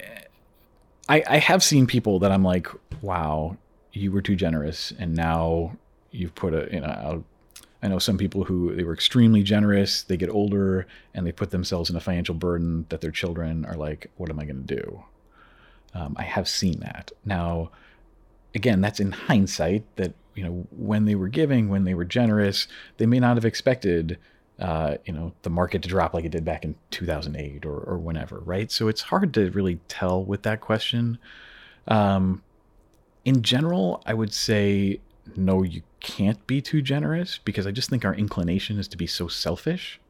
I, 1.09 1.23
I 1.29 1.39
have 1.39 1.63
seen 1.63 1.87
people 1.87 2.19
that 2.21 2.31
I'm 2.31 2.45
like, 2.45 2.69
wow, 3.03 3.57
you 3.93 4.13
were 4.13 4.23
too 4.23 4.37
generous, 4.37 4.93
and 4.99 5.15
now 5.15 5.77
you've 6.11 6.35
put 6.35 6.55
a 6.55 6.69
you 6.73 6.81
know 6.81 7.25
I'll, 7.83 7.89
know 7.89 7.99
some 7.99 8.19
people 8.19 8.45
who 8.45 8.75
they 8.75 8.85
were 8.85 8.93
extremely 8.93 9.43
generous. 9.43 10.03
They 10.03 10.17
get 10.17 10.31
older 10.31 10.87
and 11.15 11.27
they 11.27 11.33
put 11.33 11.51
themselves 11.51 11.91
in 11.91 11.97
a 11.97 12.01
financial 12.01 12.35
burden 12.35 12.87
that 12.89 13.01
their 13.01 13.11
children 13.11 13.65
are 13.65 13.77
like, 13.77 14.11
"What 14.17 14.31
am 14.31 14.39
I 14.39 14.45
going 14.45 14.67
to 14.67 14.77
do?" 14.77 15.03
Um, 15.95 16.15
I 16.19 16.23
have 16.23 16.49
seen 16.49 16.81
that. 16.81 17.11
Now, 17.25 17.71
again, 18.55 18.81
that's 18.81 19.01
in 19.01 19.13
hindsight. 19.13 19.85
That 19.97 20.15
you 20.35 20.45
know 20.45 20.67
when 20.71 21.07
they 21.07 21.15
were 21.15 21.29
giving, 21.29 21.69
when 21.69 21.85
they 21.85 21.95
were 21.95 22.05
generous, 22.05 22.69
they 22.99 23.07
may 23.07 23.19
not 23.19 23.37
have 23.37 23.45
expected. 23.45 24.19
Uh, 24.61 24.97
you 25.07 25.13
know 25.13 25.33
the 25.41 25.49
market 25.49 25.81
to 25.83 25.89
drop 25.89 26.13
like 26.13 26.27
it 26.27 26.33
did 26.33 26.45
back 26.45 26.67
in 26.67 26.75
2008 26.91 27.65
or, 27.65 27.79
or 27.79 27.97
whenever 27.97 28.41
right 28.41 28.71
so 28.71 28.89
it's 28.89 29.01
hard 29.01 29.33
to 29.33 29.51
really 29.53 29.81
tell 29.89 30.23
with 30.23 30.43
that 30.43 30.61
question 30.61 31.19
um, 31.89 32.43
in 33.25 33.41
general 33.41 34.03
i 34.05 34.13
would 34.13 34.35
say 34.35 35.01
no 35.35 35.63
you 35.63 35.81
can't 36.01 36.47
be 36.47 36.61
too 36.61 36.83
generous 36.83 37.39
because 37.39 37.67
I 37.67 37.71
just 37.71 37.91
think 37.91 38.05
our 38.05 38.15
inclination 38.15 38.79
is 38.79 38.89
to 38.89 38.97
be 38.97 39.07
so 39.07 39.29
selfish 39.29 40.01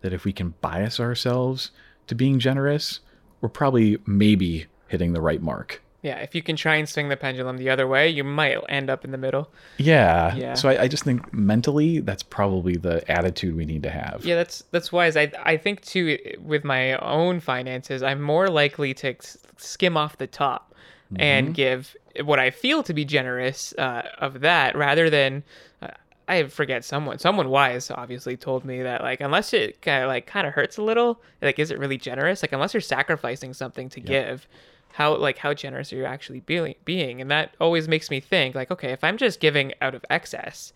that 0.00 0.12
if 0.12 0.24
we 0.24 0.32
can 0.32 0.54
bias 0.60 1.00
ourselves 1.00 1.70
to 2.06 2.14
being 2.14 2.38
generous, 2.38 3.00
we're 3.40 3.48
probably 3.48 3.98
maybe 4.06 4.66
hitting 4.88 5.12
the 5.12 5.20
right 5.20 5.40
mark. 5.40 5.82
Yeah, 6.02 6.18
if 6.18 6.34
you 6.34 6.42
can 6.42 6.54
try 6.54 6.76
and 6.76 6.88
swing 6.88 7.08
the 7.08 7.16
pendulum 7.16 7.56
the 7.56 7.70
other 7.70 7.88
way, 7.88 8.08
you 8.08 8.22
might 8.22 8.56
end 8.68 8.88
up 8.88 9.04
in 9.04 9.10
the 9.10 9.18
middle. 9.18 9.50
Yeah. 9.78 10.34
Yeah. 10.36 10.54
So 10.54 10.68
I, 10.68 10.82
I 10.82 10.88
just 10.88 11.02
think 11.02 11.32
mentally, 11.32 11.98
that's 11.98 12.22
probably 12.22 12.76
the 12.76 13.08
attitude 13.10 13.56
we 13.56 13.64
need 13.64 13.82
to 13.82 13.90
have. 13.90 14.24
Yeah, 14.24 14.36
that's 14.36 14.62
that's 14.70 14.92
wise. 14.92 15.16
I 15.16 15.32
I 15.42 15.56
think 15.56 15.82
too 15.82 16.18
with 16.40 16.62
my 16.62 16.94
own 16.98 17.40
finances, 17.40 18.02
I'm 18.02 18.22
more 18.22 18.48
likely 18.48 18.94
to 18.94 19.16
skim 19.56 19.96
off 19.96 20.18
the 20.18 20.28
top 20.28 20.74
mm-hmm. 21.12 21.20
and 21.20 21.54
give 21.54 21.96
what 22.24 22.38
I 22.38 22.50
feel 22.50 22.82
to 22.84 22.94
be 22.94 23.04
generous 23.04 23.74
uh, 23.76 24.08
of 24.18 24.40
that 24.40 24.76
rather 24.76 25.10
than 25.10 25.42
uh, 25.82 25.88
I 26.26 26.44
forget 26.44 26.84
someone 26.84 27.18
someone 27.18 27.48
wise 27.48 27.90
obviously 27.90 28.36
told 28.36 28.64
me 28.64 28.82
that 28.82 29.02
like 29.02 29.20
unless 29.20 29.52
it 29.52 29.82
kind 29.82 30.04
of 30.04 30.08
like 30.08 30.26
kind 30.26 30.46
of 30.46 30.54
hurts 30.54 30.76
a 30.76 30.82
little 30.82 31.20
like 31.42 31.58
is 31.58 31.70
it 31.70 31.78
really 31.78 31.98
generous 31.98 32.42
like 32.42 32.52
unless 32.52 32.74
you're 32.74 32.80
sacrificing 32.80 33.54
something 33.54 33.88
to 33.90 34.00
yep. 34.00 34.06
give 34.06 34.48
how 34.92 35.14
like 35.16 35.38
how 35.38 35.54
generous 35.54 35.92
are 35.92 35.96
you 35.96 36.04
actually 36.04 36.40
being 36.40 37.20
and 37.20 37.30
that 37.30 37.54
always 37.60 37.88
makes 37.88 38.10
me 38.10 38.20
think 38.20 38.54
like 38.54 38.70
okay 38.70 38.90
if 38.90 39.04
I'm 39.04 39.16
just 39.16 39.40
giving 39.40 39.72
out 39.80 39.94
of 39.94 40.04
excess 40.10 40.72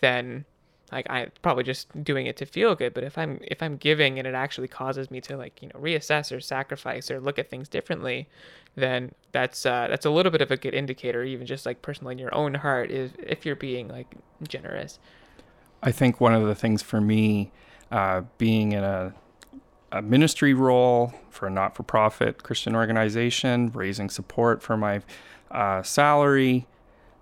then 0.00 0.44
like 0.92 1.06
i'm 1.10 1.30
probably 1.42 1.64
just 1.64 2.04
doing 2.04 2.26
it 2.26 2.36
to 2.36 2.46
feel 2.46 2.74
good. 2.74 2.94
But 2.94 3.04
if 3.04 3.18
I'm 3.18 3.40
if 3.42 3.62
I'm 3.62 3.76
giving 3.76 4.18
and 4.18 4.26
it 4.26 4.34
actually 4.34 4.68
causes 4.68 5.10
me 5.10 5.20
to 5.22 5.36
like 5.36 5.60
you 5.62 5.68
know 5.68 5.80
reassess 5.80 6.34
or 6.34 6.40
sacrifice 6.40 7.10
or 7.10 7.20
look 7.20 7.38
at 7.38 7.50
things 7.50 7.68
differently 7.68 8.28
then 8.76 9.12
that's 9.32 9.66
uh, 9.66 9.86
that's 9.88 10.06
a 10.06 10.10
little 10.10 10.30
bit 10.30 10.42
of 10.42 10.50
a 10.50 10.56
good 10.56 10.74
indicator 10.74 11.24
even 11.24 11.46
just 11.46 11.66
like 11.66 11.82
personally 11.82 12.12
in 12.12 12.18
your 12.18 12.34
own 12.34 12.54
heart 12.54 12.90
is 12.90 13.10
if 13.18 13.44
you're 13.44 13.56
being 13.56 13.88
like 13.88 14.14
generous. 14.46 14.98
I 15.82 15.92
think 15.92 16.20
one 16.20 16.34
of 16.34 16.46
the 16.46 16.54
things 16.54 16.82
for 16.82 17.00
me 17.00 17.52
uh, 17.90 18.22
being 18.38 18.72
in 18.72 18.84
a 18.84 19.14
a 19.96 20.02
ministry 20.02 20.54
role 20.54 21.14
for 21.30 21.46
a 21.46 21.50
not-for-profit 21.50 22.42
Christian 22.42 22.76
organization 22.76 23.70
raising 23.72 24.10
support 24.10 24.62
for 24.62 24.76
my 24.76 25.00
uh, 25.50 25.82
salary 25.82 26.66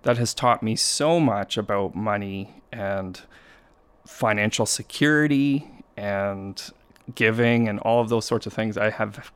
that 0.03 0.17
has 0.17 0.33
taught 0.33 0.61
me 0.61 0.75
so 0.75 1.19
much 1.19 1.57
about 1.57 1.95
money 1.95 2.61
and 2.71 3.21
financial 4.05 4.65
security 4.65 5.67
and 5.97 6.71
giving 7.13 7.67
and 7.67 7.79
all 7.79 8.01
of 8.01 8.09
those 8.09 8.25
sorts 8.25 8.45
of 8.45 8.53
things. 8.53 8.77
I 8.77 8.89
have 8.89 9.31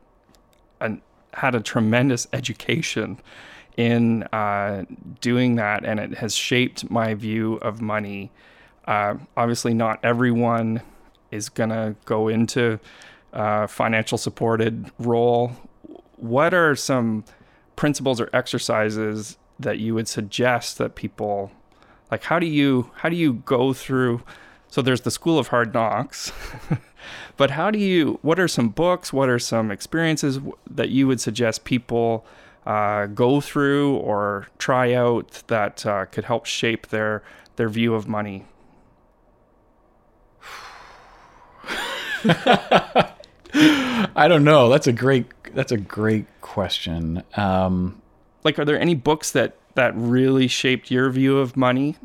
an, 0.80 1.02
had 1.34 1.56
a 1.56 1.60
tremendous 1.60 2.28
education 2.34 3.20
in 3.78 4.24
uh, 4.24 4.84
doing 5.22 5.56
that, 5.56 5.86
and 5.86 6.00
it 6.00 6.16
has 6.18 6.36
shaped 6.36 6.90
my 6.90 7.14
view 7.14 7.56
of 7.56 7.82
money. 7.82 8.32
Uh, 8.86 9.16
obviously, 9.38 9.74
not 9.74 10.00
everyone 10.04 10.82
is 11.32 11.48
going 11.48 11.70
to 11.70 11.96
go 12.06 12.28
into 12.28 12.80
a 13.34 13.68
financial 13.68 14.18
supported 14.18 14.92
role. 15.00 15.52
What 16.18 16.54
are 16.54 16.76
some 16.76 17.24
principles 17.76 18.20
or 18.20 18.30
exercises 18.34 19.38
that 19.60 19.80
you 19.80 19.94
would 19.96 20.08
suggest 20.08 20.78
that 20.78 20.96
people 20.96 21.52
like 22.12 22.24
how 22.24 22.40
do 22.40 22.46
you 22.46 22.92
how 22.96 23.10
do 23.10 23.16
you 23.16 23.34
go 23.34 23.74
through 23.74 24.22
so 24.70 24.84
there's 24.84 25.02
the 25.02 25.12
School 25.12 25.40
of 25.40 25.48
Hard 25.48 25.74
Knocks. 25.74 26.32
but 27.38 27.52
how 27.52 27.72
do 27.72 27.80
you, 27.80 28.20
what 28.22 28.40
are 28.40 28.48
some 28.48 28.70
books, 28.70 29.12
what 29.12 29.28
are 29.28 29.40
some 29.40 29.72
experiences 29.72 30.40
that 30.70 30.90
you 30.90 31.08
would 31.08 31.20
suggest 31.20 31.64
people 31.64 32.24
uh, 32.68 33.08
go 33.08 33.42
through 33.42 33.96
or 33.98 34.48
try 34.60 34.94
out 34.94 35.42
that 35.48 35.86
uh, 35.86 36.06
could 36.06 36.26
help 36.26 36.46
shape 36.46 36.88
their, 36.88 37.24
their 37.56 37.68
view 37.68 37.96
of 37.96 38.08
money? 38.08 38.46
I 43.54 44.28
don't 44.28 44.44
know. 44.44 44.70
That's 44.70 44.88
a 44.88 44.94
great, 44.94 45.26
that's 45.54 45.72
a 45.72 45.78
great 45.78 46.26
question. 46.42 47.24
Um, 47.36 48.02
like, 48.44 48.60
are 48.60 48.66
there 48.66 48.80
any 48.80 48.96
books 48.96 49.32
that, 49.32 49.58
that 49.76 49.94
really 49.96 50.48
shaped 50.48 50.92
your 50.92 51.10
view 51.10 51.38
of 51.38 51.58
money? 51.58 51.96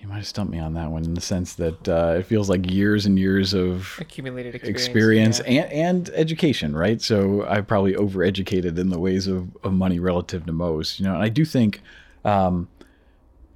You 0.00 0.08
might 0.08 0.18
have 0.18 0.26
stumped 0.26 0.52
me 0.52 0.60
on 0.60 0.74
that 0.74 0.90
one 0.90 1.04
in 1.04 1.14
the 1.14 1.20
sense 1.20 1.54
that 1.54 1.88
uh, 1.88 2.16
it 2.18 2.26
feels 2.26 2.48
like 2.48 2.70
years 2.70 3.06
and 3.06 3.18
years 3.18 3.54
of 3.54 3.96
accumulated 4.00 4.54
experience, 4.54 5.40
experience 5.40 5.42
yeah. 5.46 5.62
and, 5.62 6.08
and 6.08 6.10
education, 6.10 6.76
right? 6.76 7.02
So 7.02 7.44
I 7.48 7.60
probably 7.60 7.94
overeducated 7.94 8.78
in 8.78 8.90
the 8.90 9.00
ways 9.00 9.26
of, 9.26 9.48
of 9.64 9.72
money 9.72 9.98
relative 9.98 10.46
to 10.46 10.52
most, 10.52 11.00
you 11.00 11.06
know. 11.06 11.14
And 11.14 11.22
I 11.24 11.28
do 11.28 11.44
think 11.44 11.80
um, 12.24 12.68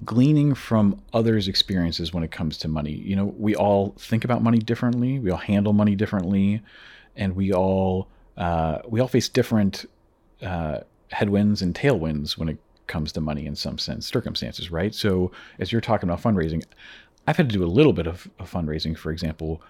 gleaning 0.05 0.55
from 0.55 1.01
others' 1.13 1.49
experiences 1.49 2.13
when 2.13 2.23
it 2.23 2.31
comes 2.31 2.57
to 2.59 2.69
money, 2.69 2.93
you 2.93 3.15
know, 3.17 3.35
we 3.37 3.55
all 3.55 3.95
think 3.99 4.25
about 4.25 4.43
money 4.43 4.59
differently, 4.59 5.19
we 5.19 5.31
all 5.31 5.39
handle 5.39 5.73
money 5.73 5.95
differently, 5.95 6.63
and 7.17 7.37
we 7.37 7.53
all 7.53 8.09
uh, 8.37 8.79
we 8.89 9.01
all 9.01 9.09
face 9.09 9.29
different 9.29 9.87
uh, 10.43 10.79
headwinds 11.11 11.61
and 11.61 11.75
tailwinds 11.75 12.39
when 12.39 12.49
it 12.49 12.59
comes 12.87 13.13
to 13.13 13.21
money 13.21 13.47
in 13.47 13.55
some 13.55 13.79
sense 13.79 14.07
circumstances, 14.07 14.71
right? 14.71 14.95
So 14.95 15.31
as 15.59 15.71
you're 15.71 15.81
talking 15.81 16.09
about 16.09 16.23
fundraising, 16.23 16.65
I've 17.27 17.37
had 17.37 17.49
to 17.51 17.57
do 17.57 17.65
a 17.65 17.67
little 17.67 17.93
bit 17.93 18.07
of, 18.07 18.29
of 18.39 18.51
fundraising, 18.51 18.97
for 18.97 19.13
example, 19.13 19.63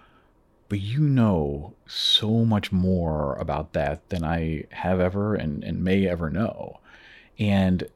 but 0.69 0.79
you 0.79 1.01
know 1.01 1.73
so 1.85 2.45
much 2.45 2.71
more 2.71 3.35
about 3.35 3.73
that 3.73 4.07
than 4.09 4.23
I 4.23 4.63
have 4.71 4.99
ever 4.99 5.35
and, 5.35 5.63
and 5.63 5.83
may 5.83 6.07
ever 6.07 6.29
know. 6.29 6.79
And 7.37 7.87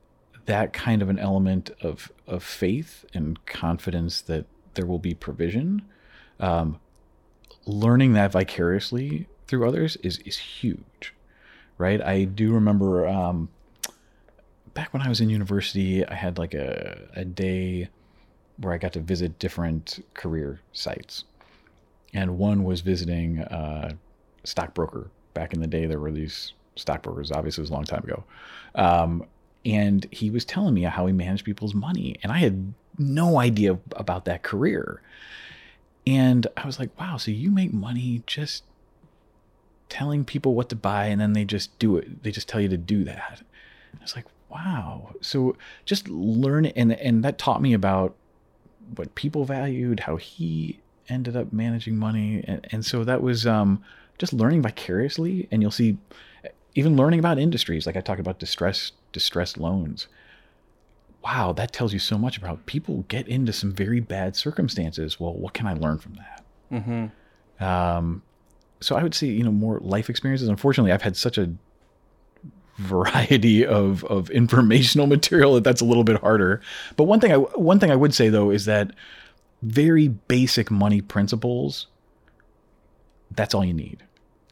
that 0.45 0.73
kind 0.73 1.01
of 1.01 1.09
an 1.09 1.19
element 1.19 1.71
of, 1.81 2.11
of 2.27 2.43
faith 2.43 3.05
and 3.13 3.43
confidence 3.45 4.21
that 4.21 4.45
there 4.75 4.85
will 4.85 4.99
be 4.99 5.13
provision, 5.13 5.81
um, 6.39 6.79
learning 7.65 8.13
that 8.13 8.31
vicariously 8.31 9.27
through 9.47 9.67
others 9.67 9.95
is, 9.97 10.19
is 10.19 10.37
huge, 10.37 11.13
right? 11.77 12.01
I 12.01 12.25
do 12.25 12.53
remember 12.53 13.07
um, 13.07 13.49
back 14.75 14.93
when 14.93 15.01
I 15.01 15.09
was 15.09 15.21
in 15.21 15.29
university, 15.29 16.05
I 16.05 16.13
had 16.13 16.37
like 16.37 16.53
a, 16.53 17.07
a 17.15 17.25
day 17.25 17.89
where 18.57 18.73
I 18.73 18.77
got 18.77 18.93
to 18.93 18.99
visit 18.99 19.39
different 19.39 20.05
career 20.13 20.61
sites. 20.71 21.23
And 22.13 22.37
one 22.37 22.63
was 22.63 22.81
visiting 22.81 23.39
a 23.39 23.97
stockbroker. 24.43 25.09
Back 25.33 25.53
in 25.53 25.59
the 25.59 25.67
day, 25.67 25.85
there 25.85 25.99
were 25.99 26.11
these 26.11 26.53
stockbrokers. 26.75 27.31
Obviously, 27.31 27.61
it 27.61 27.63
was 27.63 27.69
a 27.71 27.73
long 27.73 27.83
time 27.83 28.03
ago. 28.03 28.23
Um, 28.75 29.25
and 29.65 30.07
he 30.11 30.29
was 30.29 30.45
telling 30.45 30.73
me 30.73 30.83
how 30.83 31.07
he 31.07 31.13
managed 31.13 31.45
people's 31.45 31.73
money. 31.73 32.17
And 32.21 32.31
I 32.31 32.37
had 32.37 32.73
no 32.97 33.39
idea 33.39 33.77
about 33.95 34.25
that 34.25 34.43
career. 34.43 35.01
And 36.05 36.45
I 36.55 36.65
was 36.65 36.79
like, 36.79 36.97
wow, 36.99 37.17
so 37.17 37.31
you 37.31 37.49
make 37.49 37.73
money 37.73 38.21
just 38.27 38.63
telling 39.89 40.23
people 40.23 40.53
what 40.53 40.69
to 40.69 40.75
buy 40.75 41.07
and 41.07 41.19
then 41.19 41.33
they 41.33 41.45
just 41.45 41.77
do 41.79 41.97
it. 41.97 42.23
They 42.23 42.31
just 42.31 42.47
tell 42.47 42.61
you 42.61 42.69
to 42.69 42.77
do 42.77 43.03
that. 43.05 43.41
I 43.97 44.01
was 44.01 44.15
like, 44.15 44.25
wow. 44.49 45.15
So 45.21 45.57
just 45.85 46.07
learn 46.09 46.67
and 46.67 46.93
and 46.93 47.23
that 47.23 47.37
taught 47.37 47.61
me 47.61 47.73
about 47.73 48.15
what 48.95 49.15
people 49.15 49.45
valued, 49.45 50.01
how 50.01 50.17
he 50.17 50.79
ended 51.09 51.35
up 51.35 51.51
managing 51.51 51.97
money, 51.97 52.43
and, 52.47 52.67
and 52.71 52.85
so 52.85 53.03
that 53.03 53.21
was 53.21 53.45
um, 53.47 53.83
just 54.17 54.33
learning 54.33 54.61
vicariously. 54.61 55.47
And 55.51 55.61
you'll 55.61 55.71
see, 55.71 55.97
even 56.75 56.95
learning 56.95 57.19
about 57.19 57.39
industries, 57.39 57.85
like 57.85 57.95
I 57.95 58.01
talked 58.01 58.19
about 58.19 58.39
distress 58.39 58.91
distressed 59.15 59.57
loans. 59.57 60.07
Wow, 61.23 61.53
that 61.53 61.71
tells 61.71 61.93
you 61.93 61.99
so 61.99 62.17
much 62.17 62.37
about 62.37 62.65
people 62.65 63.05
get 63.07 63.27
into 63.27 63.53
some 63.53 63.71
very 63.71 64.01
bad 64.01 64.35
circumstances. 64.35 65.19
Well, 65.19 65.33
what 65.33 65.53
can 65.53 65.65
I 65.65 65.73
learn 65.73 65.97
from 65.97 66.15
that? 66.15 66.43
Mm-hmm. 66.71 67.63
Um, 67.63 68.21
so 68.81 68.97
I 68.97 69.01
would 69.01 69.15
say, 69.15 69.27
you 69.27 69.43
know, 69.43 69.53
more 69.53 69.79
life 69.79 70.09
experiences. 70.09 70.49
Unfortunately, 70.49 70.91
I've 70.91 71.01
had 71.01 71.15
such 71.15 71.37
a 71.37 71.49
variety 72.77 73.65
of 73.65 74.03
of 74.03 74.29
informational 74.31 75.07
material 75.15 75.53
that 75.53 75.63
that's 75.63 75.81
a 75.81 75.85
little 75.85 76.03
bit 76.03 76.19
harder. 76.19 76.61
But 76.97 77.05
one 77.05 77.21
thing 77.21 77.31
I 77.31 77.37
one 77.37 77.79
thing 77.79 77.89
I 77.89 77.95
would 77.95 78.13
say 78.13 78.27
though 78.27 78.51
is 78.51 78.65
that 78.65 78.91
very 79.61 80.09
basic 80.09 80.69
money 80.69 81.01
principles 81.01 81.87
that's 83.31 83.55
all 83.55 83.63
you 83.63 83.73
need. 83.73 84.03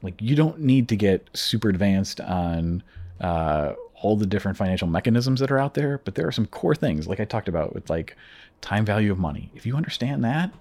Like 0.02 0.22
you 0.22 0.36
don't 0.36 0.60
need 0.60 0.90
to 0.90 0.96
get 0.96 1.30
super 1.34 1.70
advanced 1.70 2.20
on 2.22 2.82
uh, 3.22 3.74
all 4.04 4.18
the 4.18 4.26
different 4.26 4.58
financial 4.58 4.88
mechanisms 4.88 5.40
that 5.40 5.50
are 5.50 5.58
out 5.58 5.74
there, 5.74 6.00
but 6.04 6.16
there 6.16 6.28
are 6.28 6.32
some 6.32 6.46
core 6.46 6.76
things, 6.76 7.08
like 7.08 7.20
I 7.20 7.26
talked 7.26 7.48
about 7.48 7.74
with 7.74 7.90
like 7.90 8.16
time 8.62 8.86
value 8.86 9.12
of 9.12 9.18
money. 9.18 9.50
If 9.56 9.66
you 9.66 9.76
understand 9.76 10.24
that, 10.24 10.54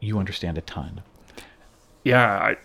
you 0.00 0.18
understand 0.18 0.58
a 0.58 0.60
ton. 0.60 1.00
Yeah, 2.04 2.26
I, 2.26 2.56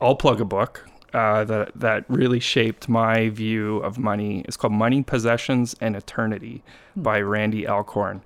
I'll 0.00 0.14
plug 0.14 0.40
a 0.40 0.44
book 0.44 0.88
uh, 1.12 1.44
that 1.44 1.72
that 1.74 2.04
really 2.08 2.38
shaped 2.38 2.88
my 2.88 3.28
view 3.30 3.78
of 3.78 3.98
money. 3.98 4.42
It's 4.46 4.56
called 4.56 4.72
Money, 4.72 5.02
Possessions, 5.02 5.74
and 5.80 5.96
Eternity 5.96 6.62
by 6.94 7.20
Randy 7.20 7.66
Alcorn. 7.66 8.22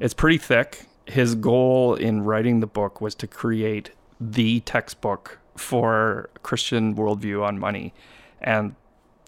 It's 0.00 0.14
pretty 0.14 0.38
thick. 0.38 0.86
His 1.06 1.34
goal 1.34 1.94
in 1.94 2.22
writing 2.22 2.60
the 2.60 2.66
book 2.66 3.00
was 3.00 3.14
to 3.16 3.26
create 3.26 3.90
the 4.20 4.60
textbook 4.60 5.38
for 5.56 6.30
Christian 6.42 6.94
worldview 6.94 7.44
on 7.44 7.58
money, 7.58 7.92
and 8.40 8.74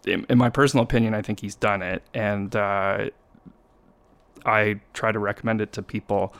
in, 0.06 0.26
in 0.28 0.38
my 0.38 0.50
personal 0.50 0.84
opinion, 0.84 1.14
I 1.14 1.22
think 1.22 1.40
he's 1.40 1.54
done 1.54 1.82
it. 1.82 2.02
And 2.14 2.54
uh, 2.54 3.10
I 4.44 4.80
try 4.94 5.12
to 5.12 5.18
recommend 5.18 5.60
it 5.60 5.72
to 5.72 5.82
people. 5.82 6.34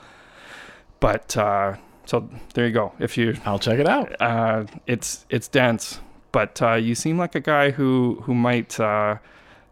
But 1.00 1.36
uh, 1.36 1.76
so 2.06 2.28
there 2.54 2.66
you 2.66 2.72
go. 2.72 2.92
If 2.98 3.16
you 3.16 3.36
I'll 3.44 3.58
check 3.58 3.78
it 3.78 3.88
out. 3.88 4.20
uh, 4.20 4.64
it's 4.86 5.26
it's 5.30 5.48
dense, 5.48 6.00
but 6.30 6.60
uh, 6.62 6.74
you 6.74 6.94
seem 6.94 7.18
like 7.18 7.34
a 7.34 7.40
guy 7.40 7.70
who 7.70 8.20
who 8.24 8.34
might 8.34 8.78
uh, 8.78 9.16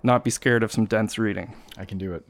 not 0.02 0.24
be 0.24 0.30
scared 0.30 0.62
of 0.62 0.72
some 0.72 0.86
dense 0.86 1.18
reading. 1.18 1.54
I 1.76 1.84
can 1.84 1.98
do 1.98 2.12
it. 2.12 2.26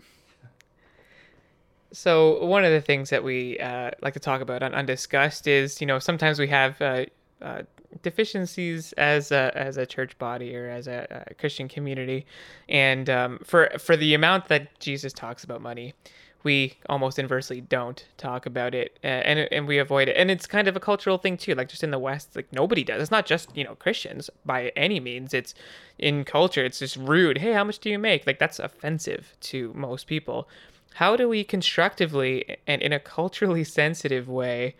So 1.93 2.45
one 2.45 2.65
of 2.65 2.71
the 2.71 2.81
things 2.81 3.11
that 3.11 3.25
we 3.25 3.59
uh, 3.59 3.91
like 4.01 4.15
to 4.15 4.21
talk 4.21 4.41
about 4.41 4.63
on 4.63 4.75
Undiscussed 4.75 5.47
is, 5.49 5.81
you 5.81 5.87
know, 5.87 5.99
sometimes 5.99 6.39
we 6.39 6.47
have 6.49 6.81
uh, 6.81 7.07
uh, 7.43 7.63
deficiencies 8.03 8.93
as 8.95 9.33
a, 9.33 9.53
as 9.55 9.77
a 9.77 9.87
church 9.87 10.19
body 10.19 10.57
or 10.57 10.69
as 10.69 10.87
a, 10.87 11.25
a 11.29 11.35
Christian 11.35 11.69
community, 11.69 12.27
and 12.69 13.09
um, 13.11 13.41
for 13.45 13.71
for 13.79 13.97
the 13.97 14.15
amount 14.15 14.49
that 14.49 14.79
Jesus 14.81 15.13
talks 15.13 15.45
about 15.45 15.61
money, 15.61 15.95
we 16.43 16.77
almost 16.89 17.19
inversely 17.19 17.61
don't 17.61 18.07
talk 18.17 18.47
about 18.47 18.75
it, 18.75 18.99
uh, 19.05 19.07
and 19.07 19.41
and 19.53 19.67
we 19.67 19.79
avoid 19.79 20.09
it, 20.09 20.17
and 20.17 20.31
it's 20.31 20.47
kind 20.47 20.69
of 20.69 20.77
a 20.77 20.81
cultural 20.81 21.19
thing 21.19 21.37
too. 21.37 21.55
Like 21.55 21.69
just 21.69 21.85
in 21.85 21.91
the 21.91 21.99
West, 21.99 22.37
like 22.37 22.53
nobody 22.53 22.85
does. 22.85 23.03
It's 23.03 23.11
not 23.11 23.27
just 23.27 23.57
you 23.57 23.65
know 23.65 23.75
Christians 23.75 24.31
by 24.45 24.73
any 24.77 25.01
means. 25.01 25.35
It's 25.35 25.55
in 25.99 26.25
culture. 26.25 26.65
It's 26.65 26.79
just 26.79 26.97
rude. 26.97 27.39
Hey, 27.39 27.53
how 27.53 27.65
much 27.65 27.79
do 27.79 27.91
you 27.91 27.99
make? 27.99 28.27
Like 28.27 28.39
that's 28.39 28.59
offensive 28.59 29.35
to 29.41 29.73
most 29.75 30.07
people 30.07 30.49
how 30.95 31.17
do 31.17 31.29
we 31.29 31.45
constructively 31.45 32.57
and 32.67 32.83
in 32.83 32.93
a 32.93 33.01
culturally 33.01 33.65
sensitive 33.81 34.29
way 34.29 34.75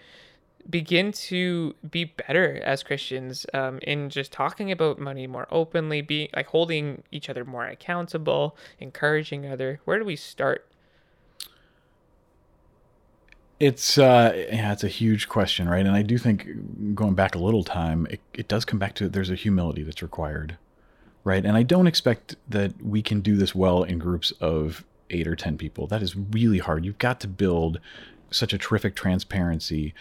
begin 0.69 1.13
to 1.13 1.75
be 1.89 2.05
better 2.05 2.61
as 2.65 2.83
Christians 2.83 3.47
um, 3.55 3.79
in 3.83 4.11
just 4.11 4.33
talking 4.33 4.71
about 4.71 4.99
money 4.99 5.27
more 5.27 5.47
openly, 5.51 6.01
being 6.03 6.29
like 6.35 6.47
holding 6.47 7.03
each 7.11 7.29
other 7.29 7.45
more 7.45 7.67
accountable, 7.67 8.57
encouraging 8.79 9.47
other? 9.47 9.81
Where 9.85 9.99
do 9.99 10.05
we 10.05 10.17
start? 10.17 10.67
It's 13.59 13.99
uh, 13.99 14.33
yeah, 14.51 14.73
it's 14.73 14.85
a 14.85 14.89
huge 14.89 15.29
question, 15.29 15.69
right? 15.69 15.85
And 15.85 15.95
I 15.95 16.03
do 16.03 16.17
think 16.17 16.95
going 16.95 17.15
back 17.15 17.35
a 17.35 17.39
little 17.39 17.63
time, 17.63 18.07
it, 18.09 18.21
it 18.33 18.49
does 18.49 18.65
come 18.65 18.79
back 18.79 18.95
to 18.95 19.09
there's 19.09 19.31
a 19.31 19.35
humility 19.35 19.83
that's 19.83 20.03
required, 20.03 20.57
right? 21.25 21.45
And 21.45 21.57
I 21.57 21.63
don't 21.63 21.87
expect 21.87 22.37
that 22.49 22.83
we 22.83 23.03
can 23.03 23.21
do 23.21 23.37
this 23.37 23.55
well 23.55 23.83
in 23.83 23.99
groups 23.99 24.33
of 24.41 24.85
eight 25.11 25.29
or 25.29 25.37
ten 25.37 25.59
people. 25.59 25.87
That 25.87 26.03
is 26.03 26.17
really 26.17 26.59
hard. 26.59 26.87
You've 26.87 26.97
got 26.97 27.21
to 27.21 27.29
build 27.29 27.81
such 28.31 28.55
a 28.55 28.59
terrific 28.59 28.95
transparency, 28.95 29.93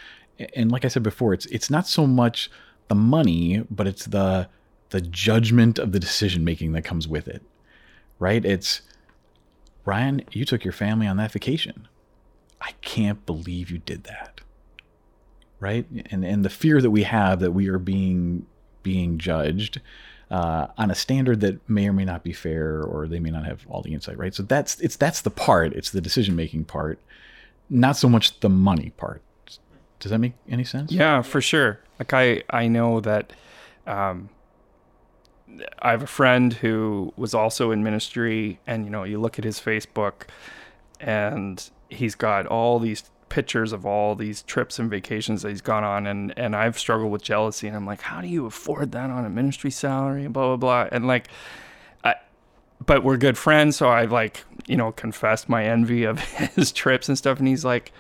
and 0.55 0.71
like 0.71 0.85
I 0.85 0.87
said 0.87 1.03
before, 1.03 1.33
it's 1.33 1.45
it's 1.47 1.69
not 1.69 1.87
so 1.87 2.07
much 2.07 2.49
the 2.87 2.95
money, 2.95 3.65
but 3.69 3.87
it's 3.87 4.05
the 4.05 4.47
the 4.89 5.01
judgment 5.01 5.77
of 5.77 5.91
the 5.91 5.99
decision 5.99 6.43
making 6.43 6.71
that 6.73 6.83
comes 6.83 7.07
with 7.07 7.27
it, 7.27 7.43
right? 8.17 8.43
It's 8.43 8.81
Ryan, 9.85 10.23
you 10.31 10.45
took 10.45 10.63
your 10.63 10.73
family 10.73 11.07
on 11.07 11.17
that 11.17 11.31
vacation. 11.31 11.87
I 12.61 12.71
can't 12.81 13.25
believe 13.25 13.71
you 13.71 13.79
did 13.79 14.03
that. 14.05 14.41
Right? 15.59 15.85
And 16.09 16.23
and 16.23 16.45
the 16.45 16.49
fear 16.49 16.81
that 16.81 16.91
we 16.91 17.03
have 17.03 17.39
that 17.41 17.51
we 17.51 17.67
are 17.67 17.79
being 17.79 18.45
being 18.81 19.17
judged 19.17 19.81
uh, 20.31 20.67
on 20.77 20.91
a 20.91 20.95
standard 20.95 21.41
that 21.41 21.67
may 21.69 21.87
or 21.87 21.93
may 21.93 22.05
not 22.05 22.23
be 22.23 22.33
fair 22.33 22.81
or 22.81 23.07
they 23.07 23.19
may 23.19 23.31
not 23.31 23.45
have 23.45 23.65
all 23.67 23.81
the 23.81 23.93
insight, 23.93 24.17
right? 24.17 24.33
So 24.33 24.43
that's 24.43 24.79
it's 24.79 24.95
that's 24.95 25.21
the 25.21 25.31
part, 25.31 25.73
it's 25.73 25.89
the 25.89 26.01
decision 26.01 26.35
making 26.35 26.65
part, 26.65 26.99
not 27.69 27.97
so 27.97 28.07
much 28.07 28.39
the 28.39 28.49
money 28.49 28.91
part. 28.95 29.21
Does 29.99 30.11
that 30.11 30.19
make 30.19 30.33
any 30.47 30.63
sense? 30.63 30.91
Yeah, 30.91 31.21
for 31.21 31.41
sure. 31.41 31.79
Like 31.99 32.13
I 32.13 32.43
I 32.49 32.67
know 32.67 32.99
that 33.01 33.33
um, 33.85 34.29
I 35.79 35.91
have 35.91 36.03
a 36.03 36.07
friend 36.07 36.53
who 36.53 37.13
was 37.17 37.33
also 37.33 37.71
in 37.71 37.83
ministry, 37.83 38.59
and 38.67 38.85
you 38.85 38.91
know, 38.91 39.03
you 39.03 39.19
look 39.19 39.39
at 39.39 39.45
his 39.45 39.59
Facebook, 39.59 40.27
and 40.99 41.69
he's 41.89 42.15
got 42.15 42.45
all 42.45 42.79
these 42.79 43.09
pictures 43.29 43.73
of 43.73 43.85
all 43.85 44.15
these 44.15 44.41
trips 44.43 44.79
and 44.79 44.89
vacations 44.89 45.41
that 45.41 45.49
he's 45.49 45.61
gone 45.61 45.83
on, 45.83 46.07
and 46.07 46.37
and 46.37 46.55
I've 46.55 46.77
struggled 46.77 47.11
with 47.11 47.23
jealousy, 47.23 47.67
and 47.67 47.75
I'm 47.75 47.85
like, 47.85 48.01
how 48.01 48.21
do 48.21 48.27
you 48.27 48.45
afford 48.45 48.91
that 48.93 49.09
on 49.09 49.25
a 49.25 49.29
ministry 49.29 49.71
salary, 49.71 50.27
blah 50.27 50.55
blah 50.55 50.57
blah, 50.57 50.89
and 50.91 51.07
like, 51.07 51.27
I, 52.03 52.15
but 52.85 53.03
we're 53.03 53.17
good 53.17 53.37
friends, 53.37 53.75
so 53.77 53.87
I 53.89 54.05
like 54.05 54.43
you 54.67 54.77
know 54.77 54.91
confessed 54.91 55.49
my 55.49 55.65
envy 55.65 56.03
of 56.03 56.19
his 56.55 56.71
trips 56.71 57.09
and 57.09 57.17
stuff, 57.17 57.39
and 57.39 57.47
he's 57.47 57.65
like. 57.65 57.91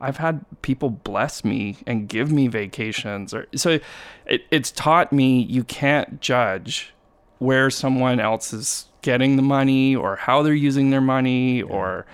I've 0.00 0.18
had 0.18 0.44
people 0.62 0.90
bless 0.90 1.44
me 1.44 1.78
and 1.86 2.08
give 2.08 2.30
me 2.30 2.48
vacations 2.48 3.32
or 3.32 3.46
so 3.54 3.78
it, 4.26 4.42
it's 4.50 4.70
taught 4.70 5.12
me 5.12 5.42
you 5.42 5.64
can't 5.64 6.20
judge 6.20 6.92
where 7.38 7.70
someone 7.70 8.20
else 8.20 8.52
is 8.52 8.86
getting 9.02 9.36
the 9.36 9.42
money 9.42 9.94
or 9.96 10.16
how 10.16 10.42
they're 10.42 10.52
using 10.54 10.90
their 10.90 11.00
money 11.00 11.62
or 11.62 12.04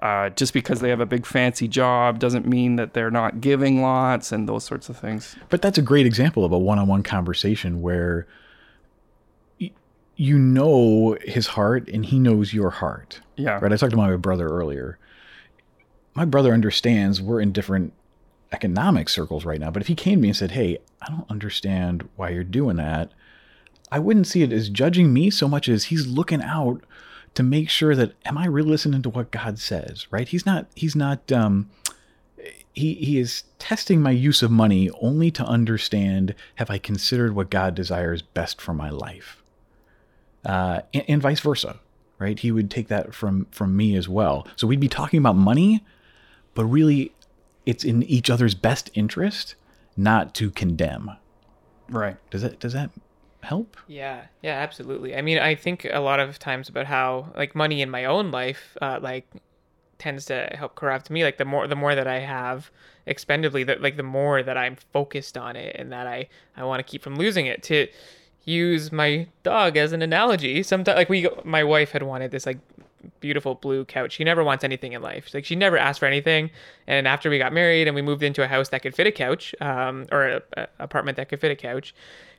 uh, 0.00 0.28
just 0.30 0.52
because 0.52 0.80
they 0.80 0.90
have 0.90 1.00
a 1.00 1.06
big 1.06 1.24
fancy 1.26 1.66
job 1.66 2.18
doesn't 2.18 2.46
mean 2.46 2.76
that 2.76 2.92
they're 2.92 3.10
not 3.10 3.40
giving 3.40 3.80
lots 3.80 4.30
and 4.30 4.46
those 4.48 4.62
sorts 4.62 4.88
of 4.90 4.96
things. 4.98 5.34
But 5.48 5.62
that's 5.62 5.78
a 5.78 5.82
great 5.82 6.04
example 6.04 6.44
of 6.44 6.52
a 6.52 6.58
one-on-one 6.58 7.02
conversation 7.02 7.80
where 7.80 8.26
y- 9.58 9.70
you 10.16 10.38
know 10.38 11.16
his 11.22 11.46
heart 11.48 11.88
and 11.88 12.04
he 12.04 12.18
knows 12.18 12.52
your 12.52 12.70
heart. 12.70 13.20
Yeah. 13.36 13.58
Right. 13.58 13.72
I 13.72 13.76
talked 13.76 13.92
to 13.92 13.96
my 13.96 14.14
brother 14.16 14.46
earlier. 14.48 14.98
My 16.16 16.24
brother 16.24 16.52
understands 16.52 17.20
we're 17.20 17.40
in 17.40 17.52
different 17.52 17.92
economic 18.50 19.08
circles 19.08 19.44
right 19.44 19.60
now, 19.60 19.70
but 19.70 19.82
if 19.82 19.88
he 19.88 19.94
came 19.94 20.18
to 20.18 20.22
me 20.22 20.28
and 20.28 20.36
said, 20.36 20.52
"Hey, 20.52 20.78
I 21.02 21.10
don't 21.10 21.30
understand 21.30 22.08
why 22.16 22.30
you're 22.30 22.42
doing 22.42 22.76
that," 22.76 23.12
I 23.92 23.98
wouldn't 23.98 24.26
see 24.26 24.42
it 24.42 24.52
as 24.52 24.68
judging 24.68 25.12
me 25.12 25.30
so 25.30 25.46
much 25.46 25.68
as 25.68 25.84
he's 25.84 26.06
looking 26.06 26.42
out 26.42 26.82
to 27.34 27.42
make 27.42 27.68
sure 27.68 27.94
that 27.94 28.14
am 28.24 28.38
I 28.38 28.46
really 28.46 28.70
listening 28.70 29.02
to 29.02 29.10
what 29.10 29.30
God 29.30 29.58
says, 29.58 30.06
right? 30.10 30.26
He's 30.26 30.46
not 30.46 30.66
he's 30.74 30.96
not 30.96 31.30
um 31.30 31.70
he 32.72 32.94
he 32.94 33.18
is 33.18 33.44
testing 33.58 34.00
my 34.00 34.10
use 34.10 34.42
of 34.42 34.50
money 34.50 34.90
only 35.02 35.30
to 35.32 35.44
understand 35.44 36.34
have 36.56 36.70
I 36.70 36.78
considered 36.78 37.34
what 37.34 37.50
God 37.50 37.74
desires 37.74 38.22
best 38.22 38.60
for 38.60 38.72
my 38.72 38.88
life. 38.88 39.42
Uh 40.44 40.80
and, 40.94 41.04
and 41.08 41.22
vice 41.22 41.40
versa, 41.40 41.78
right? 42.18 42.38
He 42.38 42.50
would 42.50 42.70
take 42.70 42.88
that 42.88 43.14
from 43.14 43.46
from 43.50 43.76
me 43.76 43.96
as 43.96 44.08
well. 44.08 44.46
So 44.56 44.66
we'd 44.66 44.80
be 44.80 44.88
talking 44.88 45.18
about 45.18 45.36
money, 45.36 45.84
but 46.56 46.64
really 46.64 47.12
it's 47.66 47.84
in 47.84 48.02
each 48.04 48.28
other's 48.28 48.54
best 48.56 48.90
interest 48.94 49.54
not 49.96 50.34
to 50.34 50.50
condemn. 50.50 51.12
Right. 51.88 52.16
Does 52.30 52.42
that 52.42 52.58
does 52.58 52.72
that 52.72 52.90
help? 53.42 53.76
Yeah, 53.86 54.26
yeah, 54.42 54.54
absolutely. 54.54 55.14
I 55.14 55.22
mean, 55.22 55.38
I 55.38 55.54
think 55.54 55.86
a 55.90 56.00
lot 56.00 56.18
of 56.18 56.38
times 56.38 56.68
about 56.68 56.86
how 56.86 57.32
like 57.36 57.54
money 57.54 57.80
in 57.82 57.90
my 57.90 58.04
own 58.04 58.30
life, 58.30 58.76
uh, 58.82 58.98
like 59.00 59.28
tends 59.98 60.26
to 60.26 60.48
help 60.58 60.74
corrupt 60.74 61.10
me. 61.10 61.22
Like 61.22 61.38
the 61.38 61.44
more 61.44 61.68
the 61.68 61.76
more 61.76 61.94
that 61.94 62.06
I 62.06 62.18
have 62.18 62.70
expendably, 63.06 63.64
that 63.66 63.80
like 63.80 63.96
the 63.96 64.02
more 64.02 64.42
that 64.42 64.56
I'm 64.56 64.76
focused 64.92 65.38
on 65.38 65.54
it, 65.54 65.76
and 65.78 65.92
that 65.92 66.06
I 66.06 66.28
I 66.56 66.64
want 66.64 66.80
to 66.80 66.90
keep 66.90 67.02
from 67.02 67.16
losing 67.16 67.46
it. 67.46 67.62
To 67.64 67.86
use 68.44 68.92
my 68.92 69.26
dog 69.42 69.76
as 69.76 69.92
an 69.92 70.02
analogy, 70.02 70.62
sometimes 70.62 70.96
like 70.96 71.08
we, 71.08 71.28
my 71.44 71.64
wife 71.64 71.90
had 71.90 72.02
wanted 72.02 72.30
this 72.30 72.46
like 72.46 72.58
beautiful 73.20 73.54
blue 73.54 73.84
couch. 73.84 74.12
She 74.12 74.24
never 74.24 74.44
wants 74.44 74.64
anything 74.64 74.92
in 74.92 75.02
life. 75.02 75.32
Like 75.34 75.44
she 75.44 75.56
never 75.56 75.76
asked 75.76 76.00
for 76.00 76.06
anything. 76.06 76.50
And 76.86 77.06
after 77.08 77.30
we 77.30 77.38
got 77.38 77.52
married 77.52 77.86
and 77.88 77.94
we 77.94 78.02
moved 78.02 78.22
into 78.22 78.42
a 78.42 78.46
house 78.46 78.68
that 78.70 78.82
could 78.82 78.94
fit 78.94 79.06
a 79.06 79.12
couch, 79.12 79.54
um, 79.60 80.06
or 80.12 80.28
a, 80.28 80.42
a 80.56 80.68
apartment 80.78 81.16
that 81.16 81.28
could 81.28 81.40
fit 81.40 81.50
a 81.50 81.56
couch, 81.56 81.94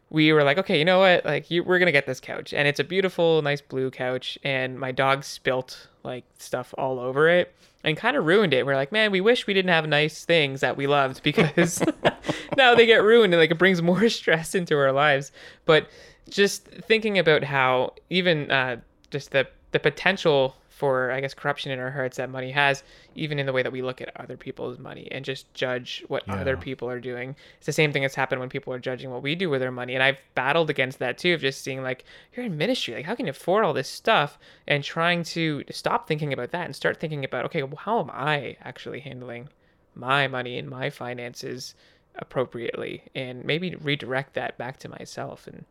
we 0.10 0.32
were 0.32 0.44
like, 0.44 0.58
okay, 0.58 0.80
you 0.80 0.86
know 0.86 1.00
what? 1.00 1.26
Like, 1.26 1.52
you, 1.52 1.64
we're 1.64 1.80
gonna 1.80 1.92
get 1.92 2.06
this 2.06 2.20
couch, 2.20 2.54
and 2.54 2.68
it's 2.68 2.80
a 2.80 2.84
beautiful, 2.84 3.42
nice 3.42 3.62
blue 3.62 3.92
couch. 3.92 4.38
And 4.44 4.80
my 4.80 4.92
dog 4.92 5.24
spilt 5.24 5.88
like 6.04 6.24
stuff 6.38 6.74
all 6.78 7.00
over 7.00 7.28
it, 7.28 7.54
and 7.84 7.98
kind 7.98 8.16
of 8.16 8.26
ruined 8.26 8.54
it. 8.54 8.66
We're 8.66 8.76
like, 8.76 8.92
man, 8.92 9.12
we 9.12 9.22
wish 9.22 9.48
we 9.48 9.54
didn't 9.54 9.72
have 9.72 9.88
nice 9.88 10.24
things 10.24 10.62
that 10.62 10.78
we 10.78 10.88
loved 10.88 11.24
because 11.24 11.84
now 12.58 12.76
they 12.76 12.86
get 12.86 13.04
ruined, 13.04 13.34
and 13.34 13.42
like 13.42 13.52
it 13.52 13.58
brings 13.58 13.82
more 13.82 14.08
stress 14.10 14.56
into 14.56 14.78
our 14.78 14.92
lives. 14.92 15.32
But 15.66 15.88
just 16.30 16.66
thinking 16.66 17.18
about 17.18 17.44
how 17.44 17.94
even 18.10 18.50
uh, 18.52 18.78
just 19.12 19.32
the 19.32 19.48
the 19.72 19.80
potential 19.80 20.56
for 20.70 21.10
I 21.10 21.22
guess 21.22 21.34
corruption 21.34 21.72
in 21.72 21.80
our 21.80 21.90
hearts 21.90 22.18
that 22.18 22.30
money 22.30 22.52
has, 22.52 22.84
even 23.16 23.40
in 23.40 23.48
the 23.48 23.54
way 23.54 23.64
that 23.64 23.72
we 23.72 23.82
look 23.82 24.00
at 24.00 24.12
other 24.16 24.38
people's 24.38 24.78
money 24.78 25.08
and 25.12 25.26
just 25.26 25.52
judge 25.56 26.04
what 26.08 26.24
Yeah. 26.28 26.36
other 26.36 26.56
people 26.56 26.88
are 26.88 27.00
doing. 27.00 27.36
It's 27.58 27.66
the 27.66 27.74
same 27.74 27.92
thing 27.92 28.04
that's 28.04 28.14
happened 28.14 28.42
when 28.42 28.50
people 28.50 28.72
are 28.74 28.80
judging 28.80 29.10
what 29.10 29.24
we 29.24 29.34
do 29.34 29.50
with 29.50 29.64
our 29.64 29.72
money, 29.72 29.96
and 29.96 30.04
I've 30.04 30.20
battled 30.36 30.70
against 30.70 31.00
that 31.00 31.18
too 31.18 31.34
of 31.34 31.42
just 31.42 31.64
seeing 31.64 31.82
like 31.82 32.06
you're 32.36 32.46
in 32.46 32.58
ministry, 32.58 32.94
like 32.94 33.06
how 33.06 33.16
can 33.16 33.26
you 33.26 33.32
afford 33.32 33.66
all 33.66 33.74
this 33.74 33.90
stuff, 33.90 34.38
and 34.68 34.84
trying 34.84 35.24
to 35.24 35.64
stop 35.72 36.08
thinking 36.08 36.32
about 36.32 36.52
that 36.52 36.66
and 36.66 36.76
start 36.76 37.00
thinking 37.00 37.26
about 37.26 37.46
okay, 37.46 37.64
well, 37.64 37.78
how 37.78 38.00
am 38.00 38.12
I 38.12 38.58
actually 38.62 39.00
handling 39.00 39.50
my 39.96 40.28
money 40.28 40.60
and 40.60 40.70
my 40.70 40.92
finances 40.92 41.74
appropriately, 42.16 43.04
and 43.16 43.44
maybe 43.44 43.76
redirect 43.76 44.36
that 44.36 44.60
back 44.60 44.78
to 44.80 44.90
myself 44.90 45.48
and 45.48 45.66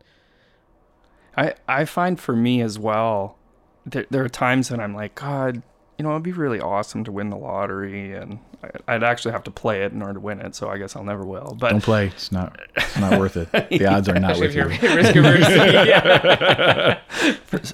I, 1.37 1.53
I 1.67 1.85
find 1.85 2.19
for 2.19 2.35
me 2.35 2.61
as 2.61 2.79
well, 2.79 3.36
there, 3.87 4.05
there 4.09 4.23
are 4.23 4.29
times 4.29 4.69
that 4.69 4.79
I'm 4.79 4.93
like, 4.93 5.15
God, 5.15 5.63
you 5.97 6.03
know, 6.03 6.11
it'd 6.11 6.23
be 6.23 6.31
really 6.31 6.59
awesome 6.59 7.03
to 7.05 7.11
win 7.11 7.29
the 7.29 7.37
lottery, 7.37 8.13
and 8.13 8.39
I, 8.63 8.95
I'd 8.95 9.03
actually 9.03 9.31
have 9.31 9.43
to 9.45 9.51
play 9.51 9.83
it 9.83 9.91
in 9.91 10.01
order 10.01 10.15
to 10.15 10.19
win 10.19 10.39
it. 10.41 10.53
So 10.55 10.69
I 10.69 10.77
guess 10.77 10.95
I'll 10.95 11.03
never 11.03 11.25
will. 11.25 11.55
But 11.59 11.71
Don't 11.71 11.83
play. 11.83 12.07
It's 12.07 12.31
not. 12.31 12.59
It's 12.75 12.97
not 12.97 13.19
worth 13.19 13.37
it. 13.37 13.49
The 13.69 13.85
odds 13.87 14.07
are 14.07 14.19
not 14.19 14.39
with 14.39 14.53
you. 14.53 14.65
risk 14.67 15.15
averse. 15.15 15.49
yeah. 15.87 16.99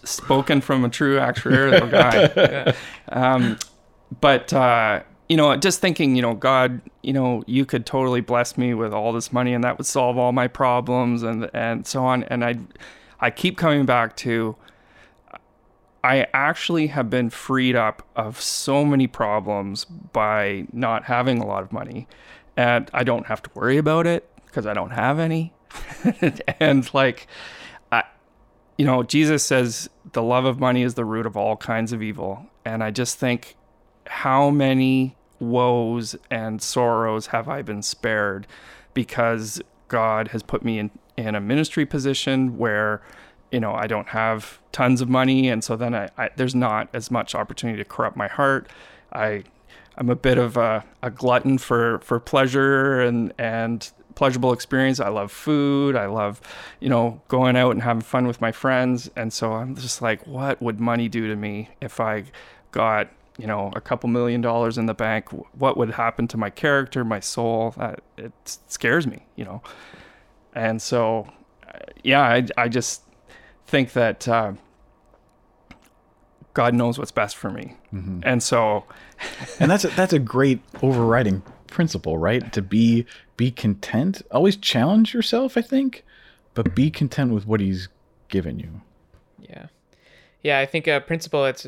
spoken 0.03 0.61
from 0.61 0.86
a 0.86 0.89
true 0.89 1.18
actuarial 1.18 1.89
guy. 1.91 2.74
Um, 3.09 3.57
but 4.22 4.53
uh, 4.53 5.01
you 5.28 5.38
know, 5.38 5.55
just 5.57 5.82
thinking, 5.82 6.16
you 6.16 6.22
know, 6.22 6.34
God, 6.34 6.82
you 7.01 7.11
know, 7.11 7.43
you 7.47 7.66
could 7.66 7.86
totally 7.86 8.22
bless 8.22 8.57
me 8.57 8.74
with 8.74 8.93
all 8.93 9.11
this 9.14 9.34
money, 9.34 9.53
and 9.53 9.64
that 9.64 9.78
would 9.78 9.88
solve 9.88 10.18
all 10.18 10.32
my 10.32 10.47
problems, 10.47 11.24
and 11.24 11.49
and 11.53 11.86
so 11.86 12.05
on. 12.05 12.24
And 12.26 12.45
I, 12.45 12.55
I 13.20 13.32
keep 13.32 13.57
coming 13.57 13.86
back 13.86 14.16
to. 14.18 14.55
I 16.03 16.27
actually 16.33 16.87
have 16.87 17.09
been 17.09 17.29
freed 17.29 17.75
up 17.75 18.05
of 18.15 18.39
so 18.41 18.83
many 18.83 19.07
problems 19.07 19.85
by 19.85 20.67
not 20.73 21.05
having 21.05 21.39
a 21.39 21.45
lot 21.45 21.63
of 21.63 21.71
money. 21.71 22.07
And 22.57 22.89
I 22.93 23.03
don't 23.03 23.27
have 23.27 23.41
to 23.43 23.49
worry 23.53 23.77
about 23.77 24.05
it 24.05 24.29
because 24.45 24.65
I 24.67 24.73
don't 24.73 24.91
have 24.91 25.17
any. 25.17 25.53
and 26.59 26.93
like, 26.93 27.27
I, 27.91 28.03
you 28.77 28.85
know, 28.85 29.03
Jesus 29.03 29.43
says 29.43 29.89
the 30.11 30.21
love 30.21 30.45
of 30.45 30.59
money 30.59 30.83
is 30.83 30.95
the 30.95 31.05
root 31.05 31.25
of 31.25 31.37
all 31.37 31.55
kinds 31.55 31.93
of 31.93 32.03
evil. 32.03 32.45
And 32.65 32.83
I 32.83 32.91
just 32.91 33.17
think, 33.17 33.55
how 34.05 34.49
many 34.49 35.15
woes 35.39 36.15
and 36.29 36.61
sorrows 36.61 37.27
have 37.27 37.47
I 37.47 37.61
been 37.61 37.81
spared 37.81 38.45
because 38.93 39.61
God 39.87 40.29
has 40.29 40.43
put 40.43 40.63
me 40.63 40.79
in, 40.79 40.91
in 41.17 41.35
a 41.35 41.41
ministry 41.41 41.85
position 41.85 42.57
where, 42.57 43.01
you 43.53 43.59
know, 43.59 43.73
I 43.73 43.85
don't 43.85 44.09
have 44.09 44.59
tons 44.71 44.99
of 44.99 45.09
money. 45.09 45.47
And 45.47 45.63
so 45.63 45.75
then 45.77 45.93
I, 45.93 46.09
I 46.17 46.31
there's 46.35 46.55
not 46.55 46.89
as 46.91 47.11
much 47.11 47.35
opportunity 47.35 47.77
to 47.77 47.85
corrupt 47.87 48.17
my 48.17 48.27
heart. 48.27 48.67
I, 49.13 49.43
I'm 49.95 50.09
a 50.09 50.15
bit 50.15 50.39
of 50.39 50.57
a, 50.57 50.83
a 51.03 51.11
glutton 51.11 51.59
for, 51.59 51.99
for 51.99 52.19
pleasure 52.19 52.99
and, 52.99 53.31
and 53.37 53.89
pleasurable 54.15 54.53
experience. 54.53 54.99
I 54.99 55.09
love 55.09 55.31
food. 55.31 55.95
I 55.95 56.07
love, 56.07 56.41
you 56.79 56.89
know, 56.89 57.21
going 57.27 57.55
out 57.55 57.71
and 57.73 57.83
having 57.83 58.01
fun 58.01 58.25
with 58.25 58.41
my 58.41 58.51
friends. 58.51 59.09
And 59.15 59.31
so 59.31 59.53
I'm 59.53 59.75
just 59.75 60.01
like, 60.01 60.25
what 60.25 60.59
would 60.59 60.79
money 60.79 61.07
do 61.07 61.27
to 61.27 61.35
me 61.35 61.69
if 61.79 61.99
I 61.99 62.23
got, 62.71 63.07
you 63.37 63.45
know, 63.45 63.71
a 63.75 63.81
couple 63.81 64.09
million 64.09 64.41
dollars 64.41 64.79
in 64.79 64.87
the 64.87 64.95
bank? 64.95 65.29
What 65.59 65.77
would 65.77 65.91
happen 65.91 66.27
to 66.29 66.37
my 66.37 66.49
character, 66.49 67.05
my 67.05 67.19
soul? 67.19 67.75
That 67.77 68.01
it 68.17 68.33
scares 68.65 69.05
me, 69.05 69.27
you 69.35 69.45
know. 69.45 69.61
And 70.55 70.81
so, 70.81 71.27
uh, 71.67 71.77
yeah, 72.03 72.21
I, 72.21 72.47
I 72.57 72.67
just 72.67 73.02
think 73.74 73.93
that 73.93 74.28
uh, 74.28 74.53
God 76.53 76.76
knows 76.76 76.99
what's 76.99 77.11
best 77.11 77.36
for 77.36 77.49
me. 77.49 77.76
And 78.21 78.43
so, 78.43 78.84
and 79.59 79.71
that's 79.71 79.84
a, 79.84 79.88
that's 79.88 80.13
a 80.13 80.19
great 80.19 80.59
overriding 80.84 81.41
principle, 81.65 82.19
right? 82.19 82.53
To 82.53 82.61
be 82.61 83.07
be 83.36 83.49
content. 83.49 84.21
Always 84.30 84.57
challenge 84.57 85.15
yourself, 85.15 85.57
I 85.57 85.63
think, 85.63 86.05
but 86.53 86.76
be 86.76 86.91
content 86.91 87.34
with 87.34 87.47
what 87.47 87.61
He's 87.61 87.89
given 88.30 88.59
you. 88.59 88.82
Yeah, 89.39 89.65
yeah. 90.43 90.59
I 90.59 90.67
think 90.67 90.86
a 90.86 91.01
principle 91.01 91.41
that's 91.41 91.65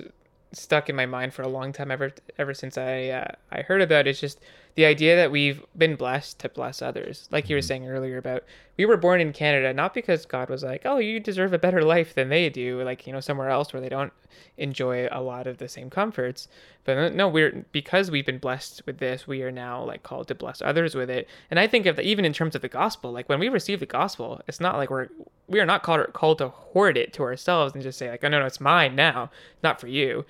stuck 0.52 0.90
in 0.90 0.96
my 0.96 1.08
mind 1.08 1.34
for 1.34 1.42
a 1.42 1.48
long 1.48 1.74
time 1.74 1.90
ever 1.90 2.12
ever 2.38 2.54
since 2.54 2.78
I 2.78 3.08
uh, 3.08 3.32
I 3.52 3.64
heard 3.64 3.82
about 3.82 4.06
it 4.06 4.12
is 4.12 4.20
just 4.20 4.40
the 4.76 4.86
idea 4.86 5.16
that 5.16 5.32
we've 5.32 5.64
been 5.78 5.96
blessed 5.96 6.40
to 6.40 6.50
bless 6.50 6.82
others. 6.82 7.30
Like 7.32 7.50
you 7.50 7.56
were 7.56 7.62
mm-hmm. 7.62 7.68
saying 7.68 7.90
earlier 7.90 8.18
about 8.18 8.44
we 8.78 8.86
were 8.86 8.98
born 8.98 9.22
in 9.22 9.32
Canada 9.32 9.74
not 9.74 9.94
because 9.94 10.26
God 10.26 10.50
was 10.50 10.64
like, 10.64 10.82
"Oh, 10.84 10.98
you 10.98 11.20
deserve 11.20 11.54
a 11.54 11.60
better 11.60 11.82
life 11.82 12.14
than 12.14 12.28
they 12.28 12.50
do," 12.50 12.82
like, 12.84 13.08
you 13.08 13.14
know, 13.14 13.22
somewhere 13.22 13.50
else 13.50 13.72
where 13.72 13.82
they 13.82 13.90
don't 13.90 14.12
enjoy 14.58 15.08
a 15.12 15.22
lot 15.22 15.48
of 15.48 15.58
the 15.58 15.70
same 15.70 15.90
comforts. 15.90 16.50
But 16.84 17.16
no, 17.16 17.30
we're 17.30 17.66
because 17.72 18.12
we've 18.12 18.26
been 18.26 18.38
blessed 18.38 18.84
with 18.86 18.98
this, 18.98 19.26
we 19.26 19.44
are 19.44 19.52
now 19.52 19.84
like 19.84 20.04
called 20.04 20.28
to 20.28 20.36
bless 20.36 20.62
others 20.62 20.94
with 20.94 21.10
it. 21.10 21.30
And 21.50 21.60
I 21.60 21.68
think 21.68 21.86
of 21.86 21.96
the, 21.96 22.04
even 22.04 22.26
in 22.26 22.34
terms 22.34 22.54
of 22.54 22.62
the 22.62 22.68
gospel, 22.68 23.12
like 23.12 23.30
when 23.30 23.40
we 23.40 23.48
receive 23.50 23.80
the 23.80 23.86
gospel, 23.86 24.42
it's 24.48 24.60
not 24.60 24.76
like 24.76 24.90
we're 24.90 25.08
we 25.48 25.62
are 25.62 25.66
not 25.66 25.84
called 25.84 26.12
called 26.12 26.40
to 26.40 26.50
hoard 26.50 26.98
it 26.98 27.14
to 27.14 27.24
ourselves 27.24 27.74
and 27.74 27.82
just 27.82 27.98
say 27.98 28.10
like, 28.10 28.24
"Oh 28.26 28.28
no, 28.28 28.40
no, 28.40 28.46
it's 28.46 28.60
mine 28.60 28.96
now, 28.96 29.32
not 29.64 29.80
for 29.80 29.88
you." 29.88 30.26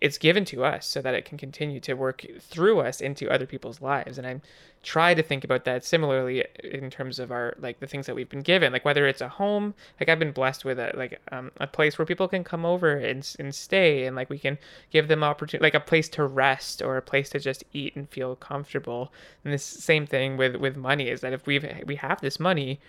It's 0.00 0.18
given 0.18 0.44
to 0.44 0.64
us 0.64 0.86
so 0.86 1.00
that 1.00 1.14
it 1.14 1.24
can 1.24 1.38
continue 1.38 1.80
to 1.80 1.94
work 1.94 2.24
through 2.40 2.80
us 2.80 3.00
into 3.00 3.30
other 3.30 3.46
people's 3.46 3.80
lives. 3.80 4.18
And 4.18 4.26
i 4.26 4.40
try 4.82 5.14
to 5.14 5.22
think 5.22 5.42
about 5.42 5.64
that 5.64 5.84
similarly 5.84 6.44
in 6.62 6.88
terms 6.90 7.18
of 7.18 7.32
our 7.32 7.56
like 7.58 7.80
the 7.80 7.88
things 7.88 8.06
that 8.06 8.14
we've 8.14 8.28
been 8.28 8.40
given 8.40 8.72
like 8.72 8.84
whether 8.84 9.04
it's 9.08 9.20
a 9.20 9.28
home 9.28 9.74
like 9.98 10.08
i've 10.08 10.20
been 10.20 10.30
blessed 10.30 10.64
with 10.64 10.78
a 10.78 10.92
like 10.94 11.20
um, 11.32 11.50
a 11.56 11.66
place 11.66 11.98
where 11.98 12.06
people 12.06 12.28
can 12.28 12.44
come 12.44 12.64
over 12.64 12.92
and, 12.92 13.34
and 13.40 13.52
stay 13.52 14.06
and 14.06 14.14
like 14.14 14.30
we 14.30 14.38
can 14.38 14.56
give 14.92 15.08
them 15.08 15.24
opportunity 15.24 15.64
like 15.64 15.74
a 15.74 15.80
place 15.80 16.08
to 16.08 16.24
rest 16.24 16.82
or 16.82 16.96
a 16.96 17.02
place 17.02 17.28
to 17.30 17.40
just 17.40 17.64
eat 17.72 17.96
and 17.96 18.08
feel 18.10 18.36
comfortable. 18.36 19.12
And 19.44 19.52
this 19.52 19.64
same 19.64 20.06
thing 20.06 20.36
with 20.36 20.56
with 20.56 20.76
money 20.76 21.08
is 21.08 21.20
that 21.20 21.32
if 21.32 21.46
we've 21.46 21.66
we 21.84 21.96
have 21.96 22.20
this 22.20 22.38
money 22.38 22.80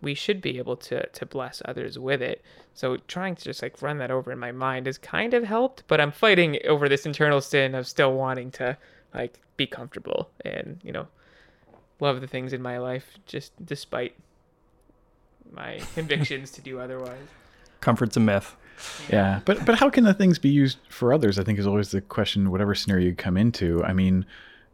we 0.00 0.14
should 0.14 0.40
be 0.40 0.58
able 0.58 0.76
to 0.76 1.06
to 1.06 1.26
bless 1.26 1.62
others 1.64 1.98
with 1.98 2.20
it. 2.22 2.42
So 2.74 2.96
trying 3.08 3.36
to 3.36 3.44
just 3.44 3.62
like 3.62 3.80
run 3.80 3.98
that 3.98 4.10
over 4.10 4.32
in 4.32 4.38
my 4.38 4.52
mind 4.52 4.86
has 4.86 4.98
kind 4.98 5.34
of 5.34 5.44
helped, 5.44 5.84
but 5.86 6.00
I'm 6.00 6.12
fighting 6.12 6.58
over 6.66 6.88
this 6.88 7.06
internal 7.06 7.40
sin 7.40 7.74
of 7.74 7.86
still 7.86 8.12
wanting 8.12 8.50
to 8.52 8.76
like 9.14 9.40
be 9.56 9.66
comfortable 9.66 10.30
and, 10.44 10.80
you 10.82 10.90
know, 10.92 11.06
love 12.00 12.20
the 12.20 12.26
things 12.26 12.52
in 12.52 12.60
my 12.60 12.78
life 12.78 13.18
just 13.26 13.52
despite 13.64 14.14
my 15.52 15.80
convictions 15.94 16.50
to 16.52 16.60
do 16.60 16.80
otherwise. 16.80 17.26
comfort's 17.80 18.16
a 18.16 18.20
myth. 18.20 18.56
Yeah, 19.08 19.40
but 19.44 19.64
but 19.64 19.76
how 19.76 19.88
can 19.88 20.02
the 20.02 20.14
things 20.14 20.40
be 20.40 20.48
used 20.48 20.78
for 20.88 21.12
others? 21.12 21.38
I 21.38 21.44
think 21.44 21.60
is 21.60 21.66
always 21.66 21.92
the 21.92 22.00
question. 22.00 22.50
Whatever 22.50 22.74
scenario 22.74 23.06
you 23.06 23.14
come 23.14 23.36
into. 23.36 23.84
I 23.84 23.92
mean, 23.92 24.26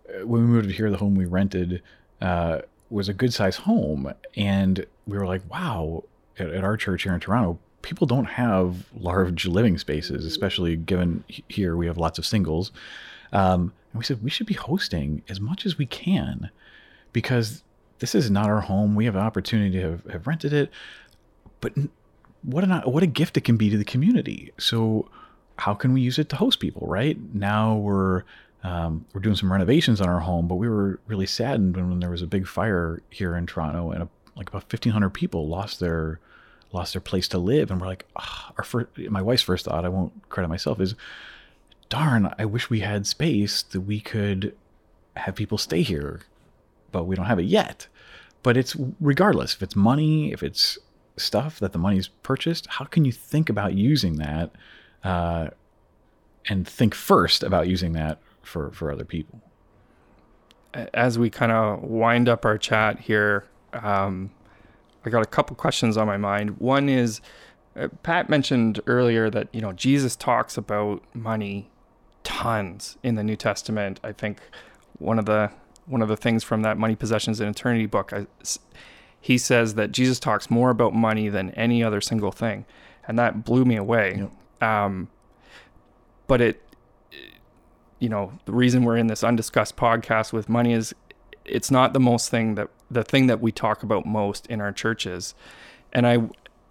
uh, 0.08 0.26
when 0.26 0.40
we 0.40 0.48
moved 0.48 0.70
here, 0.70 0.90
the 0.90 0.96
home 0.96 1.14
we 1.14 1.26
rented 1.26 1.82
uh, 2.22 2.60
was 2.90 3.08
a 3.08 3.14
good 3.14 3.32
size 3.32 3.56
home, 3.56 4.12
and 4.36 4.84
we 5.06 5.16
were 5.16 5.26
like, 5.26 5.48
wow, 5.50 6.04
at, 6.38 6.48
at 6.48 6.64
our 6.64 6.76
church 6.76 7.04
here 7.04 7.14
in 7.14 7.20
Toronto, 7.20 7.58
people 7.82 8.06
don't 8.06 8.26
have 8.26 8.86
large 8.98 9.46
living 9.46 9.78
spaces, 9.78 10.24
especially 10.24 10.76
given 10.76 11.24
here 11.48 11.76
we 11.76 11.86
have 11.86 11.96
lots 11.96 12.18
of 12.18 12.26
singles. 12.26 12.72
Um, 13.32 13.72
and 13.92 13.98
we 13.98 14.04
said 14.04 14.22
we 14.22 14.30
should 14.30 14.46
be 14.46 14.54
hosting 14.54 15.22
as 15.28 15.40
much 15.40 15.64
as 15.64 15.78
we 15.78 15.86
can 15.86 16.50
because 17.12 17.62
this 18.00 18.14
is 18.14 18.30
not 18.30 18.48
our 18.48 18.60
home. 18.60 18.94
We 18.94 19.04
have 19.04 19.16
an 19.16 19.22
opportunity 19.22 19.72
to 19.72 19.82
have, 19.82 20.04
have 20.06 20.26
rented 20.26 20.52
it, 20.52 20.70
but 21.60 21.72
what 22.42 22.64
an 22.64 22.70
what 22.70 23.02
a 23.02 23.06
gift 23.06 23.36
it 23.36 23.42
can 23.42 23.56
be 23.56 23.70
to 23.70 23.76
the 23.76 23.84
community. 23.84 24.52
So 24.58 25.08
how 25.56 25.74
can 25.74 25.92
we 25.92 26.00
use 26.00 26.18
it 26.18 26.28
to 26.30 26.36
host 26.36 26.60
people? 26.60 26.86
Right 26.86 27.18
now 27.34 27.76
we're 27.76 28.24
um, 28.62 29.04
we're 29.12 29.20
doing 29.20 29.36
some 29.36 29.52
renovations 29.52 30.00
on 30.00 30.08
our 30.08 30.20
home, 30.20 30.46
but 30.48 30.56
we 30.56 30.68
were 30.68 31.00
really 31.06 31.26
saddened 31.26 31.76
when, 31.76 31.88
when 31.90 32.00
there 32.00 32.10
was 32.10 32.22
a 32.22 32.26
big 32.26 32.46
fire 32.46 33.02
here 33.10 33.34
in 33.36 33.46
Toronto 33.46 33.90
and 33.90 34.02
a, 34.02 34.08
like 34.36 34.48
about 34.48 34.68
fifteen 34.68 34.92
hundred 34.92 35.10
people 35.10 35.48
lost 35.48 35.80
their 35.80 36.20
lost 36.72 36.92
their 36.94 37.00
place 37.00 37.26
to 37.28 37.38
live, 37.38 37.70
and 37.70 37.80
we're 37.80 37.86
like, 37.86 38.06
ah, 38.16 38.52
our 38.56 38.64
first, 38.64 38.86
my 39.10 39.20
wife's 39.20 39.42
first 39.42 39.64
thought, 39.64 39.84
I 39.84 39.88
won't 39.88 40.12
credit 40.28 40.48
myself, 40.48 40.80
is, 40.80 40.94
darn, 41.88 42.32
I 42.38 42.44
wish 42.44 42.70
we 42.70 42.80
had 42.80 43.08
space 43.08 43.62
that 43.62 43.80
we 43.80 44.00
could 44.00 44.54
have 45.16 45.34
people 45.34 45.58
stay 45.58 45.82
here, 45.82 46.20
but 46.92 47.04
we 47.04 47.16
don't 47.16 47.26
have 47.26 47.40
it 47.40 47.46
yet. 47.46 47.88
But 48.44 48.56
it's 48.56 48.76
regardless 49.00 49.54
if 49.54 49.62
it's 49.62 49.74
money, 49.74 50.32
if 50.32 50.42
it's 50.44 50.78
stuff 51.16 51.58
that 51.58 51.72
the 51.72 51.78
money's 51.78 52.08
purchased, 52.08 52.66
how 52.68 52.84
can 52.84 53.04
you 53.04 53.12
think 53.12 53.50
about 53.50 53.74
using 53.74 54.16
that 54.16 54.52
uh, 55.02 55.48
and 56.48 56.66
think 56.66 56.94
first 56.94 57.42
about 57.42 57.66
using 57.66 57.94
that 57.94 58.18
for, 58.50 58.70
for 58.72 58.90
other 58.92 59.04
people? 59.04 59.40
as 60.94 61.18
we 61.18 61.30
kind 61.30 61.52
of 61.52 61.82
wind 61.82 62.28
up 62.28 62.44
our 62.44 62.58
chat 62.58 63.00
here, 63.00 63.44
um, 63.72 64.30
I 65.04 65.10
got 65.10 65.22
a 65.22 65.26
couple 65.26 65.56
questions 65.56 65.96
on 65.96 66.06
my 66.06 66.16
mind. 66.16 66.58
One 66.58 66.88
is, 66.88 67.20
uh, 67.76 67.88
Pat 68.02 68.28
mentioned 68.28 68.80
earlier 68.86 69.30
that 69.30 69.48
you 69.52 69.60
know 69.60 69.72
Jesus 69.72 70.16
talks 70.16 70.56
about 70.56 71.02
money 71.14 71.70
tons 72.22 72.98
in 73.02 73.14
the 73.14 73.24
New 73.24 73.36
Testament. 73.36 74.00
I 74.04 74.12
think 74.12 74.40
one 74.98 75.18
of 75.18 75.24
the 75.24 75.50
one 75.86 76.02
of 76.02 76.08
the 76.08 76.16
things 76.16 76.44
from 76.44 76.62
that 76.62 76.76
Money 76.76 76.94
Possessions 76.94 77.40
and 77.40 77.50
Eternity 77.50 77.86
book, 77.86 78.12
I, 78.12 78.26
he 79.20 79.38
says 79.38 79.74
that 79.74 79.90
Jesus 79.90 80.20
talks 80.20 80.50
more 80.50 80.70
about 80.70 80.94
money 80.94 81.28
than 81.28 81.50
any 81.52 81.82
other 81.82 82.00
single 82.00 82.30
thing, 82.30 82.64
and 83.08 83.18
that 83.18 83.44
blew 83.44 83.64
me 83.64 83.76
away. 83.76 84.28
Um, 84.60 85.08
but 86.26 86.40
it 86.40 86.62
you 88.00 88.08
know, 88.08 88.32
the 88.46 88.52
reason 88.52 88.82
we're 88.84 88.96
in 88.96 89.06
this 89.06 89.22
undiscussed 89.22 89.76
podcast 89.76 90.32
with 90.32 90.48
money 90.48 90.72
is 90.72 90.94
it's 91.44 91.70
not 91.70 91.92
the 91.92 92.00
most 92.00 92.30
thing 92.30 92.56
that 92.56 92.68
the 92.90 93.04
thing 93.04 93.28
that 93.28 93.40
we 93.40 93.52
talk 93.52 93.82
about 93.82 94.04
most 94.04 94.46
in 94.48 94.60
our 94.60 94.72
churches. 94.72 95.34
And 95.92 96.06
I 96.06 96.28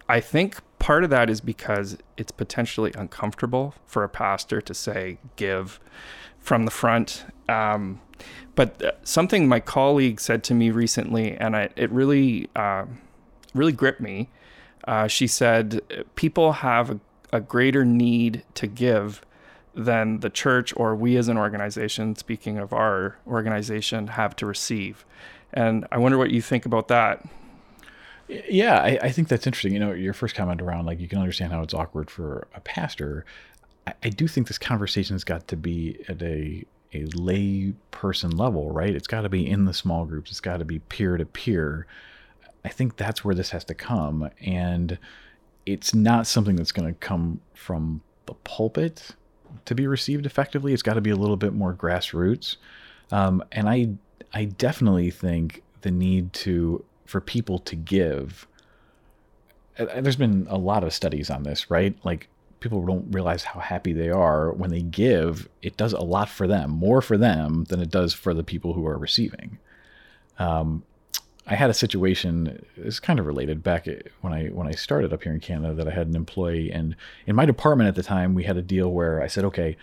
I 0.08 0.20
think 0.20 0.58
part 0.80 1.04
of 1.04 1.10
that 1.10 1.30
is 1.30 1.40
because 1.40 1.96
it's 2.16 2.32
potentially 2.32 2.92
uncomfortable 2.96 3.74
for 3.86 4.02
a 4.02 4.08
pastor 4.08 4.60
to 4.60 4.74
say 4.74 5.18
give 5.36 5.78
from 6.40 6.64
the 6.64 6.70
front. 6.70 7.24
Um, 7.48 8.00
but 8.56 8.82
uh, 8.82 8.92
something 9.04 9.46
my 9.46 9.60
colleague 9.60 10.20
said 10.20 10.42
to 10.44 10.54
me 10.54 10.70
recently, 10.70 11.36
and 11.36 11.54
I, 11.54 11.68
it 11.76 11.90
really, 11.92 12.48
uh, 12.56 12.86
really 13.54 13.72
gripped 13.72 14.00
me. 14.00 14.30
Uh, 14.88 15.06
she 15.06 15.26
said, 15.26 15.80
People 16.16 16.52
have 16.54 16.90
a, 16.90 17.00
a 17.32 17.40
greater 17.40 17.84
need 17.84 18.42
to 18.54 18.66
give 18.66 19.22
than 19.74 20.20
the 20.20 20.30
church 20.30 20.72
or 20.76 20.94
we 20.94 21.16
as 21.16 21.28
an 21.28 21.38
organization, 21.38 22.16
speaking 22.16 22.58
of 22.58 22.72
our 22.72 23.16
organization, 23.26 24.08
have 24.08 24.34
to 24.36 24.46
receive. 24.46 25.04
And 25.52 25.86
I 25.90 25.98
wonder 25.98 26.18
what 26.18 26.30
you 26.30 26.42
think 26.42 26.66
about 26.66 26.88
that. 26.88 27.24
Yeah, 28.28 28.80
I, 28.80 28.98
I, 29.02 29.10
think 29.10 29.26
that's 29.28 29.46
interesting. 29.46 29.72
You 29.72 29.80
know, 29.80 29.92
your 29.92 30.12
first 30.12 30.36
comment 30.36 30.62
around 30.62 30.86
like 30.86 31.00
you 31.00 31.08
can 31.08 31.18
understand 31.18 31.52
how 31.52 31.62
it's 31.62 31.74
awkward 31.74 32.10
for 32.10 32.46
a 32.54 32.60
pastor. 32.60 33.24
I, 33.86 33.94
I 34.04 34.08
do 34.08 34.28
think 34.28 34.46
this 34.46 34.58
conversation 34.58 35.14
has 35.14 35.24
got 35.24 35.48
to 35.48 35.56
be 35.56 35.98
at 36.08 36.22
a 36.22 36.64
a 36.92 37.04
lay 37.06 37.72
person 37.92 38.36
level, 38.36 38.70
right? 38.70 38.94
It's 38.94 39.06
got 39.06 39.22
to 39.22 39.28
be 39.28 39.48
in 39.48 39.64
the 39.64 39.74
small 39.74 40.04
groups. 40.04 40.30
It's 40.30 40.40
got 40.40 40.58
to 40.58 40.64
be 40.64 40.80
peer 40.80 41.16
to 41.16 41.24
peer. 41.24 41.86
I 42.64 42.68
think 42.68 42.96
that's 42.96 43.24
where 43.24 43.34
this 43.34 43.50
has 43.50 43.64
to 43.64 43.74
come, 43.74 44.30
and 44.40 44.98
it's 45.66 45.94
not 45.94 46.26
something 46.26 46.56
that's 46.56 46.72
going 46.72 46.92
to 46.92 46.98
come 46.98 47.40
from 47.54 48.02
the 48.26 48.34
pulpit 48.34 49.16
to 49.64 49.74
be 49.74 49.86
received 49.86 50.26
effectively. 50.26 50.72
It's 50.72 50.82
got 50.82 50.94
to 50.94 51.00
be 51.00 51.10
a 51.10 51.16
little 51.16 51.36
bit 51.36 51.52
more 51.52 51.74
grassroots, 51.74 52.56
um, 53.10 53.42
and 53.52 53.68
I 53.68 53.90
I 54.32 54.44
definitely 54.44 55.10
think 55.10 55.62
the 55.82 55.90
need 55.90 56.32
to 56.34 56.84
for 57.06 57.20
people 57.20 57.58
to 57.58 57.76
give. 57.76 58.46
There's 59.76 60.16
been 60.16 60.46
a 60.50 60.58
lot 60.58 60.84
of 60.84 60.92
studies 60.92 61.30
on 61.30 61.42
this, 61.42 61.70
right? 61.70 61.96
Like 62.04 62.28
people 62.60 62.84
don't 62.84 63.10
realize 63.10 63.44
how 63.44 63.60
happy 63.60 63.92
they 63.92 64.10
are 64.10 64.52
when 64.52 64.70
they 64.70 64.82
give. 64.82 65.48
It 65.62 65.76
does 65.76 65.92
a 65.92 66.00
lot 66.00 66.28
for 66.28 66.46
them, 66.46 66.70
more 66.70 67.00
for 67.00 67.16
them 67.16 67.64
than 67.64 67.80
it 67.80 67.90
does 67.90 68.12
for 68.12 68.34
the 68.34 68.44
people 68.44 68.74
who 68.74 68.86
are 68.86 68.98
receiving. 68.98 69.58
Um, 70.38 70.84
I 71.46 71.54
had 71.54 71.70
a 71.70 71.74
situation. 71.74 72.64
It's 72.76 73.00
kind 73.00 73.18
of 73.18 73.26
related 73.26 73.62
back 73.62 73.88
when 74.20 74.32
I 74.32 74.48
when 74.48 74.66
I 74.66 74.72
started 74.72 75.12
up 75.12 75.22
here 75.22 75.32
in 75.32 75.40
Canada 75.40 75.74
that 75.74 75.88
I 75.88 75.90
had 75.90 76.06
an 76.06 76.16
employee, 76.16 76.70
and 76.70 76.94
in 77.26 77.34
my 77.34 77.46
department 77.46 77.88
at 77.88 77.94
the 77.94 78.02
time 78.02 78.34
we 78.34 78.44
had 78.44 78.56
a 78.56 78.62
deal 78.62 78.92
where 78.92 79.22
I 79.22 79.26
said, 79.26 79.44
okay, 79.46 79.76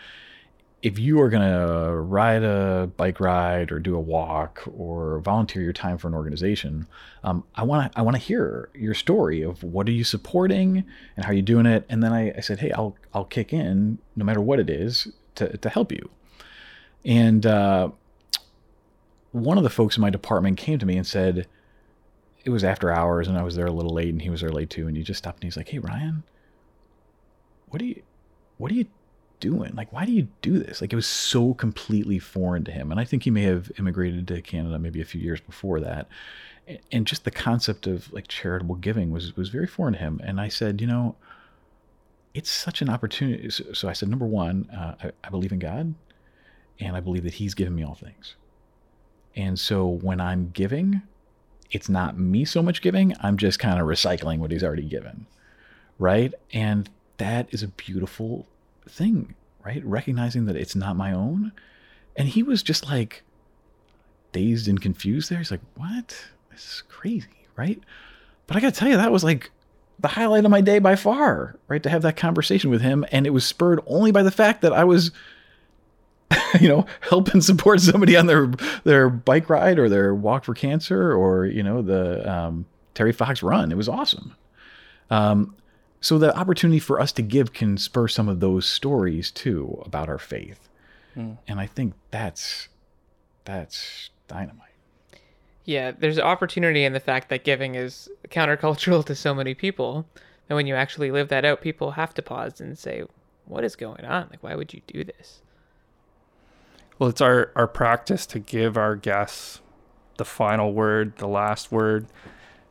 if 0.84 1.00
you 1.00 1.20
are 1.20 1.30
going 1.30 1.42
to 1.42 1.92
ride 1.96 2.44
a 2.44 2.90
bike 2.98 3.20
ride 3.20 3.72
or 3.72 3.80
do 3.80 3.96
a 3.96 4.00
walk 4.00 4.64
or 4.78 5.20
volunteer 5.20 5.64
your 5.64 5.74
time 5.74 5.98
for 5.98 6.08
an 6.08 6.14
organization, 6.14 6.88
um, 7.24 7.44
I 7.56 7.64
want 7.64 7.92
to 7.92 8.00
I 8.00 8.04
want 8.04 8.16
to 8.16 8.22
hear 8.22 8.70
your 8.76 8.94
story 8.94 9.42
of 9.42 9.64
what 9.64 9.88
are 9.88 9.92
you 9.92 10.04
supporting 10.04 10.84
and 11.16 11.26
how 11.26 11.32
are 11.32 11.36
you 11.36 11.42
doing 11.42 11.66
it. 11.66 11.86
And 11.90 12.04
then 12.04 12.14
I, 12.14 12.32
I, 12.38 12.42
said, 12.42 12.60
hey, 12.60 12.72
I'll 12.72 12.96
I'll 13.14 13.26
kick 13.26 13.54
in 13.54 13.98
no 14.16 14.24
matter 14.24 14.42
what 14.42 14.60
it 14.60 14.70
is 14.70 15.08
to 15.36 15.58
to 15.58 15.70
help 15.70 15.92
you. 15.92 16.10
And 17.04 17.46
uh, 17.46 17.90
one 19.40 19.58
of 19.58 19.64
the 19.64 19.70
folks 19.70 19.98
in 19.98 20.02
my 20.02 20.10
department 20.10 20.58
came 20.58 20.80
to 20.80 20.86
me 20.86 20.98
and 20.98 21.06
said, 21.06 21.48
it 22.44 22.50
was 22.50 22.64
after 22.64 22.92
hours 22.92 23.28
and 23.28 23.38
I 23.38 23.44
was 23.44 23.56
there 23.56 23.66
a 23.66 23.72
little 23.72 23.94
late 23.94 24.10
and 24.10 24.22
he 24.22 24.30
was 24.30 24.42
there 24.42 24.52
late 24.52 24.70
too. 24.70 24.88
And 24.88 24.96
he 24.96 25.04
just 25.04 25.18
stopped 25.18 25.38
and 25.38 25.44
he's 25.44 25.58
like, 25.58 25.70
hey 25.70 25.80
Ryan, 25.80 26.24
what 27.68 27.82
are 27.82 27.86
you 27.86 28.02
what 28.58 28.70
do 28.70 28.76
you 28.76 28.86
doing? 29.40 29.76
Like, 29.76 29.92
why 29.94 30.06
do 30.06 30.12
you 30.12 30.28
do 30.42 30.60
this? 30.60 30.82
Like, 30.82 30.92
it 30.92 30.96
was 30.96 31.06
so 31.06 31.54
completely 31.54 32.20
foreign 32.20 32.64
to 32.64 32.72
him. 32.72 32.90
And 32.92 33.00
I 33.00 33.06
think 33.06 33.24
he 33.24 33.30
may 33.30 33.44
have 33.44 33.72
immigrated 33.78 34.28
to 34.28 34.42
Canada 34.42 34.80
maybe 34.80 35.02
a 35.02 35.06
few 35.06 35.22
years 35.22 35.40
before 35.40 35.80
that. 35.82 36.08
And 36.92 37.06
just 37.06 37.24
the 37.24 37.32
concept 37.32 37.88
of 37.88 38.12
like 38.12 38.28
charitable 38.28 38.76
giving 38.76 39.12
was 39.12 39.36
was 39.38 39.50
very 39.50 39.68
foreign 39.68 39.94
to 39.94 40.00
him. 40.00 40.20
And 40.24 40.42
I 40.42 40.50
said, 40.50 40.82
you 40.82 40.88
know, 40.88 41.16
it's 42.34 42.50
such 42.52 42.82
an 42.82 42.90
opportunity. 42.90 43.50
So 43.50 43.88
I 43.88 43.94
said, 43.94 44.10
number 44.10 44.26
one, 44.26 44.70
uh, 44.72 44.96
I, 45.02 45.12
I 45.24 45.30
believe 45.30 45.52
in 45.52 45.60
God, 45.60 45.96
and 46.80 46.96
I 46.96 47.00
believe 47.00 47.24
that 47.24 47.36
He's 47.36 47.54
given 47.54 47.74
me 47.74 47.84
all 47.84 47.96
things. 47.96 48.36
And 49.38 49.58
so 49.58 49.88
when 49.88 50.20
I'm 50.20 50.50
giving, 50.50 51.04
it's 51.72 51.88
not 51.88 52.18
me 52.18 52.44
so 52.44 52.62
much 52.62 52.82
giving. 52.82 53.14
I'm 53.22 53.38
just 53.38 53.60
kind 53.60 53.80
of 53.80 53.88
recycling 53.88 54.40
what 54.40 54.52
He's 54.52 54.64
already 54.64 54.84
given, 54.84 55.28
right? 56.00 56.34
And 56.52 56.90
that 57.18 57.48
is 57.52 57.62
a 57.64 57.68
beautiful 57.68 58.48
thing, 58.90 59.36
right? 59.64 59.86
Recognizing 59.86 60.46
that 60.48 60.56
it's 60.56 60.76
not 60.76 60.96
my 60.96 61.14
own. 61.14 61.52
And 62.16 62.28
he 62.28 62.42
was 62.42 62.64
just 62.64 62.88
like 62.88 63.24
dazed 64.32 64.68
and 64.68 64.82
confused 64.82 65.30
there. 65.30 65.38
He's 65.38 65.52
like, 65.52 65.62
what? 65.76 66.30
This 66.52 66.66
is 66.66 66.84
crazy, 66.90 67.28
right? 67.56 67.80
But 68.48 68.58
I 68.58 68.60
got 68.60 68.74
to 68.74 68.80
tell 68.80 68.90
you, 68.90 68.98
that 68.98 69.12
was 69.12 69.24
like 69.24 69.52
the 70.00 70.08
highlight 70.08 70.46
of 70.46 70.52
my 70.52 70.62
day 70.62 70.80
by 70.80 70.96
far, 70.96 71.56
right? 71.68 71.84
To 71.84 71.90
have 71.90 72.02
that 72.02 72.18
conversation 72.18 72.72
with 72.72 72.82
him. 72.82 73.06
And 73.12 73.28
it 73.28 73.32
was 73.32 73.46
spurred 73.46 73.82
only 73.86 74.12
by 74.12 74.24
the 74.24 74.32
fact 74.32 74.62
that 74.64 74.74
I 74.74 74.84
was, 74.84 75.12
you 76.60 76.68
know, 76.68 76.86
help 77.02 77.30
and 77.30 77.44
support 77.44 77.80
somebody 77.80 78.16
on 78.16 78.28
their, 78.28 78.48
their 78.84 79.10
bike 79.10 79.50
ride 79.50 79.80
or 79.80 79.90
their 79.90 80.14
walk 80.14 80.44
for 80.44 80.54
cancer 80.54 81.14
or, 81.14 81.46
you 81.46 81.64
know, 81.64 81.82
the 81.82 82.30
um, 82.30 82.66
Terry 82.94 83.14
Fox 83.14 83.42
run. 83.44 83.72
It 83.72 83.78
was 83.78 83.88
awesome. 83.88 84.36
Um, 85.10 85.56
so 86.02 86.18
the 86.18 86.36
opportunity 86.38 86.80
for 86.80 87.00
us 87.00 87.12
to 87.14 87.22
give 87.22 87.54
can 87.54 87.78
spur 87.78 88.08
some 88.08 88.30
of 88.30 88.40
those 88.40 88.66
stories 88.66 89.32
too 89.32 89.82
about 89.86 90.10
our 90.10 90.20
faith. 90.20 90.70
Mm. 91.16 91.38
And 91.48 91.60
I 91.60 91.66
think 91.66 91.94
that's 92.12 92.70
that's 93.46 94.10
dynamite. 94.28 94.68
Yeah, 95.66 95.92
there's 95.92 96.20
opportunity 96.20 96.86
in 96.86 96.94
the 96.94 97.00
fact 97.00 97.30
that 97.30 97.44
giving 97.44 97.76
is 97.76 98.10
countercultural 98.30 99.04
to 99.06 99.16
so 99.16 99.34
many 99.34 99.54
people. 99.54 100.06
And 100.50 100.56
when 100.56 100.68
you 100.68 100.76
actually 100.76 101.12
live 101.12 101.28
that 101.30 101.44
out, 101.44 101.62
people 101.62 101.92
have 101.92 102.14
to 102.14 102.22
pause 102.22 102.62
and 102.62 102.78
say, 102.78 103.04
What 103.46 103.64
is 103.64 103.76
going 103.76 104.06
on? 104.06 104.28
Like 104.30 104.44
why 104.44 104.56
would 104.56 104.74
you 104.74 104.82
do 104.88 105.04
this? 105.04 105.42
Well, 107.00 107.10
it's 107.10 107.22
our, 107.22 107.52
our 107.56 107.68
practice 107.68 108.26
to 108.28 108.40
give 108.40 108.78
our 108.78 108.96
guests 108.96 109.62
the 110.18 110.26
final 110.26 110.74
word, 110.74 111.18
the 111.18 111.28
last 111.28 111.72
word. 111.72 112.08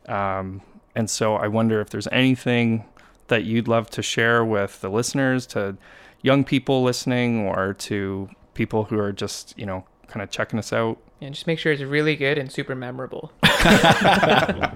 Um, 0.07 0.61
and 0.95 1.09
so 1.09 1.35
I 1.35 1.47
wonder 1.47 1.79
if 1.79 1.89
there's 1.89 2.07
anything 2.11 2.85
that 3.27 3.45
you'd 3.45 3.67
love 3.67 3.89
to 3.91 4.01
share 4.01 4.43
with 4.43 4.81
the 4.81 4.89
listeners, 4.89 5.45
to 5.47 5.77
young 6.21 6.43
people 6.43 6.83
listening, 6.83 7.45
or 7.45 7.73
to 7.73 8.29
people 8.53 8.85
who 8.85 8.99
are 8.99 9.13
just, 9.13 9.57
you 9.57 9.65
know, 9.65 9.85
kind 10.07 10.23
of 10.23 10.29
checking 10.29 10.59
us 10.59 10.73
out? 10.73 10.97
And 11.21 11.33
just 11.33 11.47
make 11.47 11.59
sure 11.59 11.71
it's 11.71 11.81
really 11.81 12.15
good 12.15 12.37
and 12.37 12.51
super 12.51 12.75
memorable. 12.75 13.31
uh, 13.43 14.69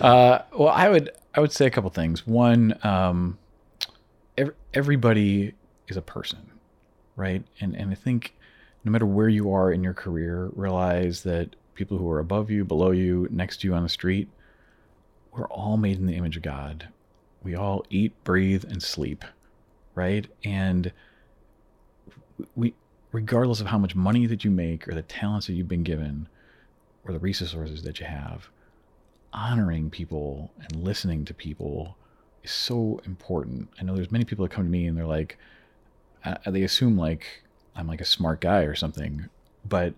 well, 0.00 0.68
I 0.68 0.88
would 0.88 1.10
I 1.34 1.40
would 1.40 1.52
say 1.52 1.66
a 1.66 1.70
couple 1.70 1.90
things. 1.90 2.26
One, 2.26 2.78
um, 2.82 3.38
every, 4.38 4.54
everybody 4.74 5.54
is 5.88 5.96
a 5.96 6.02
person, 6.02 6.50
right? 7.16 7.42
And 7.60 7.74
and 7.74 7.90
I 7.90 7.94
think 7.94 8.36
no 8.86 8.92
matter 8.92 9.04
where 9.04 9.28
you 9.28 9.52
are 9.52 9.70
in 9.70 9.82
your 9.82 9.92
career, 9.92 10.50
realize 10.54 11.22
that 11.24 11.56
people 11.74 11.98
who 11.98 12.10
are 12.10 12.20
above 12.20 12.50
you, 12.50 12.64
below 12.64 12.92
you, 12.92 13.28
next 13.30 13.60
to 13.60 13.68
you 13.68 13.74
on 13.74 13.82
the 13.82 13.88
street, 13.88 14.28
we're 15.32 15.48
all 15.48 15.76
made 15.76 15.98
in 15.98 16.06
the 16.06 16.14
image 16.14 16.38
of 16.38 16.42
God 16.42 16.88
we 17.46 17.54
all 17.54 17.84
eat, 17.90 18.12
breathe, 18.24 18.64
and 18.64 18.82
sleep, 18.82 19.24
right? 19.94 20.26
And 20.44 20.92
we, 22.56 22.74
regardless 23.12 23.60
of 23.60 23.68
how 23.68 23.78
much 23.78 23.94
money 23.94 24.26
that 24.26 24.44
you 24.44 24.50
make 24.50 24.88
or 24.88 24.94
the 24.94 25.02
talents 25.02 25.46
that 25.46 25.52
you've 25.52 25.68
been 25.68 25.84
given 25.84 26.28
or 27.04 27.12
the 27.12 27.20
resources 27.20 27.84
that 27.84 28.00
you 28.00 28.06
have, 28.06 28.48
honoring 29.32 29.90
people 29.90 30.50
and 30.60 30.82
listening 30.82 31.24
to 31.26 31.34
people 31.34 31.96
is 32.42 32.50
so 32.50 33.00
important. 33.06 33.68
I 33.78 33.84
know 33.84 33.94
there's 33.94 34.10
many 34.10 34.24
people 34.24 34.44
that 34.44 34.50
come 34.50 34.64
to 34.64 34.70
me 34.70 34.88
and 34.88 34.98
they're 34.98 35.06
like, 35.06 35.38
uh, 36.24 36.34
they 36.46 36.64
assume 36.64 36.98
like 36.98 37.44
I'm 37.76 37.86
like 37.86 38.00
a 38.00 38.06
smart 38.06 38.40
guy 38.40 38.62
or 38.62 38.74
something, 38.74 39.28
but 39.68 39.94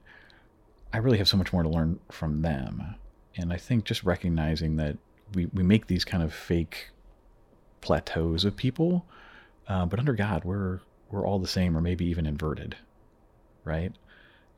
I 0.92 0.98
really 0.98 1.18
have 1.18 1.28
so 1.28 1.36
much 1.36 1.52
more 1.52 1.62
to 1.62 1.68
learn 1.68 2.00
from 2.10 2.42
them. 2.42 2.96
And 3.36 3.52
I 3.52 3.56
think 3.56 3.84
just 3.84 4.02
recognizing 4.04 4.76
that 4.76 4.96
we, 5.34 5.46
we 5.46 5.62
make 5.62 5.86
these 5.86 6.04
kind 6.04 6.22
of 6.22 6.34
fake 6.34 6.90
plateaus 7.80 8.44
of 8.44 8.56
people, 8.56 9.06
uh, 9.68 9.86
but 9.86 9.98
under 9.98 10.14
God, 10.14 10.44
we're 10.44 10.80
we're 11.10 11.26
all 11.26 11.38
the 11.38 11.48
same, 11.48 11.76
or 11.76 11.80
maybe 11.80 12.04
even 12.06 12.26
inverted, 12.26 12.76
right? 13.64 13.92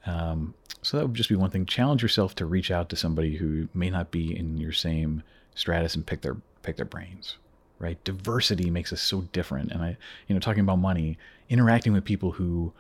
Um, 0.06 0.54
so 0.82 0.96
that 0.96 1.06
would 1.06 1.14
just 1.14 1.28
be 1.28 1.36
one 1.36 1.50
thing. 1.50 1.66
Challenge 1.66 2.02
yourself 2.02 2.34
to 2.36 2.46
reach 2.46 2.70
out 2.70 2.88
to 2.88 2.96
somebody 2.96 3.36
who 3.36 3.68
may 3.74 3.90
not 3.90 4.10
be 4.10 4.36
in 4.36 4.56
your 4.56 4.72
same 4.72 5.22
stratus 5.54 5.94
and 5.94 6.06
pick 6.06 6.22
their 6.22 6.36
pick 6.62 6.76
their 6.76 6.86
brains, 6.86 7.36
right? 7.78 8.02
Diversity 8.04 8.70
makes 8.70 8.92
us 8.92 9.00
so 9.00 9.22
different. 9.32 9.70
And 9.72 9.82
I, 9.82 9.96
you 10.26 10.34
know, 10.34 10.40
talking 10.40 10.62
about 10.62 10.78
money, 10.78 11.18
interacting 11.48 11.92
with 11.92 12.04
people 12.04 12.32
who 12.32 12.72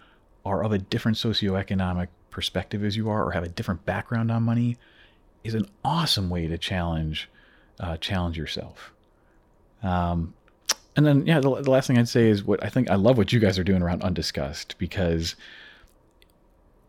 are 0.44 0.64
of 0.64 0.72
a 0.72 0.78
different 0.78 1.16
socioeconomic 1.16 2.08
perspective 2.30 2.84
as 2.84 2.96
you 2.96 3.10
are, 3.10 3.24
or 3.24 3.32
have 3.32 3.44
a 3.44 3.48
different 3.48 3.84
background 3.84 4.30
on 4.30 4.42
money, 4.42 4.76
is 5.44 5.54
an 5.54 5.66
awesome 5.84 6.30
way 6.30 6.46
to 6.46 6.58
challenge 6.58 7.28
uh, 7.80 7.96
challenge 7.96 8.36
yourself. 8.36 8.92
Um, 9.82 10.34
and 10.96 11.06
then, 11.06 11.26
yeah, 11.26 11.40
the, 11.40 11.62
the 11.62 11.70
last 11.70 11.86
thing 11.86 11.96
I'd 11.98 12.08
say 12.08 12.28
is 12.28 12.44
what 12.44 12.62
I 12.62 12.68
think 12.68 12.90
I 12.90 12.96
love 12.96 13.16
what 13.16 13.32
you 13.32 13.40
guys 13.40 13.58
are 13.58 13.64
doing 13.64 13.82
around 13.82 14.02
Undiscussed 14.02 14.76
because 14.78 15.34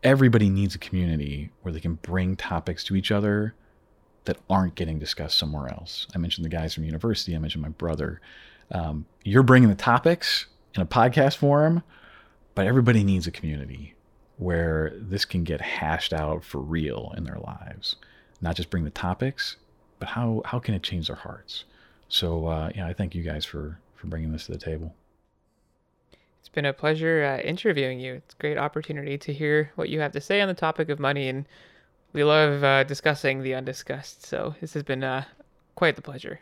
everybody 0.02 0.50
needs 0.50 0.74
a 0.74 0.78
community 0.78 1.50
where 1.62 1.72
they 1.72 1.80
can 1.80 1.94
bring 1.94 2.36
topics 2.36 2.84
to 2.84 2.96
each 2.96 3.10
other 3.10 3.54
that 4.24 4.36
aren't 4.50 4.74
getting 4.74 4.98
discussed 4.98 5.38
somewhere 5.38 5.68
else. 5.68 6.06
I 6.14 6.18
mentioned 6.18 6.44
the 6.44 6.50
guys 6.50 6.74
from 6.74 6.84
university. 6.84 7.34
I 7.34 7.38
mentioned 7.38 7.62
my 7.62 7.70
brother. 7.70 8.20
Um, 8.70 9.06
you're 9.24 9.42
bringing 9.42 9.68
the 9.68 9.74
topics 9.74 10.46
in 10.74 10.82
a 10.82 10.86
podcast 10.86 11.36
forum, 11.36 11.82
but 12.54 12.66
everybody 12.66 13.02
needs 13.04 13.26
a 13.26 13.30
community 13.30 13.94
where 14.36 14.92
this 14.96 15.24
can 15.24 15.44
get 15.44 15.60
hashed 15.60 16.12
out 16.12 16.44
for 16.44 16.58
real 16.58 17.12
in 17.16 17.24
their 17.24 17.38
lives. 17.38 17.96
Not 18.40 18.56
just 18.56 18.70
bring 18.70 18.84
the 18.84 18.90
topics, 18.90 19.56
but 19.98 20.08
how 20.08 20.42
how 20.44 20.58
can 20.58 20.74
it 20.74 20.82
change 20.82 21.06
their 21.06 21.16
hearts? 21.16 21.64
So 22.08 22.46
uh, 22.46 22.70
yeah, 22.74 22.86
I 22.86 22.92
thank 22.92 23.14
you 23.14 23.22
guys 23.22 23.44
for 23.44 23.78
for 23.94 24.06
bringing 24.08 24.32
this 24.32 24.46
to 24.46 24.52
the 24.52 24.58
table. 24.58 24.94
It's 26.40 26.48
been 26.48 26.66
a 26.66 26.72
pleasure 26.72 27.22
uh, 27.24 27.42
interviewing 27.42 28.00
you. 28.00 28.14
It's 28.14 28.34
a 28.34 28.38
great 28.38 28.58
opportunity 28.58 29.16
to 29.16 29.32
hear 29.32 29.70
what 29.76 29.88
you 29.88 30.00
have 30.00 30.12
to 30.12 30.20
say 30.20 30.40
on 30.40 30.48
the 30.48 30.54
topic 30.54 30.88
of 30.88 30.98
money, 30.98 31.28
and 31.28 31.46
we 32.12 32.24
love 32.24 32.64
uh, 32.64 32.82
discussing 32.84 33.42
the 33.42 33.54
undiscussed. 33.54 34.26
So 34.26 34.56
this 34.60 34.74
has 34.74 34.82
been 34.82 35.04
uh, 35.04 35.24
quite 35.76 35.94
the 35.94 36.02
pleasure. 36.02 36.40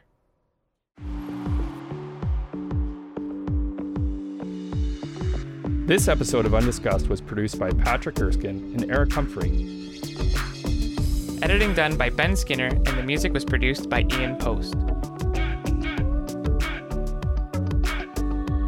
This 5.90 6.06
episode 6.06 6.46
of 6.46 6.54
Undiscussed 6.54 7.08
was 7.08 7.20
produced 7.20 7.58
by 7.58 7.72
Patrick 7.72 8.20
Erskine 8.20 8.76
and 8.76 8.88
Eric 8.92 9.12
Humphrey. 9.12 9.50
Editing 11.42 11.74
done 11.74 11.96
by 11.96 12.10
Ben 12.10 12.36
Skinner, 12.36 12.68
and 12.68 12.86
the 12.86 13.02
music 13.02 13.32
was 13.32 13.44
produced 13.44 13.90
by 13.90 14.06
Ian 14.12 14.36
Post. 14.36 14.74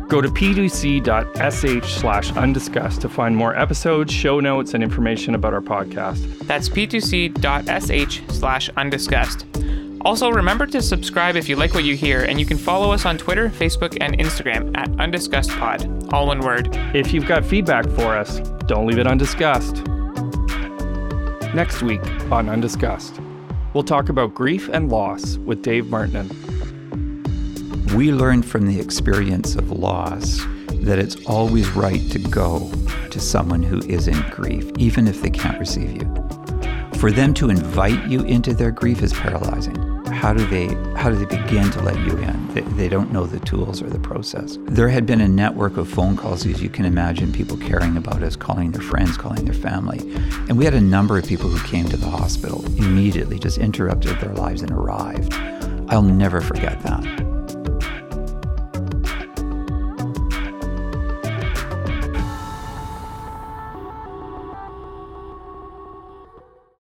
Go 0.09 0.21
to 0.21 0.29
p2c.sh 0.31 1.93
slash 2.01 2.33
undiscussed 2.33 3.01
to 3.03 3.09
find 3.09 3.37
more 3.37 3.57
episodes, 3.57 4.13
show 4.13 4.41
notes, 4.41 4.75
and 4.75 4.83
information 4.83 5.37
about 5.37 5.55
our 5.55 5.61
podcast. 5.61 6.45
That's 6.49 6.69
p2c.sh 6.69 8.33
slash 8.35 8.69
undiscussed. 8.71 9.47
Also, 10.05 10.31
remember 10.31 10.67
to 10.67 10.83
subscribe 10.83 11.37
if 11.37 11.49
you 11.49 11.55
like 11.55 11.75
what 11.75 11.85
you 11.85 11.95
hear, 11.95 12.25
and 12.25 12.41
you 12.41 12.45
can 12.45 12.59
follow 12.59 12.91
us 12.91 13.07
on 13.07 13.17
Twitter, 13.17 13.49
Facebook, 13.49 13.97
and 14.01 14.19
Instagram 14.19 14.77
at 14.77 14.91
undiscussedpod, 14.93 16.13
all 16.13 16.27
one 16.27 16.41
word. 16.41 16.69
If 16.93 17.13
you've 17.13 17.27
got 17.27 17.45
feedback 17.45 17.87
for 17.91 18.17
us, 18.17 18.41
don't 18.67 18.87
leave 18.87 18.99
it 18.99 19.07
undiscussed. 19.07 19.85
Next 21.55 21.83
week 21.83 22.03
on 22.33 22.49
Undiscussed, 22.49 23.21
we'll 23.75 23.85
talk 23.85 24.09
about 24.09 24.35
grief 24.35 24.69
and 24.73 24.91
loss 24.91 25.37
with 25.37 25.63
Dave 25.63 25.89
Martin. 25.89 26.29
We 27.95 28.11
learned 28.11 28.47
from 28.47 28.67
the 28.67 28.81
experience 28.81 29.55
of 29.55 29.71
loss 29.71 30.41
that 30.69 30.99
it's 30.99 31.17
always 31.27 31.69
right 31.73 32.01
to 32.11 32.19
go 32.19 32.73
to 33.11 33.21
someone 33.21 33.63
who 33.63 33.79
is 33.81 34.09
in 34.09 34.19
grief, 34.31 34.69
even 34.79 35.07
if 35.07 35.21
they 35.21 35.31
can't 35.31 35.61
receive 35.61 35.93
you. 35.93 36.15
For 36.99 37.13
them 37.13 37.35
to 37.35 37.51
invite 37.51 38.09
you 38.09 38.23
into 38.25 38.55
their 38.55 38.71
grief 38.71 39.03
is 39.03 39.13
paralyzing. 39.13 39.92
How 40.23 40.33
do 40.33 40.47
they 40.47 40.69
how 40.95 41.11
do 41.11 41.17
they 41.17 41.25
begin 41.25 41.69
to 41.73 41.83
let 41.83 41.99
you 41.99 42.17
in? 42.17 42.55
They, 42.55 42.61
they 42.61 42.89
don't 42.89 43.11
know 43.11 43.27
the 43.27 43.41
tools 43.41 43.83
or 43.83 43.91
the 43.91 43.99
process. 43.99 44.57
There 44.67 44.89
had 44.89 45.05
been 45.05 45.21
a 45.21 45.27
network 45.27 45.77
of 45.77 45.89
phone 45.89 46.17
calls, 46.17 46.47
as 46.47 46.63
you 46.63 46.69
can 46.69 46.85
imagine, 46.85 47.33
people 47.33 47.57
caring 47.57 47.97
about 47.97 48.23
us, 48.23 48.37
calling 48.37 48.71
their 48.71 48.83
friends, 48.83 49.17
calling 49.17 49.45
their 49.45 49.53
family. 49.53 49.99
And 50.49 50.57
we 50.57 50.65
had 50.65 50.75
a 50.75 50.81
number 50.81 51.19
of 51.19 51.27
people 51.27 51.49
who 51.49 51.59
came 51.67 51.89
to 51.89 51.97
the 51.97 52.09
hospital 52.09 52.65
immediately, 52.77 53.41
just 53.41 53.59
interrupted 53.59 54.21
their 54.21 54.33
lives 54.35 54.63
and 54.63 54.71
arrived. 54.71 55.35
I'll 55.89 56.03
never 56.03 56.41
forget 56.41 56.81
that. 56.85 57.32